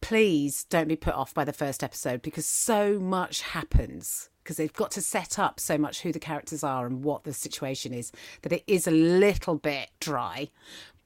please 0.00 0.64
don't 0.64 0.88
be 0.88 0.96
put 0.96 1.14
off 1.14 1.34
by 1.34 1.44
the 1.44 1.52
first 1.52 1.84
episode 1.84 2.22
because 2.22 2.46
so 2.46 2.98
much 2.98 3.42
happens 3.42 4.29
because 4.42 4.56
they've 4.56 4.72
got 4.72 4.90
to 4.92 5.00
set 5.00 5.38
up 5.38 5.60
so 5.60 5.78
much 5.78 6.02
who 6.02 6.12
the 6.12 6.18
characters 6.18 6.64
are 6.64 6.86
and 6.86 7.04
what 7.04 7.24
the 7.24 7.32
situation 7.32 7.92
is 7.92 8.12
that 8.42 8.52
it 8.52 8.64
is 8.66 8.86
a 8.86 8.90
little 8.90 9.56
bit 9.56 9.90
dry. 10.00 10.48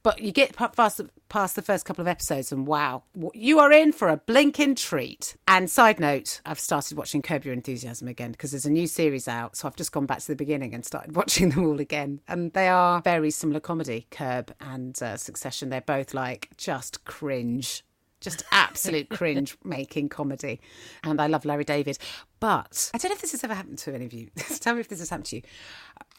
But 0.05 0.21
you 0.21 0.31
get 0.31 0.55
past 0.55 0.97
the, 0.97 1.09
past 1.29 1.55
the 1.55 1.63
first 1.63 1.83
couple 1.83 2.03
of 2.03 2.07
episodes, 2.07 2.51
and 2.51 2.67
wow, 2.67 3.01
you 3.33 3.57
are 3.57 3.71
in 3.71 3.91
for 3.91 4.07
a 4.07 4.17
blinking 4.17 4.75
treat. 4.75 5.35
And 5.47 5.67
side 5.67 5.99
note, 5.99 6.41
I've 6.45 6.59
started 6.59 6.95
watching 6.95 7.23
Curb 7.23 7.43
Your 7.43 7.55
Enthusiasm 7.55 8.07
again 8.07 8.31
because 8.31 8.51
there's 8.51 8.67
a 8.67 8.71
new 8.71 8.85
series 8.85 9.27
out. 9.27 9.55
So 9.55 9.67
I've 9.67 9.75
just 9.75 9.91
gone 9.91 10.05
back 10.05 10.19
to 10.19 10.27
the 10.27 10.35
beginning 10.35 10.75
and 10.75 10.85
started 10.85 11.15
watching 11.15 11.49
them 11.49 11.65
all 11.65 11.79
again. 11.79 12.21
And 12.27 12.53
they 12.53 12.67
are 12.67 13.01
very 13.01 13.31
similar 13.31 13.59
comedy, 13.59 14.05
Curb 14.11 14.53
and 14.61 15.01
uh, 15.01 15.17
Succession. 15.17 15.69
They're 15.69 15.81
both 15.81 16.13
like 16.13 16.49
just 16.55 17.03
cringe 17.05 17.83
just 18.21 18.43
absolute 18.51 19.09
cringe 19.09 19.57
making 19.63 20.09
comedy. 20.09 20.59
And 21.03 21.21
I 21.21 21.27
love 21.27 21.45
Larry 21.45 21.63
David. 21.63 21.97
But 22.39 22.89
I 22.93 22.97
don't 22.97 23.09
know 23.09 23.15
if 23.15 23.21
this 23.21 23.31
has 23.33 23.43
ever 23.43 23.53
happened 23.53 23.77
to 23.79 23.93
any 23.93 24.05
of 24.05 24.13
you. 24.13 24.29
Tell 24.35 24.73
me 24.73 24.79
if 24.79 24.87
this 24.87 24.99
has 24.99 25.09
happened 25.09 25.25
to 25.27 25.35
you. 25.37 25.41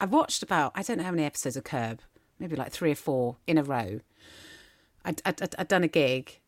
I've 0.00 0.12
watched 0.12 0.42
about, 0.42 0.72
I 0.74 0.82
don't 0.82 0.98
know 0.98 1.04
how 1.04 1.10
many 1.10 1.24
episodes 1.24 1.56
of 1.56 1.64
Curb, 1.64 2.00
maybe 2.38 2.54
like 2.56 2.72
three 2.72 2.92
or 2.92 2.96
four 2.96 3.36
in 3.46 3.58
a 3.58 3.62
row. 3.62 4.00
I'd, 5.04 5.22
I'd- 5.24 5.46
I'd 5.58 5.68
done 5.68 5.84
a 5.84 5.88
gig 5.88 6.40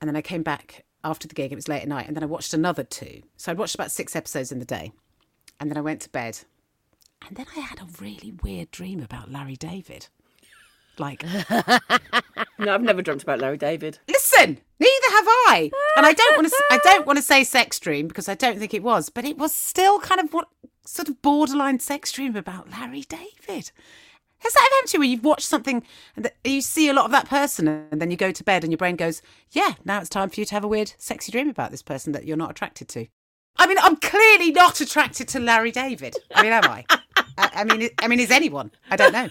and 0.00 0.08
then 0.08 0.16
I 0.16 0.22
came 0.22 0.42
back 0.42 0.84
after 1.04 1.26
the 1.28 1.34
gig, 1.34 1.52
it 1.52 1.54
was 1.56 1.68
late 1.68 1.82
at 1.82 1.88
night, 1.88 2.06
and 2.06 2.14
then 2.16 2.22
I 2.22 2.26
watched 2.26 2.52
another 2.52 2.82
two. 2.84 3.22
So 3.36 3.50
I'd 3.50 3.58
watched 3.58 3.74
about 3.74 3.90
six 3.90 4.14
episodes 4.14 4.52
in 4.52 4.58
the 4.58 4.64
day. 4.66 4.92
And 5.58 5.70
then 5.70 5.78
I 5.78 5.82
went 5.82 6.00
to 6.02 6.10
bed. 6.10 6.40
And 7.26 7.36
then 7.36 7.46
I 7.56 7.60
had 7.60 7.80
a 7.80 7.86
really 8.02 8.32
weird 8.42 8.70
dream 8.70 9.02
about 9.02 9.30
Larry 9.30 9.56
David. 9.56 10.08
Like, 11.00 11.24
No, 12.58 12.74
I've 12.74 12.82
never 12.82 13.02
dreamt 13.02 13.22
about 13.22 13.40
Larry 13.40 13.56
David. 13.56 13.98
listen 14.08 14.58
neither 14.78 15.10
have 15.10 15.24
i. 15.48 15.70
And 15.96 16.06
i 16.06 16.12
don't 16.12 16.36
want 16.36 16.48
to 16.48 16.62
i 16.70 16.78
don't 16.82 17.06
want 17.06 17.18
to 17.18 17.22
say 17.22 17.44
sex 17.44 17.78
dream 17.78 18.08
because 18.08 18.28
i 18.28 18.34
don't 18.34 18.58
think 18.58 18.72
it 18.72 18.82
was 18.82 19.08
but 19.10 19.24
it 19.26 19.36
was 19.36 19.54
still 19.54 19.98
kind 20.00 20.20
of 20.20 20.32
what 20.32 20.48
sort 20.86 21.08
of 21.08 21.20
borderline 21.22 21.78
sex 21.80 22.12
dream 22.12 22.34
about 22.36 22.70
larry 22.70 23.02
david. 23.02 23.70
Has 24.38 24.54
that 24.54 24.62
ever 24.66 24.74
happened 24.76 24.88
to 24.88 24.96
you 24.96 25.00
where 25.00 25.08
you've 25.08 25.24
watched 25.24 25.46
something 25.46 25.82
and 26.16 26.24
that 26.24 26.34
you 26.44 26.62
see 26.62 26.88
a 26.88 26.94
lot 26.94 27.04
of 27.04 27.10
that 27.10 27.28
person 27.28 27.68
and 27.68 28.00
then 28.00 28.10
you 28.10 28.16
go 28.16 28.32
to 28.32 28.44
bed 28.44 28.62
and 28.64 28.72
your 28.72 28.78
brain 28.78 28.96
goes 28.96 29.20
yeah 29.50 29.74
now 29.84 30.00
it's 30.00 30.08
time 30.08 30.30
for 30.30 30.40
you 30.40 30.46
to 30.46 30.54
have 30.54 30.64
a 30.64 30.68
weird 30.68 30.92
sexy 30.98 31.30
dream 31.32 31.48
about 31.50 31.70
this 31.70 31.82
person 31.82 32.12
that 32.12 32.24
you're 32.24 32.36
not 32.38 32.50
attracted 32.50 32.88
to. 32.88 33.06
I 33.58 33.66
mean 33.66 33.78
i'm 33.82 33.96
clearly 33.96 34.50
not 34.52 34.80
attracted 34.80 35.28
to 35.28 35.40
larry 35.40 35.72
david. 35.72 36.14
I 36.34 36.42
mean 36.42 36.52
am 36.52 36.64
i? 36.64 36.84
I, 37.36 37.50
I 37.54 37.64
mean 37.64 37.90
i 37.98 38.08
mean 38.08 38.20
is 38.20 38.30
anyone? 38.30 38.70
I 38.90 38.96
don't 38.96 39.12
know 39.12 39.28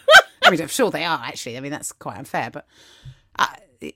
i 0.50 0.52
mean 0.52 0.62
i'm 0.62 0.68
sure 0.68 0.92
they 0.92 1.06
are 1.06 1.22
actually 1.24 1.56
i 1.58 1.60
mean 1.60 1.72
that's 1.72 1.92
quite 1.92 2.18
unfair 2.18 2.50
but 2.52 2.66
uh, 3.38 3.48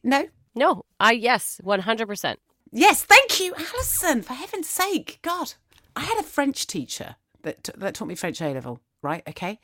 no 0.04 0.28
No, 0.56 0.86
I 1.00 1.14
yes, 1.14 1.60
one 1.64 1.80
hundred 1.82 2.08
percent. 2.08 2.40
Yes, 2.72 3.04
thank 3.04 3.40
you, 3.40 3.54
Alison. 3.58 4.22
For 4.22 4.34
heaven's 4.34 4.70
sake, 4.70 5.20
God, 5.24 5.54
I 5.96 6.02
had 6.02 6.20
a 6.20 6.24
French 6.24 6.68
teacher 6.68 7.16
that 7.42 7.70
that 7.76 7.96
taught 7.96 8.08
me 8.08 8.16
French 8.16 8.40
A 8.42 8.54
level. 8.54 8.80
Right? 9.02 9.24
Okay. 9.28 9.60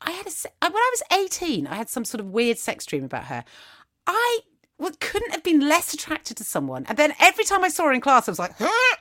I 0.00 0.10
had 0.10 0.26
a 0.26 0.30
se- 0.30 0.50
when 0.60 0.72
I 0.74 0.90
was 0.92 1.02
eighteen, 1.18 1.66
I 1.66 1.76
had 1.76 1.88
some 1.88 2.04
sort 2.04 2.20
of 2.20 2.30
weird 2.30 2.58
sex 2.58 2.84
dream 2.86 3.04
about 3.04 3.24
her. 3.24 3.42
I 4.06 4.40
well, 4.78 4.92
couldn't 5.00 5.32
have 5.32 5.42
been 5.42 5.66
less 5.66 5.94
attracted 5.94 6.36
to 6.36 6.44
someone, 6.44 6.84
and 6.88 6.98
then 6.98 7.14
every 7.20 7.44
time 7.44 7.64
I 7.64 7.68
saw 7.70 7.84
her 7.84 7.92
in 7.92 8.00
class, 8.02 8.28
I 8.28 8.32
was 8.32 8.38
like, 8.38 8.54
huh? 8.58 8.96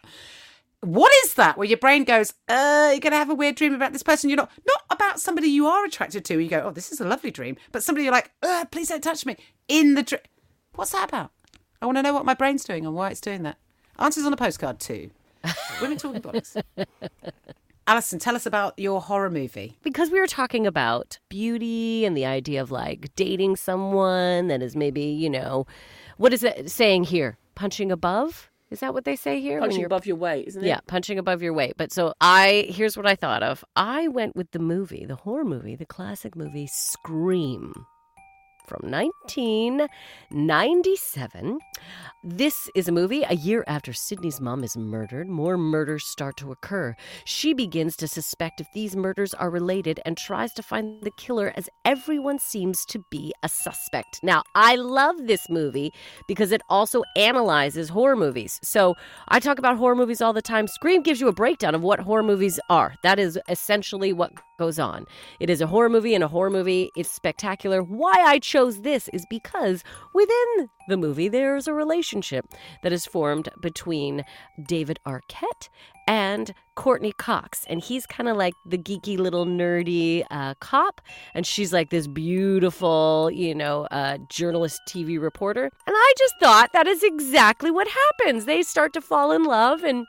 What 0.83 1.13
is 1.23 1.35
that? 1.35 1.57
Where 1.57 1.67
your 1.67 1.77
brain 1.77 2.03
goes, 2.03 2.33
uh, 2.49 2.89
you're 2.91 2.99
gonna 2.99 3.15
have 3.15 3.29
a 3.29 3.35
weird 3.35 3.55
dream 3.55 3.73
about 3.73 3.93
this 3.93 4.03
person. 4.03 4.29
You're 4.29 4.37
not 4.37 4.51
not 4.67 4.83
about 4.89 5.19
somebody 5.19 5.47
you 5.47 5.65
are 5.67 5.85
attracted 5.85 6.25
to. 6.25 6.39
You 6.39 6.49
go, 6.49 6.61
oh, 6.65 6.71
this 6.71 6.91
is 6.91 6.99
a 6.99 7.07
lovely 7.07 7.31
dream, 7.31 7.55
but 7.71 7.83
somebody 7.83 8.03
you're 8.03 8.13
like, 8.13 8.31
uh, 8.43 8.65
please 8.69 8.89
don't 8.89 9.01
touch 9.01 9.25
me 9.25 9.37
in 9.69 9.95
the 9.95 10.03
dream. 10.03 10.21
What's 10.75 10.91
that 10.91 11.07
about? 11.07 11.31
I 11.81 11.85
want 11.85 11.97
to 11.99 12.01
know 12.01 12.13
what 12.13 12.25
my 12.25 12.33
brain's 12.33 12.65
doing 12.65 12.85
and 12.85 12.95
why 12.95 13.11
it's 13.11 13.21
doing 13.21 13.43
that. 13.43 13.57
Answers 13.97 14.25
on 14.25 14.33
a 14.33 14.37
postcard 14.37 14.79
too. 14.81 15.11
Women 15.81 15.97
talking 15.97 16.21
bollocks. 16.21 16.61
Alison, 17.87 18.19
tell 18.19 18.35
us 18.35 18.45
about 18.45 18.77
your 18.77 19.01
horror 19.01 19.29
movie. 19.29 19.77
Because 19.83 20.09
we 20.09 20.19
were 20.19 20.27
talking 20.27 20.65
about 20.65 21.19
beauty 21.29 22.05
and 22.05 22.15
the 22.15 22.25
idea 22.25 22.61
of 22.61 22.71
like 22.71 23.13
dating 23.15 23.55
someone 23.57 24.47
that 24.47 24.61
is 24.61 24.75
maybe, 24.75 25.03
you 25.03 25.29
know, 25.29 25.65
what 26.17 26.33
is 26.33 26.43
it 26.43 26.71
saying 26.71 27.05
here? 27.05 27.37
Punching 27.55 27.91
above? 27.91 28.49
Is 28.73 28.79
that 28.79 28.93
what 28.93 29.05
they 29.05 29.15
say 29.15 29.39
here? 29.39 29.61
When 29.61 29.69
Punching 29.69 29.85
above 29.85 30.07
your 30.07 30.15
weight, 30.15 30.47
isn't 30.47 30.63
it? 30.63 30.67
Yeah, 30.67 30.79
punching 30.87 31.19
above 31.19 31.43
your 31.43 31.53
weight. 31.53 31.75
But 31.77 31.91
so 31.91 32.13
I, 32.19 32.65
here's 32.69 32.97
what 32.97 33.05
I 33.05 33.13
thought 33.15 33.43
of. 33.43 33.63
I 33.75 34.07
went 34.07 34.35
with 34.35 34.49
the 34.49 34.57
movie, 34.57 35.05
the 35.05 35.15
horror 35.15 35.45
movie, 35.45 35.75
the 35.75 35.85
classic 35.85 36.35
movie 36.35 36.65
Scream 36.65 37.85
from 38.65 38.89
1997. 38.89 41.59
This 42.23 42.69
is 42.73 42.87
a 42.87 42.93
movie 42.93 43.23
a 43.23 43.35
year 43.35 43.65
after 43.67 43.91
Sydney's 43.91 44.39
mom 44.39 44.63
is 44.63 44.77
murdered. 44.77 45.27
More 45.27 45.57
murders 45.57 46.05
start 46.05 46.37
to 46.37 46.53
occur. 46.53 46.95
She 47.25 47.53
begins 47.53 47.97
to 47.97 48.07
suspect 48.07 48.61
if 48.61 48.67
these 48.73 48.95
murders 48.95 49.33
are 49.33 49.49
related 49.49 49.99
and 50.05 50.17
tries 50.17 50.53
to 50.53 50.63
find 50.63 51.01
the 51.01 51.11
killer 51.11 51.51
as 51.57 51.69
everyone 51.83 52.39
seems 52.39 52.85
to 52.85 52.99
be 53.11 53.33
a 53.43 53.49
suspect. 53.49 54.21
Now, 54.23 54.43
I 54.55 54.75
love 54.75 55.27
this 55.27 55.49
movie 55.49 55.91
because 56.27 56.53
it 56.53 56.61
also 56.69 57.03
analyzes 57.17 57.89
horror 57.89 58.15
movies. 58.15 58.61
So 58.63 58.95
I 59.27 59.41
talk 59.41 59.59
about 59.59 59.77
horror 59.77 59.95
movies 59.95 60.21
all 60.21 60.31
the 60.31 60.41
time. 60.41 60.67
Scream 60.67 61.01
gives 61.01 61.19
you 61.19 61.27
a 61.27 61.33
breakdown 61.33 61.75
of 61.75 61.83
what 61.83 61.99
horror 61.99 62.23
movies 62.23 62.61
are. 62.69 62.95
That 63.03 63.19
is 63.19 63.37
essentially 63.49 64.13
what 64.13 64.31
goes 64.57 64.79
on. 64.79 65.05
It 65.39 65.49
is 65.49 65.61
a 65.61 65.67
horror 65.67 65.89
movie, 65.89 66.15
and 66.15 66.23
a 66.23 66.27
horror 66.27 66.49
movie 66.49 66.91
It's 66.95 67.11
spectacular. 67.11 67.81
Why 67.81 68.23
I 68.25 68.39
chose 68.53 68.81
this 68.81 69.09
is 69.09 69.25
because 69.31 69.83
within 70.13 70.69
the 70.87 70.95
movie, 70.95 71.27
there's 71.27 71.67
a 71.67 71.73
relationship 71.73 72.45
that 72.83 72.93
is 72.93 73.03
formed 73.03 73.49
between 73.59 74.23
David 74.67 74.99
Arquette 75.07 75.69
and 76.07 76.53
Courteney 76.75 77.13
Cox. 77.13 77.65
And 77.67 77.81
he's 77.81 78.05
kind 78.05 78.29
of 78.29 78.37
like 78.37 78.53
the 78.63 78.77
geeky 78.77 79.17
little 79.17 79.47
nerdy 79.47 80.23
uh, 80.29 80.53
cop, 80.59 81.01
and 81.33 81.47
she's 81.47 81.73
like 81.73 81.89
this 81.89 82.05
beautiful, 82.05 83.31
you 83.33 83.55
know, 83.55 83.87
uh, 83.89 84.19
journalist 84.29 84.79
TV 84.87 85.19
reporter. 85.19 85.63
And 85.87 85.95
I 85.95 86.13
just 86.19 86.35
thought 86.39 86.69
that 86.73 86.85
is 86.85 87.01
exactly 87.01 87.71
what 87.71 87.87
happens. 87.87 88.45
They 88.45 88.61
start 88.61 88.93
to 88.93 89.01
fall 89.01 89.31
in 89.31 89.45
love 89.45 89.83
and 89.83 90.05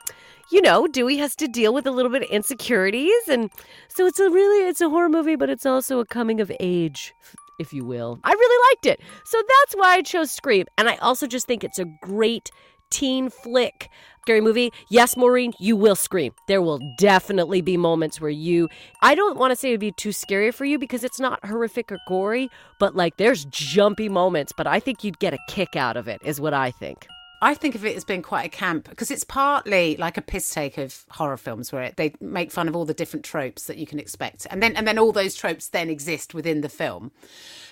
you 0.51 0.61
know, 0.61 0.85
Dewey 0.85 1.17
has 1.17 1.35
to 1.37 1.47
deal 1.47 1.73
with 1.73 1.87
a 1.87 1.91
little 1.91 2.11
bit 2.11 2.21
of 2.21 2.29
insecurities 2.29 3.27
and 3.27 3.49
so 3.87 4.05
it's 4.05 4.19
a 4.19 4.29
really 4.29 4.67
it's 4.67 4.81
a 4.81 4.89
horror 4.89 5.09
movie, 5.09 5.35
but 5.35 5.49
it's 5.49 5.65
also 5.65 5.99
a 5.99 6.05
coming 6.05 6.39
of 6.39 6.51
age 6.59 7.15
if 7.59 7.73
you 7.73 7.85
will. 7.85 8.19
I 8.23 8.31
really 8.31 8.71
liked 8.71 8.85
it. 8.85 9.01
So 9.23 9.37
that's 9.37 9.75
why 9.75 9.95
I 9.95 10.01
chose 10.01 10.31
Scream. 10.31 10.65
And 10.77 10.89
I 10.89 10.95
also 10.97 11.27
just 11.27 11.47
think 11.47 11.63
it's 11.63 11.79
a 11.79 11.85
great 12.01 12.51
teen 12.89 13.29
flick. 13.29 13.89
Scary 14.21 14.41
movie. 14.41 14.71
Yes, 14.89 15.15
Maureen, 15.15 15.53
you 15.59 15.75
will 15.75 15.95
scream. 15.95 16.33
There 16.47 16.61
will 16.61 16.79
definitely 16.97 17.61
be 17.61 17.77
moments 17.77 18.19
where 18.19 18.31
you 18.31 18.69
I 19.03 19.13
don't 19.13 19.37
want 19.37 19.51
to 19.51 19.55
say 19.55 19.69
it 19.69 19.73
would 19.73 19.79
be 19.79 19.91
too 19.91 20.11
scary 20.11 20.51
for 20.51 20.65
you 20.65 20.79
because 20.79 21.03
it's 21.03 21.19
not 21.19 21.45
horrific 21.45 21.91
or 21.91 21.99
gory, 22.07 22.49
but 22.79 22.95
like 22.95 23.17
there's 23.17 23.45
jumpy 23.45 24.09
moments, 24.09 24.51
but 24.51 24.65
I 24.65 24.79
think 24.79 25.03
you'd 25.03 25.19
get 25.19 25.35
a 25.35 25.39
kick 25.47 25.75
out 25.75 25.95
of 25.95 26.07
it, 26.07 26.21
is 26.23 26.41
what 26.41 26.55
I 26.55 26.71
think. 26.71 27.05
I 27.45 27.53
think 27.53 27.75
of 27.75 27.85
it 27.85 27.95
as 27.95 28.03
being 28.03 28.23
quite 28.23 28.43
a 28.43 28.49
camp 28.49 28.89
because 28.89 29.11
it's 29.11 29.23
partly 29.23 29.95
like 29.97 30.17
a 30.17 30.21
piss 30.21 30.49
take 30.49 30.79
of 30.79 31.05
horror 31.11 31.37
films 31.37 31.71
where 31.71 31.91
they 31.95 32.11
make 32.19 32.51
fun 32.51 32.67
of 32.67 32.75
all 32.75 32.85
the 32.85 32.93
different 32.95 33.23
tropes 33.23 33.65
that 33.65 33.77
you 33.77 33.85
can 33.85 33.99
expect, 33.99 34.47
and 34.49 34.63
then 34.63 34.75
and 34.75 34.87
then 34.87 34.97
all 34.97 35.11
those 35.11 35.35
tropes 35.35 35.67
then 35.67 35.87
exist 35.87 36.33
within 36.33 36.61
the 36.61 36.69
film. 36.69 37.11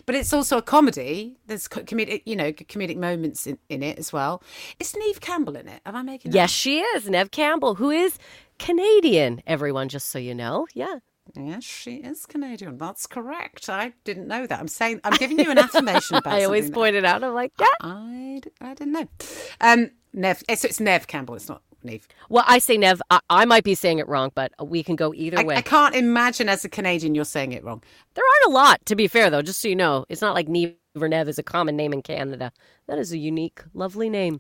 But 0.06 0.14
it's 0.14 0.32
also 0.32 0.60
a 0.60 0.62
comedy. 0.62 1.38
There's 1.48 1.68
comedic, 1.68 2.22
you 2.26 2.36
know, 2.36 2.52
comedic 2.54 2.98
moments 2.98 3.48
in, 3.48 3.58
in 3.68 3.82
it 3.82 3.98
as 3.98 4.14
well. 4.14 4.44
Is 4.80 4.96
Neve 4.96 5.22
Campbell 5.22 5.56
in 5.56 5.68
it? 5.68 5.82
Am 5.88 5.96
I 5.96 6.04
making? 6.04 6.32
that 6.32 6.38
Yes, 6.38 6.52
she 6.52 6.82
is. 6.82 7.10
Neve 7.10 7.32
Campbell, 7.32 7.74
who 7.74 7.90
is 7.90 8.20
Canadian, 8.60 9.42
everyone, 9.48 9.90
just 9.90 10.12
so 10.12 10.20
you 10.20 10.36
know. 10.36 10.68
Yeah. 10.76 11.00
Yes, 11.36 11.64
she 11.64 11.96
is 11.96 12.26
Canadian. 12.26 12.78
That's 12.78 13.08
correct. 13.08 13.70
I 13.70 13.94
didn't 14.04 14.28
know 14.28 14.46
that. 14.46 14.60
I'm 14.60 14.68
saying 14.68 15.02
I'm 15.04 15.14
giving 15.14 15.40
you 15.40 15.50
an 15.50 15.58
affirmation 15.58 16.18
about. 16.18 16.34
I 16.36 16.44
always 16.44 16.70
point 16.70 16.96
it 16.96 17.06
out. 17.06 17.24
I'm 17.24 17.34
like, 17.34 17.54
yeah. 17.60 17.68
I, 17.82 18.42
I 18.62 18.74
didn't 18.74 18.94
know. 18.94 19.08
Um, 19.62 19.92
Nev. 20.14 20.40
So 20.40 20.68
it's 20.68 20.80
Nev 20.80 21.08
Campbell. 21.08 21.36
It's 21.36 21.50
not 21.50 21.62
Neve. 21.84 22.08
Well, 22.30 22.44
I 22.48 22.60
say 22.60 22.78
Nev. 22.78 23.02
I, 23.10 23.20
I 23.30 23.46
might 23.46 23.64
be 23.64 23.76
saying 23.76 24.00
it 24.00 24.08
wrong, 24.08 24.32
but 24.36 24.52
we 24.66 24.84
can 24.84 24.96
go 24.96 25.14
either 25.14 25.40
I, 25.40 25.44
way. 25.44 25.56
I 25.56 25.62
can't 25.62 25.96
imagine 25.96 26.50
as 26.50 26.66
a 26.66 26.70
Canadian 26.70 27.16
you're 27.16 27.26
saying 27.26 27.54
it 27.54 27.64
wrong. 27.64 27.82
There 28.14 28.24
aren't 28.24 28.54
a 28.54 28.56
lot, 28.56 28.86
to 28.86 28.96
be 28.96 29.08
fair, 29.08 29.30
though, 29.30 29.42
just 29.42 29.62
so 29.62 29.68
you 29.68 29.76
know. 29.76 30.06
It's 30.10 30.22
not 30.22 30.36
like 30.36 30.48
Neve 30.48 30.76
or 31.00 31.08
Nev 31.08 31.28
is 31.30 31.40
a 31.40 31.44
common 31.44 31.76
name 31.76 31.94
in 31.94 32.02
Canada. 32.02 32.52
That 32.88 33.00
is 33.00 33.12
a 33.12 33.18
unique, 33.18 33.64
lovely 33.74 34.10
name. 34.10 34.40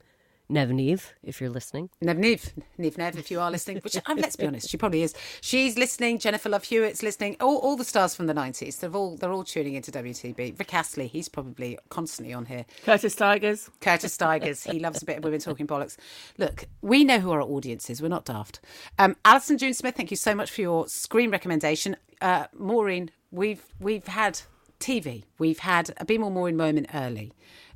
Nev 0.49 0.69
Neve, 0.71 1.13
if 1.23 1.39
you're 1.39 1.49
listening. 1.49 1.89
Nev 2.01 2.17
Neve, 2.17 2.53
Neve 2.77 2.97
Nev, 2.97 3.17
if 3.17 3.31
you 3.31 3.39
are 3.39 3.49
listening, 3.49 3.77
which 3.77 3.95
um, 4.05 4.17
let's 4.17 4.35
be 4.35 4.45
honest, 4.45 4.69
she 4.69 4.77
probably 4.77 5.01
is. 5.01 5.15
She's 5.41 5.77
listening. 5.77 6.19
Jennifer 6.19 6.49
Love 6.49 6.65
Hewitt's 6.65 7.01
listening. 7.01 7.37
All, 7.39 7.57
all 7.57 7.75
the 7.75 7.83
stars 7.83 8.13
from 8.13 8.27
the 8.27 8.33
nineties. 8.33 8.77
They're 8.77 8.91
all 8.91 9.15
they're 9.15 9.31
all 9.31 9.43
tuning 9.43 9.75
into 9.75 9.91
WTB. 9.91 10.59
Rick 10.59 10.73
Astley, 10.73 11.07
he's 11.07 11.29
probably 11.29 11.77
constantly 11.89 12.33
on 12.33 12.45
here. 12.45 12.65
Curtis 12.83 13.15
Tigers. 13.15 13.69
Curtis 13.79 14.13
Stigers, 14.13 14.63
he 14.63 14.79
loves 14.79 15.01
a 15.01 15.05
bit 15.05 15.17
of 15.17 15.23
women 15.23 15.39
talking 15.39 15.65
bollocks. 15.65 15.97
Look, 16.37 16.65
we 16.81 17.03
know 17.03 17.19
who 17.19 17.31
our 17.31 17.41
audience 17.41 17.89
is. 17.89 18.01
We're 18.01 18.09
not 18.09 18.25
daft. 18.25 18.59
Um, 18.99 19.15
Alison 19.25 19.57
June 19.57 19.73
Smith, 19.73 19.95
thank 19.95 20.11
you 20.11 20.17
so 20.17 20.35
much 20.35 20.51
for 20.51 20.61
your 20.61 20.87
screen 20.87 21.31
recommendation. 21.31 21.95
Uh, 22.21 22.45
Maureen, 22.53 23.11
we've 23.31 23.63
we've 23.79 24.07
had 24.07 24.41
TV. 24.79 25.23
We've 25.39 25.59
had 25.59 25.93
a 25.97 26.05
Be 26.05 26.17
More 26.17 26.31
Maureen 26.31 26.57
moment 26.57 26.87
early. 26.93 27.31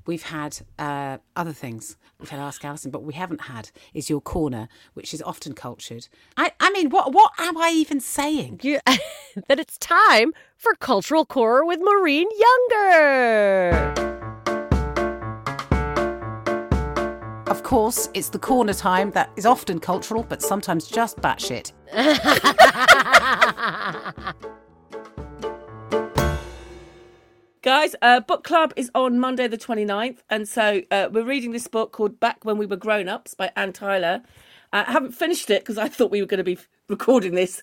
We've 0.05 0.23
had 0.23 0.59
uh, 0.79 1.17
other 1.35 1.53
things. 1.53 1.97
We've 2.19 2.29
had 2.29 2.39
Ask 2.39 2.65
Alison, 2.65 2.89
but 2.89 3.03
we 3.03 3.13
haven't 3.13 3.41
had 3.41 3.69
is 3.93 4.09
your 4.09 4.21
corner, 4.21 4.67
which 4.95 5.13
is 5.13 5.21
often 5.21 5.53
cultured. 5.53 6.07
I, 6.35 6.51
I 6.59 6.71
mean, 6.71 6.89
what 6.89 7.13
what 7.13 7.31
am 7.37 7.57
I 7.57 7.69
even 7.69 7.99
saying? 7.99 8.61
You, 8.63 8.79
that 9.47 9.59
it's 9.59 9.77
time 9.77 10.33
for 10.55 10.73
Cultural 10.75 11.25
Core 11.25 11.63
with 11.63 11.79
Maureen 11.79 12.27
Younger. 12.71 13.93
Of 17.45 17.61
course, 17.61 18.09
it's 18.15 18.29
the 18.29 18.39
corner 18.39 18.73
time 18.73 19.11
that 19.11 19.29
is 19.35 19.45
often 19.45 19.79
cultural, 19.79 20.23
but 20.23 20.41
sometimes 20.41 20.87
just 20.87 21.17
batshit. 21.17 21.71
Guys, 27.67 27.97
uh, 28.01 28.21
book 28.21 28.45
club 28.45 28.71
is 28.77 28.89
on 28.95 29.19
Monday 29.19 29.45
the 29.45 29.57
29th. 29.57 30.19
And 30.29 30.47
so 30.47 30.83
uh, 30.89 31.09
we're 31.11 31.25
reading 31.25 31.51
this 31.51 31.67
book 31.67 31.91
called 31.91 32.17
Back 32.17 32.45
When 32.45 32.57
We 32.57 32.65
Were 32.65 32.77
Grown 32.77 33.09
Ups 33.09 33.33
by 33.33 33.51
Anne 33.57 33.73
Tyler. 33.73 34.21
Uh, 34.71 34.85
I 34.87 34.93
haven't 34.93 35.11
finished 35.11 35.49
it 35.49 35.63
because 35.63 35.77
I 35.77 35.89
thought 35.89 36.09
we 36.09 36.21
were 36.21 36.27
going 36.27 36.37
to 36.37 36.45
be 36.45 36.57
recording 36.87 37.35
this 37.35 37.61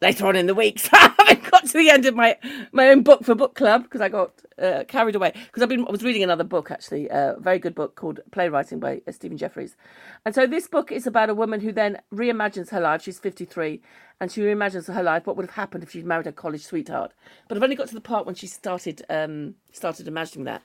later 0.00 0.26
on 0.26 0.36
in 0.36 0.46
the 0.46 0.54
week. 0.54 0.80
So 0.88 0.96
I 0.96 1.12
haven't 1.18 1.50
got 1.50 1.66
to 1.66 1.72
the 1.78 1.90
end 1.90 2.06
of 2.06 2.14
my, 2.14 2.36
my 2.72 2.88
own 2.88 3.02
book 3.02 3.24
for 3.24 3.34
book 3.34 3.54
club 3.54 3.82
because 3.82 4.00
I 4.00 4.08
got 4.08 4.32
uh, 4.58 4.84
carried 4.88 5.14
away. 5.14 5.32
Because 5.34 5.62
I've 5.62 5.68
been 5.68 5.86
I 5.86 5.90
was 5.90 6.02
reading 6.02 6.22
another 6.22 6.44
book 6.44 6.70
actually, 6.70 7.10
uh, 7.10 7.34
a 7.34 7.40
very 7.40 7.58
good 7.58 7.74
book 7.74 7.96
called 7.96 8.20
Playwriting 8.30 8.80
by 8.80 9.02
uh, 9.06 9.12
Stephen 9.12 9.36
Jeffreys. 9.36 9.76
And 10.24 10.34
so 10.34 10.46
this 10.46 10.68
book 10.68 10.90
is 10.90 11.06
about 11.06 11.30
a 11.30 11.34
woman 11.34 11.60
who 11.60 11.72
then 11.72 12.00
reimagines 12.12 12.70
her 12.70 12.80
life. 12.80 13.02
She's 13.02 13.18
53 13.18 13.80
and 14.20 14.32
she 14.32 14.40
reimagines 14.40 14.92
her 14.92 15.02
life. 15.02 15.26
What 15.26 15.36
would 15.36 15.46
have 15.46 15.54
happened 15.54 15.84
if 15.84 15.90
she'd 15.90 16.06
married 16.06 16.26
her 16.26 16.32
college 16.32 16.64
sweetheart? 16.64 17.12
But 17.48 17.56
I've 17.56 17.62
only 17.62 17.76
got 17.76 17.88
to 17.88 17.94
the 17.94 18.00
part 18.00 18.24
when 18.26 18.34
she 18.34 18.46
started 18.46 19.02
um, 19.10 19.54
started 19.72 20.08
imagining 20.08 20.44
that. 20.44 20.62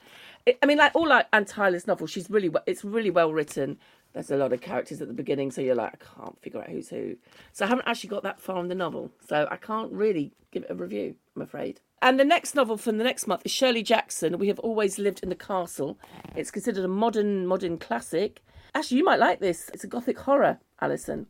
I 0.62 0.66
mean, 0.66 0.78
like 0.78 0.94
all 0.94 1.08
like 1.08 1.26
Anne 1.32 1.44
Tyler's 1.44 1.86
novels, 1.86 2.10
she's 2.10 2.30
really 2.30 2.50
it's 2.66 2.84
really 2.84 3.10
well 3.10 3.32
written. 3.32 3.78
There's 4.14 4.30
a 4.30 4.36
lot 4.36 4.52
of 4.52 4.60
characters 4.60 5.02
at 5.02 5.08
the 5.08 5.14
beginning, 5.14 5.50
so 5.50 5.60
you're 5.60 5.74
like, 5.74 5.94
I 5.94 6.20
can't 6.20 6.40
figure 6.40 6.60
out 6.60 6.68
who's 6.68 6.88
who. 6.88 7.16
So 7.52 7.64
I 7.64 7.68
haven't 7.68 7.88
actually 7.88 8.10
got 8.10 8.22
that 8.22 8.40
far 8.40 8.60
in 8.60 8.68
the 8.68 8.74
novel, 8.74 9.10
so 9.26 9.48
I 9.50 9.56
can't 9.56 9.92
really 9.92 10.32
give 10.52 10.62
it 10.62 10.70
a 10.70 10.74
review. 10.74 11.16
I'm 11.34 11.42
afraid. 11.42 11.80
And 12.00 12.20
the 12.20 12.24
next 12.24 12.54
novel 12.54 12.76
from 12.76 12.98
the 12.98 13.04
next 13.04 13.26
month 13.26 13.42
is 13.44 13.50
Shirley 13.50 13.82
Jackson. 13.82 14.38
We 14.38 14.48
have 14.48 14.60
always 14.60 14.98
lived 14.98 15.22
in 15.24 15.30
the 15.30 15.34
castle. 15.34 15.98
It's 16.36 16.52
considered 16.52 16.84
a 16.84 16.88
modern 16.88 17.46
modern 17.46 17.76
classic. 17.76 18.42
Actually, 18.72 18.98
you 18.98 19.04
might 19.04 19.18
like 19.18 19.40
this. 19.40 19.68
It's 19.74 19.84
a 19.84 19.88
gothic 19.88 20.18
horror, 20.20 20.58
Alison. 20.80 21.26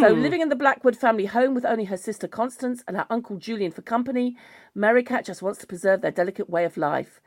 So, 0.00 0.14
hmm. 0.14 0.20
living 0.20 0.40
in 0.40 0.48
the 0.48 0.56
Blackwood 0.56 0.96
family 0.96 1.26
home 1.26 1.54
with 1.54 1.64
only 1.64 1.84
her 1.84 1.96
sister 1.96 2.28
Constance 2.28 2.82
and 2.86 2.96
her 2.96 3.06
uncle 3.08 3.36
Julian 3.36 3.70
for 3.70 3.82
company, 3.82 4.36
Merricat 4.74 5.24
just 5.24 5.42
wants 5.42 5.58
to 5.60 5.66
preserve 5.66 6.00
their 6.00 6.10
delicate 6.10 6.50
way 6.50 6.64
of 6.64 6.76
life. 6.76 7.20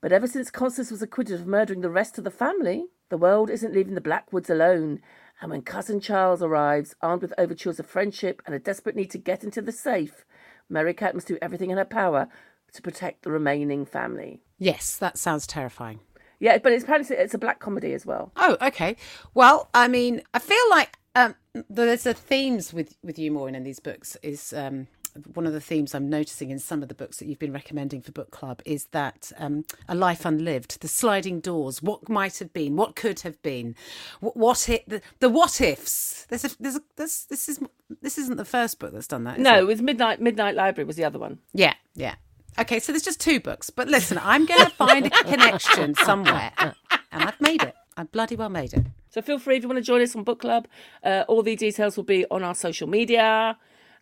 But 0.00 0.12
ever 0.12 0.26
since 0.26 0.50
Constance 0.50 0.90
was 0.90 1.02
acquitted 1.02 1.40
of 1.40 1.46
murdering 1.46 1.80
the 1.80 1.90
rest 1.90 2.18
of 2.18 2.24
the 2.24 2.30
family, 2.30 2.86
the 3.08 3.18
world 3.18 3.50
isn't 3.50 3.74
leaving 3.74 3.94
the 3.94 4.00
Blackwoods 4.00 4.50
alone. 4.50 5.00
And 5.40 5.50
when 5.50 5.62
cousin 5.62 6.00
Charles 6.00 6.42
arrives, 6.42 6.94
armed 7.00 7.22
with 7.22 7.34
overtures 7.38 7.78
of 7.78 7.86
friendship 7.86 8.42
and 8.44 8.54
a 8.54 8.58
desperate 8.58 8.96
need 8.96 9.10
to 9.12 9.18
get 9.18 9.44
into 9.44 9.62
the 9.62 9.72
safe, 9.72 10.24
Merricat 10.68 11.14
must 11.14 11.28
do 11.28 11.38
everything 11.40 11.70
in 11.70 11.78
her 11.78 11.84
power 11.84 12.28
to 12.72 12.82
protect 12.82 13.22
the 13.22 13.30
remaining 13.30 13.86
family. 13.86 14.42
Yes, 14.58 14.96
that 14.96 15.16
sounds 15.16 15.46
terrifying. 15.46 16.00
Yeah, 16.40 16.58
but 16.58 16.72
it's 16.72 16.84
apparently 16.84 17.16
it's 17.16 17.34
a 17.34 17.38
black 17.38 17.58
comedy 17.58 17.94
as 17.94 18.06
well. 18.06 18.32
Oh, 18.36 18.56
okay. 18.60 18.96
Well, 19.34 19.68
I 19.74 19.88
mean, 19.88 20.22
I 20.34 20.38
feel 20.38 20.70
like 20.70 20.98
um, 21.14 21.34
there's 21.68 22.06
a 22.06 22.14
themes 22.14 22.72
with 22.72 22.96
with 23.02 23.18
you, 23.18 23.32
Maureen, 23.32 23.54
in 23.54 23.64
these 23.64 23.80
books. 23.80 24.16
Is 24.22 24.52
um, 24.52 24.86
one 25.34 25.46
of 25.46 25.52
the 25.52 25.60
themes 25.60 25.94
I'm 25.94 26.08
noticing 26.08 26.50
in 26.50 26.58
some 26.58 26.82
of 26.82 26.88
the 26.88 26.94
books 26.94 27.18
that 27.18 27.26
you've 27.26 27.38
been 27.38 27.52
recommending 27.52 28.02
for 28.02 28.12
book 28.12 28.30
club 28.30 28.62
is 28.64 28.86
that 28.86 29.32
um, 29.38 29.64
a 29.88 29.94
life 29.94 30.24
unlived, 30.24 30.80
the 30.80 30.88
sliding 30.88 31.40
doors, 31.40 31.82
what 31.82 32.08
might 32.08 32.38
have 32.38 32.52
been, 32.52 32.76
what 32.76 32.96
could 32.96 33.20
have 33.20 33.40
been, 33.42 33.74
what, 34.20 34.36
what 34.36 34.68
it, 34.68 34.88
the, 34.88 35.00
the 35.20 35.28
what 35.28 35.60
ifs. 35.60 36.26
There's 36.28 36.44
a 36.44 36.50
there's 36.60 36.76
a 36.76 36.82
this 36.96 37.24
this 37.24 37.48
is 37.48 37.60
this 38.02 38.18
isn't 38.18 38.36
the 38.36 38.44
first 38.44 38.78
book 38.78 38.92
that's 38.92 39.06
done 39.06 39.24
that. 39.24 39.38
No, 39.38 39.58
it? 39.58 39.62
it 39.62 39.66
was 39.66 39.82
Midnight 39.82 40.20
Midnight 40.20 40.54
Library 40.54 40.86
was 40.86 40.96
the 40.96 41.04
other 41.04 41.18
one. 41.18 41.38
Yeah, 41.52 41.74
yeah. 41.94 42.14
Okay, 42.58 42.80
so 42.80 42.92
there's 42.92 43.02
just 43.02 43.20
two 43.20 43.38
books, 43.38 43.70
but 43.70 43.86
listen, 43.86 44.18
I'm 44.20 44.44
going 44.44 44.64
to 44.64 44.70
find 44.70 45.06
a 45.06 45.10
connection 45.10 45.94
somewhere, 45.94 46.52
and 46.58 46.74
I've 47.12 47.40
made 47.40 47.62
it. 47.62 47.74
I 47.96 48.02
bloody 48.04 48.36
well 48.36 48.48
made 48.48 48.74
it. 48.74 48.86
So 49.10 49.22
feel 49.22 49.38
free 49.38 49.56
if 49.56 49.62
you 49.62 49.68
want 49.68 49.78
to 49.78 49.84
join 49.84 50.02
us 50.02 50.14
on 50.14 50.24
book 50.24 50.40
club. 50.40 50.68
Uh, 51.02 51.24
all 51.28 51.42
the 51.42 51.56
details 51.56 51.96
will 51.96 52.04
be 52.04 52.24
on 52.30 52.42
our 52.42 52.54
social 52.54 52.88
media, 52.88 53.56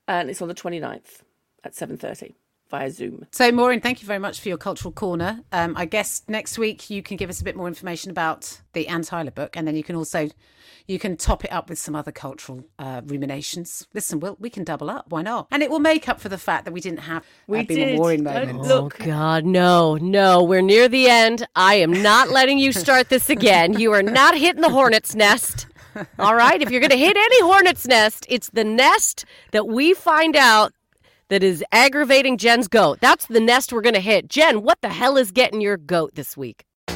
and 0.09 0.31
it's 0.31 0.43
on 0.43 0.49
the 0.49 0.55
29th 0.55 1.23
at 1.65 1.75
7:30 1.75 2.35
via 2.71 2.91
Zoom. 2.91 3.27
So, 3.31 3.51
Maureen, 3.53 3.81
thank 3.81 4.03
you 4.03 4.07
very 4.07 4.19
much 4.19 4.41
for 4.41 4.49
your 4.49 4.59
cultural 4.59 4.93
corner. 4.93 5.41
Um, 5.53 5.77
I 5.77 5.85
guess 5.85 6.23
next 6.29 6.59
week 6.59 6.91
you 6.91 7.03
can 7.03 7.17
give 7.17 7.31
us 7.31 7.41
a 7.41 7.45
bit 7.45 7.57
more 7.57 7.69
information 7.69 8.11
about 8.11 8.61
the 8.73 8.89
Anne 8.89 9.03
Tyler 9.03 9.31
book, 9.31 9.57
and 9.57 9.67
then 9.67 9.77
you 9.77 9.85
can 9.85 9.97
also 9.97 10.29
you 10.87 10.99
can 10.99 11.17
top 11.17 11.45
it 11.45 11.53
up 11.53 11.69
with 11.69 11.79
some 11.79 11.97
other 11.97 12.13
cultural 12.13 12.65
uh, 12.79 13.03
ruminations. 13.05 13.89
Listen, 13.93 14.21
we'll, 14.21 14.37
we 14.39 14.51
can 14.51 14.63
double 14.63 14.89
up. 14.89 15.07
Why 15.09 15.23
not? 15.23 15.49
And 15.51 15.63
it 15.63 15.71
will 15.71 15.81
make 15.81 16.09
up 16.09 16.21
for 16.21 16.29
the 16.29 16.39
fact 16.39 16.65
that 16.65 16.73
we 16.73 16.81
didn't 16.81 17.01
have 17.01 17.25
We 17.47 17.61
uh, 17.61 17.63
did. 17.65 17.99
Maureen 17.99 18.25
Don't 18.25 18.47
moments. 18.47 18.71
Oh 18.71 18.91
God, 19.05 19.45
no, 19.45 19.97
no. 19.97 20.43
We're 20.43 20.63
near 20.63 20.89
the 20.89 21.09
end. 21.09 21.47
I 21.57 21.75
am 21.77 22.03
not 22.03 22.31
letting 22.31 22.59
you 22.59 22.73
start 22.73 23.09
this 23.09 23.31
again. 23.31 23.79
You 23.79 23.93
are 23.93 24.03
not 24.03 24.37
hitting 24.37 24.63
the 24.63 24.71
hornet's 24.71 25.15
nest. 25.15 25.67
All 26.19 26.35
right? 26.35 26.61
If 26.61 26.71
you're 26.71 26.81
going 26.81 26.91
to 26.91 26.97
hit 26.99 27.17
any 27.17 27.43
hornet's 27.43 27.87
nest, 27.87 28.27
it's 28.29 28.51
the 28.51 28.65
nest 28.65 29.25
that 29.53 29.67
we 29.67 29.95
find 29.95 30.37
out 30.37 30.73
that 31.29 31.43
is 31.43 31.65
aggravating 31.73 32.37
Jen's 32.39 32.69
goat. 32.69 32.99
That's 33.01 33.27
the 33.27 33.41
nest 33.41 33.73
we're 33.73 33.81
going 33.81 33.95
to 33.95 34.01
hit. 34.01 34.29
Jen, 34.29 34.63
what 34.63 34.81
the 34.81 34.89
hell 34.89 35.17
is 35.17 35.33
getting 35.33 35.61
your 35.61 35.77
goat 35.77 36.15
this 36.15 36.37
week? 36.37 36.65
I 36.89 36.95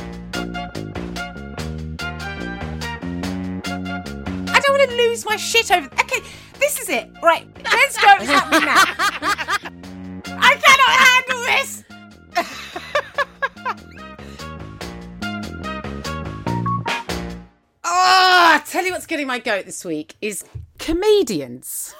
don't 4.61 4.79
want 4.79 4.91
to 4.91 4.97
lose 4.97 5.25
my 5.25 5.37
shit 5.37 5.71
over. 5.71 5.87
Okay, 5.87 6.21
this 6.59 6.81
is 6.81 6.89
it. 6.89 7.11
Right, 7.23 7.47
let's 7.65 7.97
go. 7.97 8.15
It's 8.21 8.27
happening 8.27 8.67
now. 8.67 8.85
I 10.43 10.55
cannot 10.57 10.91
handle 11.07 11.43
this. 11.47 11.80
Tell 18.81 18.87
you 18.87 18.93
what's 18.95 19.07
getting 19.07 19.26
my 19.26 19.39
goat 19.39 19.66
this 19.66 19.85
week 19.85 20.14
is 20.22 20.43
comedians. 20.78 21.95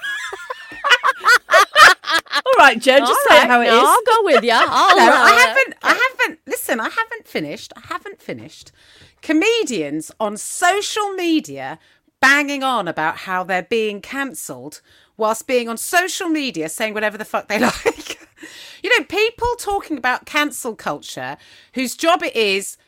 All 2.33 2.53
right, 2.59 2.81
Jen, 2.81 3.01
just 3.01 3.11
All 3.11 3.17
say 3.29 3.41
right, 3.41 3.51
how 3.51 3.61
it 3.61 3.67
is. 3.67 3.73
no, 3.73 3.85
I'll 3.87 4.03
go 4.07 4.25
with 4.25 4.43
you. 4.43 4.51
I'll 4.55 4.97
no, 4.97 5.03
I 5.03 5.33
uh, 5.33 5.47
haven't. 5.47 5.75
I 5.83 6.09
haven't. 6.19 6.41
Listen, 6.47 6.81
I 6.81 6.89
haven't 6.89 7.27
finished. 7.27 7.75
I 7.77 7.81
haven't 7.89 8.23
finished. 8.23 8.73
Comedians 9.21 10.11
on 10.19 10.39
social 10.39 11.11
media 11.11 11.79
banging 12.21 12.63
on 12.63 12.89
about 12.89 13.19
how 13.19 13.45
they're 13.45 13.63
being 13.63 14.01
cancelled, 14.01 14.81
whilst 15.19 15.47
being 15.47 15.69
on 15.69 15.77
social 15.77 16.29
media 16.31 16.71
saying 16.71 16.95
whatever 16.95 17.19
the 17.19 17.27
fuck 17.27 17.49
they 17.49 17.59
like. 17.61 18.27
you 18.83 18.99
know, 18.99 19.05
people 19.05 19.49
talking 19.59 19.99
about 19.99 20.25
cancel 20.25 20.75
culture, 20.75 21.37
whose 21.75 21.95
job 21.95 22.23
it 22.23 22.35
is 22.35 22.79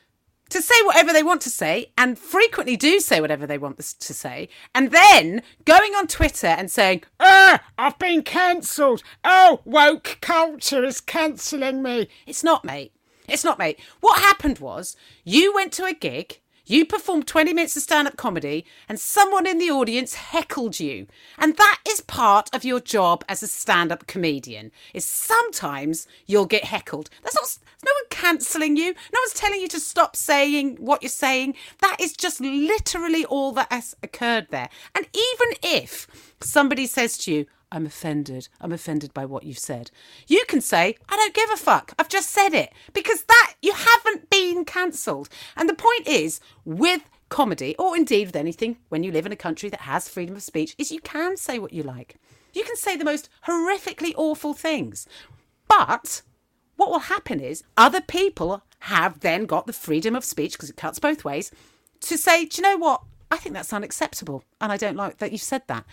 to 0.53 0.63
say 0.63 0.75
whatever 0.85 1.13
they 1.13 1.23
want 1.23 1.41
to 1.43 1.51
say 1.51 1.93
and 1.97 2.19
frequently 2.19 2.77
do 2.77 3.01
say 3.01 3.21
whatever 3.21 3.47
they 3.47 3.59
want 3.59 3.79
to 3.79 4.15
say 4.15 4.49
and 4.75 4.91
then 4.91 5.43
going 5.65 5.95
on 5.95 6.07
twitter 6.07 6.47
and 6.47 6.71
saying 6.71 7.03
ah 7.21 7.61
i've 7.79 7.99
been 7.99 8.23
cancelled. 8.23 9.03
Oh 9.25 9.61
woke 9.65 10.19
culture 10.21 10.85
is 10.85 11.01
cancelling 11.01 11.83
me. 11.83 12.09
It's 12.27 12.45
not 12.45 12.65
mate. 12.65 12.93
It's 13.29 13.45
not 13.45 13.59
mate. 13.59 13.79
What 14.01 14.21
happened 14.21 14.59
was 14.59 14.97
you 15.25 15.55
went 15.55 15.73
to 15.75 15.85
a 15.85 15.95
gig 15.95 16.41
you 16.73 16.87
performed 16.87 17.27
20 17.27 17.53
minutes 17.53 17.77
of 17.77 17.83
stand-up 17.83 18.17
comedy 18.17 18.65
and 18.89 18.99
someone 18.99 19.47
in 19.47 19.59
the 19.59 19.71
audience 19.71 20.15
heckled 20.15 20.81
you. 20.81 21.07
And 21.39 21.57
that 21.57 21.81
is 21.87 22.01
part 22.01 22.49
of 22.55 22.65
your 22.65 22.81
job 22.81 23.25
as 23.29 23.43
a 23.43 23.47
stand-up 23.47 24.07
comedian 24.07 24.73
is 24.95 25.05
sometimes 25.05 26.07
you'll 26.27 26.47
get 26.47 26.65
heckled. 26.65 27.11
That's 27.23 27.35
not 27.35 27.59
no 27.85 27.91
one 27.93 28.09
cancelling 28.11 28.77
you. 28.77 28.95
No 29.13 29.21
one's 29.21 29.35
telling 29.35 29.61
you 29.61 29.69
to 29.69 29.81
stop 29.81 30.17
saying 30.17 30.77
what 30.77 31.03
you're 31.03 31.11
saying. 31.11 31.57
That 31.81 31.99
is 32.01 32.15
just 32.15 32.41
literally 32.41 33.27
all 33.27 33.53
that 33.53 33.71
has 33.71 33.95
occurred 34.03 34.47
there. 34.51 34.71
And 34.95 35.07
even 35.13 35.57
if 35.63 36.07
somebody 36.41 36.87
says 36.87 37.19
to 37.19 37.33
you 37.33 37.47
I'm 37.73 37.87
offended. 37.87 38.49
I'm 38.61 38.71
offended 38.71 39.15
by 39.15 39.25
what 39.25 39.45
you've 39.45 39.59
said. 39.59 39.91
You 40.29 40.45
can 40.47 40.61
say, 40.61 40.95
I 41.09 41.17
don't 41.17 41.35
give 41.35 41.51
a 41.51 41.57
fuck. 41.57 41.95
I've 41.99 42.09
just 42.09 42.31
said 42.31 42.53
it. 42.53 42.71
Because 42.93 43.25
that, 43.25 43.55
you 43.63 43.73
haven't 43.73 44.29
been 44.29 44.65
cancelled. 44.65 45.31
And 45.57 45.69
the 45.69 45.75
point 45.75 46.07
is, 46.07 46.39
with 46.67 47.03
comedy, 47.31 47.75
or 47.79 47.97
indeed 47.97 48.29
with 48.29 48.37
anything, 48.37 48.77
when 48.91 49.03
you 49.03 49.11
live 49.11 49.25
in 49.25 49.33
a 49.33 49.37
country 49.37 49.71
that 49.71 49.81
has 49.81 50.07
freedom 50.07 50.37
of 50.37 50.43
speech, 50.43 50.75
is 50.77 50.93
you 50.93 51.01
can 51.01 51.39
say 51.39 51.59
what 51.59 51.73
you 51.73 51.83
like. 51.83 52.17
You 52.53 52.63
can 52.63 52.77
say 52.77 52.95
the 52.95 53.07
most 53.07 53.31
horrifically 53.47 54.13
awful 54.17 54.53
things. 54.53 55.09
But 55.67 56.21
what 56.77 56.91
will 56.91 56.99
happen 56.99 57.41
is 57.41 57.65
other 57.79 58.03
people 58.03 58.63
have 58.81 59.21
then 59.21 59.47
got 59.47 59.67
the 59.67 59.73
freedom 59.73 60.15
of 60.15 60.25
speech, 60.25 60.53
because 60.53 60.69
it 60.69 60.77
cuts 60.77 60.99
both 60.99 61.25
ways, 61.25 61.51
to 62.01 62.19
say, 62.19 62.45
do 62.45 62.61
you 62.61 62.69
know 62.69 62.77
what? 62.77 63.01
I 63.31 63.39
think 63.39 63.55
that's 63.55 63.73
unacceptable. 63.73 64.45
And 64.61 64.71
I 64.71 64.77
don't 64.77 64.97
like 64.97 65.17
that 65.19 65.33
you've 65.33 65.41
said 65.41 65.63
that. 65.69 65.87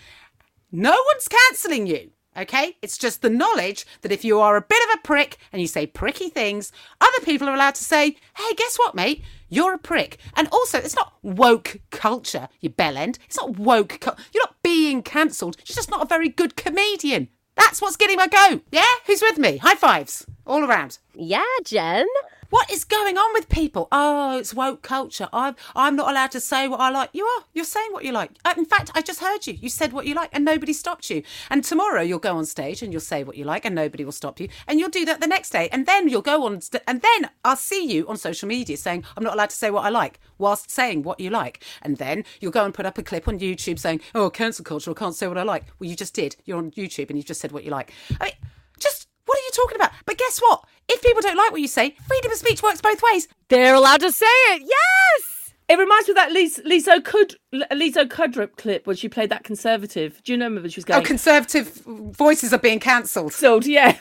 No 0.72 0.90
one's 1.12 1.28
cancelling 1.28 1.86
you. 1.86 2.10
Okay? 2.36 2.76
It's 2.80 2.96
just 2.96 3.22
the 3.22 3.30
knowledge 3.30 3.84
that 4.02 4.12
if 4.12 4.24
you 4.24 4.40
are 4.40 4.56
a 4.56 4.62
bit 4.62 4.80
of 4.84 4.98
a 4.98 5.02
prick 5.02 5.38
and 5.52 5.60
you 5.60 5.66
say 5.66 5.86
pricky 5.86 6.28
things, 6.28 6.70
other 7.00 7.24
people 7.24 7.48
are 7.48 7.54
allowed 7.54 7.74
to 7.74 7.84
say, 7.84 8.16
hey, 8.36 8.54
guess 8.56 8.76
what, 8.76 8.94
mate? 8.94 9.24
You're 9.48 9.74
a 9.74 9.78
prick. 9.78 10.18
And 10.36 10.48
also, 10.52 10.78
it's 10.78 10.94
not 10.94 11.14
woke 11.22 11.78
culture, 11.90 12.48
you 12.60 12.70
bellend. 12.70 13.18
It's 13.26 13.36
not 13.36 13.58
woke. 13.58 13.98
You're 14.32 14.44
not 14.44 14.62
being 14.62 15.02
cancelled. 15.02 15.56
You're 15.58 15.74
just 15.74 15.90
not 15.90 16.02
a 16.02 16.08
very 16.08 16.28
good 16.28 16.54
comedian. 16.56 17.28
That's 17.56 17.82
what's 17.82 17.96
getting 17.96 18.16
my 18.16 18.28
goat. 18.28 18.62
Yeah? 18.70 18.86
Who's 19.06 19.22
with 19.22 19.36
me? 19.38 19.56
High 19.58 19.74
fives. 19.74 20.24
All 20.46 20.64
around. 20.64 20.98
Yeah, 21.14 21.44
Jen. 21.64 22.06
What 22.50 22.68
is 22.68 22.84
going 22.84 23.16
on 23.16 23.32
with 23.32 23.48
people? 23.48 23.86
Oh, 23.92 24.36
it's 24.36 24.52
woke 24.52 24.82
culture. 24.82 25.28
I'm 25.32 25.54
I'm 25.76 25.94
not 25.94 26.10
allowed 26.10 26.32
to 26.32 26.40
say 26.40 26.66
what 26.66 26.80
I 26.80 26.90
like. 26.90 27.10
You 27.12 27.24
are. 27.24 27.44
You're 27.54 27.64
saying 27.64 27.92
what 27.92 28.04
you 28.04 28.10
like. 28.10 28.32
Uh, 28.44 28.54
in 28.56 28.64
fact, 28.64 28.90
I 28.92 29.02
just 29.02 29.20
heard 29.20 29.46
you. 29.46 29.54
You 29.54 29.68
said 29.68 29.92
what 29.92 30.04
you 30.04 30.14
like, 30.14 30.30
and 30.32 30.44
nobody 30.44 30.72
stopped 30.72 31.10
you. 31.10 31.22
And 31.48 31.62
tomorrow 31.62 32.02
you'll 32.02 32.18
go 32.18 32.36
on 32.36 32.44
stage 32.46 32.82
and 32.82 32.92
you'll 32.92 33.00
say 33.02 33.22
what 33.22 33.36
you 33.36 33.44
like, 33.44 33.64
and 33.64 33.74
nobody 33.76 34.04
will 34.04 34.10
stop 34.10 34.40
you. 34.40 34.48
And 34.66 34.80
you'll 34.80 34.88
do 34.90 35.04
that 35.04 35.20
the 35.20 35.28
next 35.28 35.50
day, 35.50 35.68
and 35.70 35.86
then 35.86 36.08
you'll 36.08 36.22
go 36.22 36.44
on, 36.44 36.60
st- 36.60 36.82
and 36.88 37.02
then 37.02 37.30
I'll 37.44 37.54
see 37.54 37.86
you 37.86 38.08
on 38.08 38.16
social 38.16 38.48
media 38.48 38.76
saying 38.76 39.04
I'm 39.16 39.22
not 39.22 39.34
allowed 39.34 39.50
to 39.50 39.56
say 39.56 39.70
what 39.70 39.84
I 39.84 39.88
like, 39.88 40.18
whilst 40.36 40.72
saying 40.72 41.04
what 41.04 41.20
you 41.20 41.30
like. 41.30 41.62
And 41.82 41.98
then 41.98 42.24
you'll 42.40 42.50
go 42.50 42.64
and 42.64 42.74
put 42.74 42.84
up 42.84 42.98
a 42.98 43.04
clip 43.04 43.28
on 43.28 43.38
YouTube 43.38 43.78
saying, 43.78 44.00
"Oh, 44.12 44.28
cancel 44.28 44.64
culture. 44.64 44.90
I 44.90 44.94
can't 44.94 45.14
say 45.14 45.28
what 45.28 45.38
I 45.38 45.44
like." 45.44 45.66
Well, 45.78 45.88
you 45.88 45.94
just 45.94 46.14
did. 46.14 46.34
You're 46.46 46.58
on 46.58 46.72
YouTube 46.72 47.10
and 47.10 47.16
you 47.16 47.22
just 47.22 47.40
said 47.40 47.52
what 47.52 47.62
you 47.62 47.70
like. 47.70 47.92
I 48.20 48.24
mean, 48.24 48.34
just. 48.80 49.06
What 49.30 49.38
are 49.38 49.42
you 49.42 49.50
talking 49.54 49.76
about? 49.76 49.92
But 50.06 50.18
guess 50.18 50.40
what? 50.40 50.64
If 50.88 51.02
people 51.02 51.22
don't 51.22 51.36
like 51.36 51.52
what 51.52 51.60
you 51.60 51.68
say, 51.68 51.94
freedom 52.08 52.32
of 52.32 52.36
speech 52.36 52.64
works 52.64 52.80
both 52.80 53.00
ways. 53.00 53.28
They're 53.46 53.76
allowed 53.76 54.00
to 54.00 54.10
say 54.10 54.26
it. 54.26 54.62
Yes. 54.62 55.54
It 55.68 55.78
reminds 55.78 56.08
me 56.08 56.12
of 56.12 56.16
that 56.16 56.32
Lisa, 56.32 56.62
Lisa 56.64 57.00
Kud, 57.00 57.36
Lisa 57.72 58.06
Kudrow 58.06 58.50
clip 58.56 58.88
when 58.88 58.96
she 58.96 59.08
played 59.08 59.30
that 59.30 59.44
conservative. 59.44 60.20
Do 60.24 60.32
you 60.32 60.34
remember 60.36 60.62
when 60.62 60.70
she 60.70 60.78
was 60.78 60.84
going? 60.84 61.00
Oh, 61.00 61.06
conservative 61.06 61.68
voices 61.86 62.52
are 62.52 62.58
being 62.58 62.80
cancelled. 62.80 63.32
So 63.32 63.60
yeah, 63.60 63.98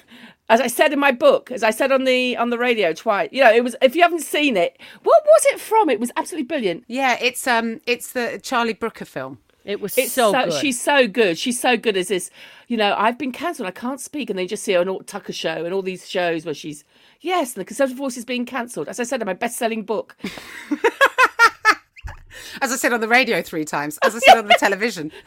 as 0.50 0.62
I 0.62 0.66
said 0.66 0.94
in 0.94 1.00
my 1.00 1.12
book, 1.12 1.52
as 1.52 1.62
I 1.62 1.70
said 1.70 1.92
on 1.92 2.06
the 2.06 2.36
on 2.36 2.50
the 2.50 2.58
radio 2.58 2.92
twice. 2.92 3.30
You 3.32 3.44
know, 3.44 3.54
it 3.54 3.64
was. 3.64 3.76
If 3.84 3.96
you 3.96 4.02
haven't 4.02 4.22
seen 4.22 4.58
it, 4.58 4.82
what 5.04 5.24
was 5.24 5.46
it 5.54 5.60
from? 5.60 5.92
It 5.92 6.00
was 6.00 6.12
absolutely 6.16 6.48
brilliant. 6.48 6.86
Yeah, 6.88 7.20
it's 7.22 7.46
um, 7.46 7.82
it's 7.86 8.14
the 8.14 8.40
Charlie 8.42 8.74
Brooker 8.74 9.06
film. 9.06 9.38
It 9.66 9.82
was 9.82 9.98
It's 9.98 10.14
so, 10.14 10.32
good. 10.32 10.54
She's 10.54 10.82
so 10.82 11.08
good. 11.08 11.38
She's 11.38 11.60
so 11.60 11.78
good 11.78 11.98
as 11.98 12.08
this. 12.08 12.32
You 12.68 12.78
know, 12.78 12.96
I've 12.98 13.18
been 13.18 13.32
cancelled. 13.32 13.68
I 13.68 13.72
can't 13.72 14.00
speak, 14.00 14.30
and 14.30 14.40
they 14.40 14.48
just 14.48 14.64
see 14.64 14.74
her 14.74 14.80
on 14.80 14.90
Alt 14.90 15.06
Tucker 15.08 15.34
show 15.34 15.66
and 15.66 15.74
all 15.74 15.82
these 15.82 16.08
shows 16.10 16.46
where 16.46 16.54
she's 16.54 16.84
yes, 17.22 17.54
and 17.54 17.62
the 17.62 17.66
Conservative 17.66 17.98
Voice 17.98 18.18
is 18.18 18.26
being 18.26 18.46
cancelled. 18.46 18.88
As 18.88 19.00
I 19.00 19.04
said 19.04 19.22
in 19.22 19.26
my 19.26 19.34
best-selling 19.34 19.84
book. 19.84 20.16
As 22.62 22.72
I 22.72 22.76
said 22.78 22.92
on 22.94 23.00
the 23.00 23.08
radio 23.08 23.42
three 23.42 23.64
times, 23.64 23.98
as 24.04 24.16
I 24.16 24.20
said 24.20 24.38
on 24.38 24.48
the 24.48 24.56
television. 24.60 25.12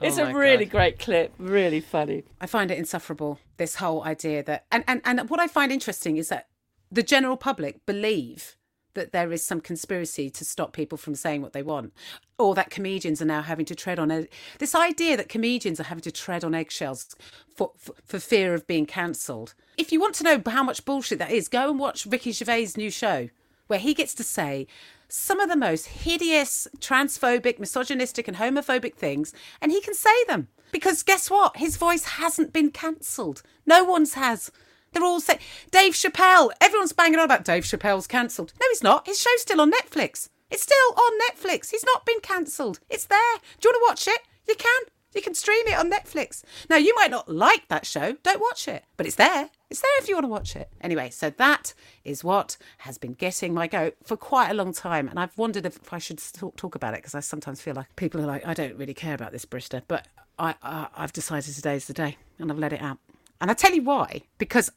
It's 0.00 0.18
Oh 0.18 0.24
a 0.24 0.32
really 0.34 0.64
God. 0.64 0.70
great 0.70 0.98
clip. 0.98 1.34
Really 1.38 1.80
funny. 1.80 2.24
I 2.40 2.46
find 2.46 2.70
it 2.70 2.78
insufferable. 2.78 3.38
This 3.58 3.74
whole 3.76 4.02
idea 4.04 4.42
that, 4.44 4.64
and, 4.72 4.82
and 4.88 5.02
and 5.04 5.28
what 5.28 5.38
I 5.38 5.46
find 5.48 5.70
interesting 5.70 6.16
is 6.16 6.30
that 6.30 6.48
the 6.90 7.02
general 7.02 7.36
public 7.36 7.84
believe 7.84 8.56
that 8.94 9.12
there 9.12 9.32
is 9.32 9.44
some 9.44 9.60
conspiracy 9.60 10.30
to 10.30 10.44
stop 10.44 10.72
people 10.72 10.98
from 10.98 11.14
saying 11.14 11.42
what 11.42 11.52
they 11.52 11.62
want, 11.62 11.92
or 12.38 12.54
that 12.54 12.70
comedians 12.70 13.22
are 13.22 13.26
now 13.26 13.42
having 13.42 13.64
to 13.66 13.74
tread 13.74 13.98
on 13.98 14.26
this 14.58 14.74
idea 14.74 15.16
that 15.16 15.28
comedians 15.28 15.80
are 15.80 15.84
having 15.84 16.02
to 16.02 16.12
tread 16.12 16.44
on 16.44 16.54
eggshells 16.54 17.14
for, 17.54 17.72
for, 17.76 17.94
for 18.04 18.18
fear 18.18 18.54
of 18.54 18.66
being 18.66 18.86
cancelled. 18.86 19.54
If 19.76 19.92
you 19.92 20.00
want 20.00 20.14
to 20.16 20.24
know 20.24 20.42
how 20.46 20.62
much 20.62 20.84
bullshit 20.84 21.18
that 21.18 21.30
is, 21.30 21.48
go 21.48 21.70
and 21.70 21.78
watch 21.78 22.06
Ricky 22.06 22.32
Gervais' 22.32 22.72
new 22.76 22.90
show, 22.90 23.28
where 23.66 23.78
he 23.78 23.94
gets 23.94 24.14
to 24.14 24.24
say 24.24 24.66
some 25.08 25.40
of 25.40 25.48
the 25.50 25.56
most 25.56 25.86
hideous, 25.86 26.66
transphobic, 26.78 27.58
misogynistic, 27.58 28.28
and 28.28 28.38
homophobic 28.38 28.94
things, 28.94 29.34
and 29.60 29.70
he 29.70 29.80
can 29.80 29.94
say 29.94 30.24
them. 30.24 30.48
Because 30.72 31.02
guess 31.02 31.30
what? 31.30 31.58
His 31.58 31.76
voice 31.76 32.04
hasn't 32.04 32.54
been 32.54 32.70
cancelled. 32.70 33.42
No 33.66 33.84
one's 33.84 34.14
has. 34.14 34.50
They're 34.92 35.04
all 35.04 35.20
saying 35.20 35.40
Dave 35.70 35.94
Chappelle. 35.94 36.50
Everyone's 36.60 36.92
banging 36.92 37.18
on 37.18 37.24
about 37.24 37.44
Dave 37.44 37.64
Chappelle's 37.64 38.06
cancelled. 38.06 38.52
No, 38.60 38.66
he's 38.70 38.82
not. 38.82 39.06
His 39.06 39.20
show's 39.20 39.42
still 39.42 39.60
on 39.60 39.70
Netflix. 39.70 40.28
It's 40.50 40.62
still 40.62 40.94
on 40.94 41.18
Netflix. 41.30 41.70
He's 41.70 41.84
not 41.84 42.04
been 42.04 42.20
cancelled. 42.20 42.80
It's 42.90 43.06
there. 43.06 43.18
Do 43.60 43.68
you 43.68 43.72
want 43.72 44.06
to 44.06 44.08
watch 44.10 44.14
it? 44.14 44.22
You 44.46 44.54
can. 44.54 44.82
You 45.14 45.22
can 45.22 45.34
stream 45.34 45.66
it 45.66 45.78
on 45.78 45.90
Netflix. 45.90 46.42
Now, 46.70 46.76
you 46.76 46.94
might 46.94 47.10
not 47.10 47.28
like 47.28 47.68
that 47.68 47.86
show. 47.86 48.16
Don't 48.22 48.40
watch 48.40 48.66
it. 48.66 48.84
But 48.96 49.06
it's 49.06 49.16
there. 49.16 49.50
It's 49.70 49.80
there 49.80 49.98
if 49.98 50.08
you 50.08 50.14
want 50.14 50.24
to 50.24 50.28
watch 50.28 50.56
it. 50.56 50.70
Anyway, 50.80 51.10
so 51.10 51.30
that 51.30 51.74
is 52.04 52.24
what 52.24 52.56
has 52.78 52.98
been 52.98 53.12
getting 53.12 53.52
my 53.52 53.66
go 53.66 53.92
for 54.02 54.16
quite 54.16 54.50
a 54.50 54.54
long 54.54 54.72
time. 54.72 55.08
And 55.08 55.18
I've 55.18 55.36
wondered 55.36 55.66
if 55.66 55.92
I 55.92 55.98
should 55.98 56.18
talk, 56.18 56.56
talk 56.56 56.74
about 56.74 56.94
it 56.94 56.98
because 56.98 57.14
I 57.14 57.20
sometimes 57.20 57.60
feel 57.60 57.74
like 57.74 57.94
people 57.96 58.20
are 58.20 58.26
like, 58.26 58.46
I 58.46 58.54
don't 58.54 58.76
really 58.76 58.94
care 58.94 59.14
about 59.14 59.32
this 59.32 59.44
Brister. 59.44 59.82
But 59.86 60.08
I, 60.38 60.54
I, 60.62 60.88
I've 60.96 61.12
decided 61.12 61.54
today's 61.54 61.86
the 61.86 61.92
day 61.92 62.16
and 62.38 62.50
I've 62.50 62.58
let 62.58 62.72
it 62.72 62.80
out. 62.80 62.98
And 63.40 63.50
I 63.50 63.54
tell 63.54 63.74
you 63.74 63.82
why. 63.82 64.22
Because 64.38 64.70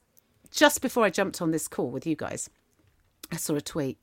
just 0.56 0.82
before 0.82 1.04
I 1.04 1.10
jumped 1.10 1.42
on 1.42 1.52
this 1.52 1.68
call 1.68 1.92
with 1.92 2.08
you 2.08 2.16
guys, 2.16 2.50
I 3.32 3.36
saw 3.36 3.56
a 3.56 3.62
tweet 3.62 4.00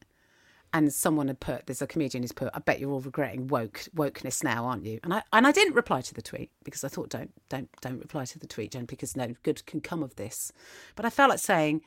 and 0.74 0.92
someone 0.92 1.28
had 1.28 1.40
put 1.40 1.66
there's 1.66 1.82
a 1.82 1.86
comedian 1.86 2.22
who's 2.22 2.32
put 2.32 2.50
I 2.54 2.58
bet 2.58 2.80
you're 2.80 2.90
all 2.90 3.00
regretting 3.00 3.48
woke 3.48 3.84
wokeness 3.94 4.42
now 4.42 4.64
aren't 4.66 4.84
you? 4.84 5.00
And 5.02 5.14
I 5.14 5.22
and 5.32 5.46
I 5.46 5.52
didn't 5.52 5.74
reply 5.74 6.00
to 6.02 6.14
the 6.14 6.22
tweet 6.22 6.50
because 6.64 6.84
I 6.84 6.88
thought 6.88 7.08
don't 7.08 7.30
don't 7.48 7.68
don't 7.80 7.98
reply 7.98 8.24
to 8.26 8.38
the 8.38 8.46
tweet 8.46 8.72
Jen 8.72 8.84
because 8.84 9.16
no 9.16 9.34
good 9.42 9.64
can 9.66 9.80
come 9.80 10.02
of 10.02 10.16
this. 10.16 10.52
But 10.94 11.04
I 11.04 11.10
felt 11.10 11.30
like 11.30 11.38
saying 11.38 11.82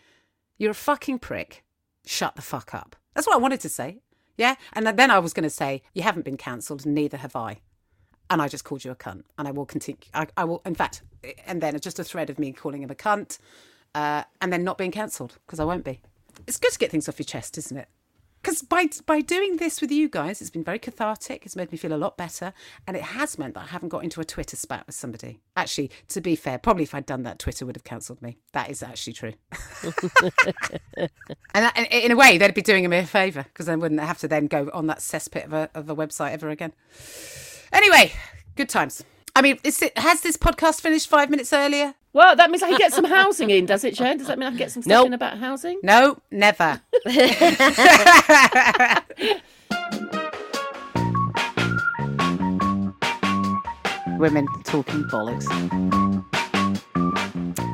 you're 0.57 0.72
a 0.72 0.76
fucking 0.76 1.20
prick. 1.20 1.63
Shut 2.05 2.36
the 2.36 2.41
fuck 2.41 2.74
up. 2.74 2.95
That's 3.13 3.26
what 3.26 3.36
I 3.36 3.39
wanted 3.39 3.61
to 3.61 3.70
say. 3.70 3.99
Yeah? 4.38 4.55
And 4.74 4.86
then 4.86 5.11
I 5.11 5.20
was 5.20 5.34
going 5.34 5.43
to 5.43 5.49
say 5.49 5.82
you 5.93 6.03
haven't 6.03 6.26
been 6.26 6.38
cancelled 6.38 6.86
neither 6.86 7.18
have 7.18 7.36
I. 7.36 7.61
And 8.30 8.41
I 8.41 8.47
just 8.47 8.63
called 8.63 8.84
you 8.84 8.91
a 8.91 8.95
cunt 8.95 9.24
and 9.38 9.47
I 9.47 9.51
will 9.51 9.66
continue 9.66 9.99
I, 10.13 10.28
I 10.38 10.45
will 10.45 10.61
in 10.66 10.76
fact 10.76 11.03
and 11.45 11.61
then 11.61 11.80
just 11.80 11.99
a 11.99 12.03
thread 12.03 12.30
of 12.30 12.39
me 12.39 12.51
calling 12.51 12.84
him 12.84 12.91
a 12.91 12.95
cunt 12.95 13.39
uh, 13.96 14.24
and 14.41 14.54
then 14.54 14.64
not 14.64 14.78
being 14.78 14.91
cancelled 14.91 15.39
because 15.46 15.60
I 15.60 15.64
won't 15.64 15.84
be 15.84 16.02
it's 16.48 16.58
good 16.58 16.72
to 16.72 16.78
get 16.78 16.91
things 16.91 17.10
off 17.10 17.18
your 17.18 17.26
chest 17.26 17.58
isn't 17.58 17.78
it 17.78 17.88
because 18.46 18.62
by 18.62 18.88
by 19.08 19.22
doing 19.22 19.58
this 19.58 19.82
with 19.82 19.91
you 19.91 20.08
guys, 20.08 20.39
it's 20.39 20.52
been 20.52 20.64
very 20.64 20.78
cathartic. 20.78 21.48
It's 21.48 21.56
made 21.56 21.72
me 21.72 21.80
feel 21.80 21.93
a 21.93 21.98
lot 21.98 22.16
better, 22.16 22.54
and 22.86 22.96
it 22.96 23.02
has 23.02 23.39
meant 23.39 23.56
that 23.56 23.62
I 23.62 23.66
haven't 23.66 23.89
got 23.89 24.04
into 24.04 24.22
a 24.22 24.24
Twitter 24.24 24.56
spat 24.56 24.86
with 24.86 24.93
somebody. 24.93 25.39
Actually, 25.56 25.89
to 26.10 26.22
be 26.22 26.36
fair, 26.36 26.60
probably 26.60 26.84
if 26.84 26.93
I'd 26.93 27.08
done 27.08 27.24
that, 27.24 27.39
Twitter 27.39 27.66
would 27.66 27.76
have 27.76 27.84
cancelled 27.84 28.22
me. 28.22 28.38
That 28.52 28.70
is 28.70 28.84
actually 28.84 29.14
true. 29.14 29.34
and, 30.96 31.10
and 31.56 31.88
in 31.89 32.12
a 32.12 32.16
way, 32.16 32.38
they'd 32.38 32.54
be 32.54 32.62
doing 32.62 32.88
me 32.88 32.98
a 33.00 33.08
favour 33.08 33.41
because 33.41 33.68
I 33.68 33.76
wouldn't 33.76 34.00
have 34.00 34.20
to 34.20 34.28
then 34.28 34.46
go 34.46 34.70
on 34.74 34.86
that 34.88 35.00
cesspit 35.00 35.46
of 35.46 35.54
a 35.54 35.70
of 35.74 35.89
a 35.89 35.96
website 35.96 36.34
ever 36.34 36.50
again. 36.50 36.74
Anyway, 37.74 38.14
good 38.56 38.70
times. 38.70 39.04
I 39.36 39.42
mean, 39.42 39.60
it, 39.64 39.98
has 39.98 40.22
this 40.22 40.38
podcast 40.38 40.80
finished 40.82 41.10
five 41.10 41.30
minutes 41.30 41.52
earlier? 41.52 41.94
Well, 42.14 42.36
that 42.38 42.50
means 42.50 42.64
I 42.64 42.70
can 42.70 42.78
get 42.78 42.94
some 42.94 43.04
housing 43.04 43.50
in, 43.50 43.66
does 43.66 43.84
it, 43.84 43.94
Jen? 43.96 44.18
Does 44.18 44.28
that 44.28 44.40
mean 44.40 44.48
I 44.48 44.52
can 44.52 44.58
get 44.58 44.72
some 44.72 44.82
stuff 44.82 44.90
Nope. 45.00 45.08
in 45.08 45.14
about 45.14 45.38
housing? 45.38 45.80
No, 45.84 46.18
never. 46.32 46.82
Women 54.18 54.48
talking 54.64 55.04
bollocks. 55.06 55.46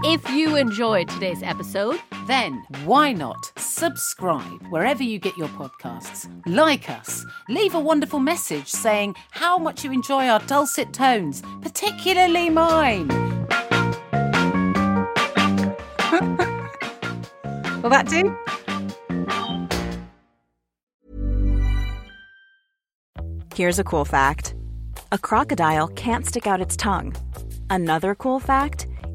If 0.03 0.27
you 0.31 0.55
enjoyed 0.55 1.09
today's 1.09 1.43
episode, 1.43 1.99
Then 2.27 2.63
why 2.85 3.13
not 3.13 3.51
subscribe 3.57 4.61
wherever 4.69 5.03
you 5.03 5.19
get 5.19 5.35
your 5.37 5.47
podcasts? 5.49 6.29
Like 6.45 6.89
us, 6.89 7.25
leave 7.49 7.73
a 7.75 7.79
wonderful 7.79 8.19
message 8.19 8.67
saying 8.67 9.15
how 9.31 9.57
much 9.57 9.83
you 9.83 9.91
enjoy 9.91 10.27
our 10.27 10.39
dulcet 10.41 10.93
tones, 10.93 11.41
particularly 11.61 12.49
mine. 12.49 13.07
Will 17.81 17.89
that 17.89 18.07
do? 18.07 18.37
Here's 23.55 23.79
a 23.79 23.83
cool 23.83 24.05
fact 24.05 24.55
a 25.11 25.17
crocodile 25.17 25.87
can't 25.89 26.25
stick 26.25 26.47
out 26.47 26.61
its 26.61 26.77
tongue. 26.77 27.15
Another 27.69 28.15
cool 28.15 28.39
fact 28.39 28.87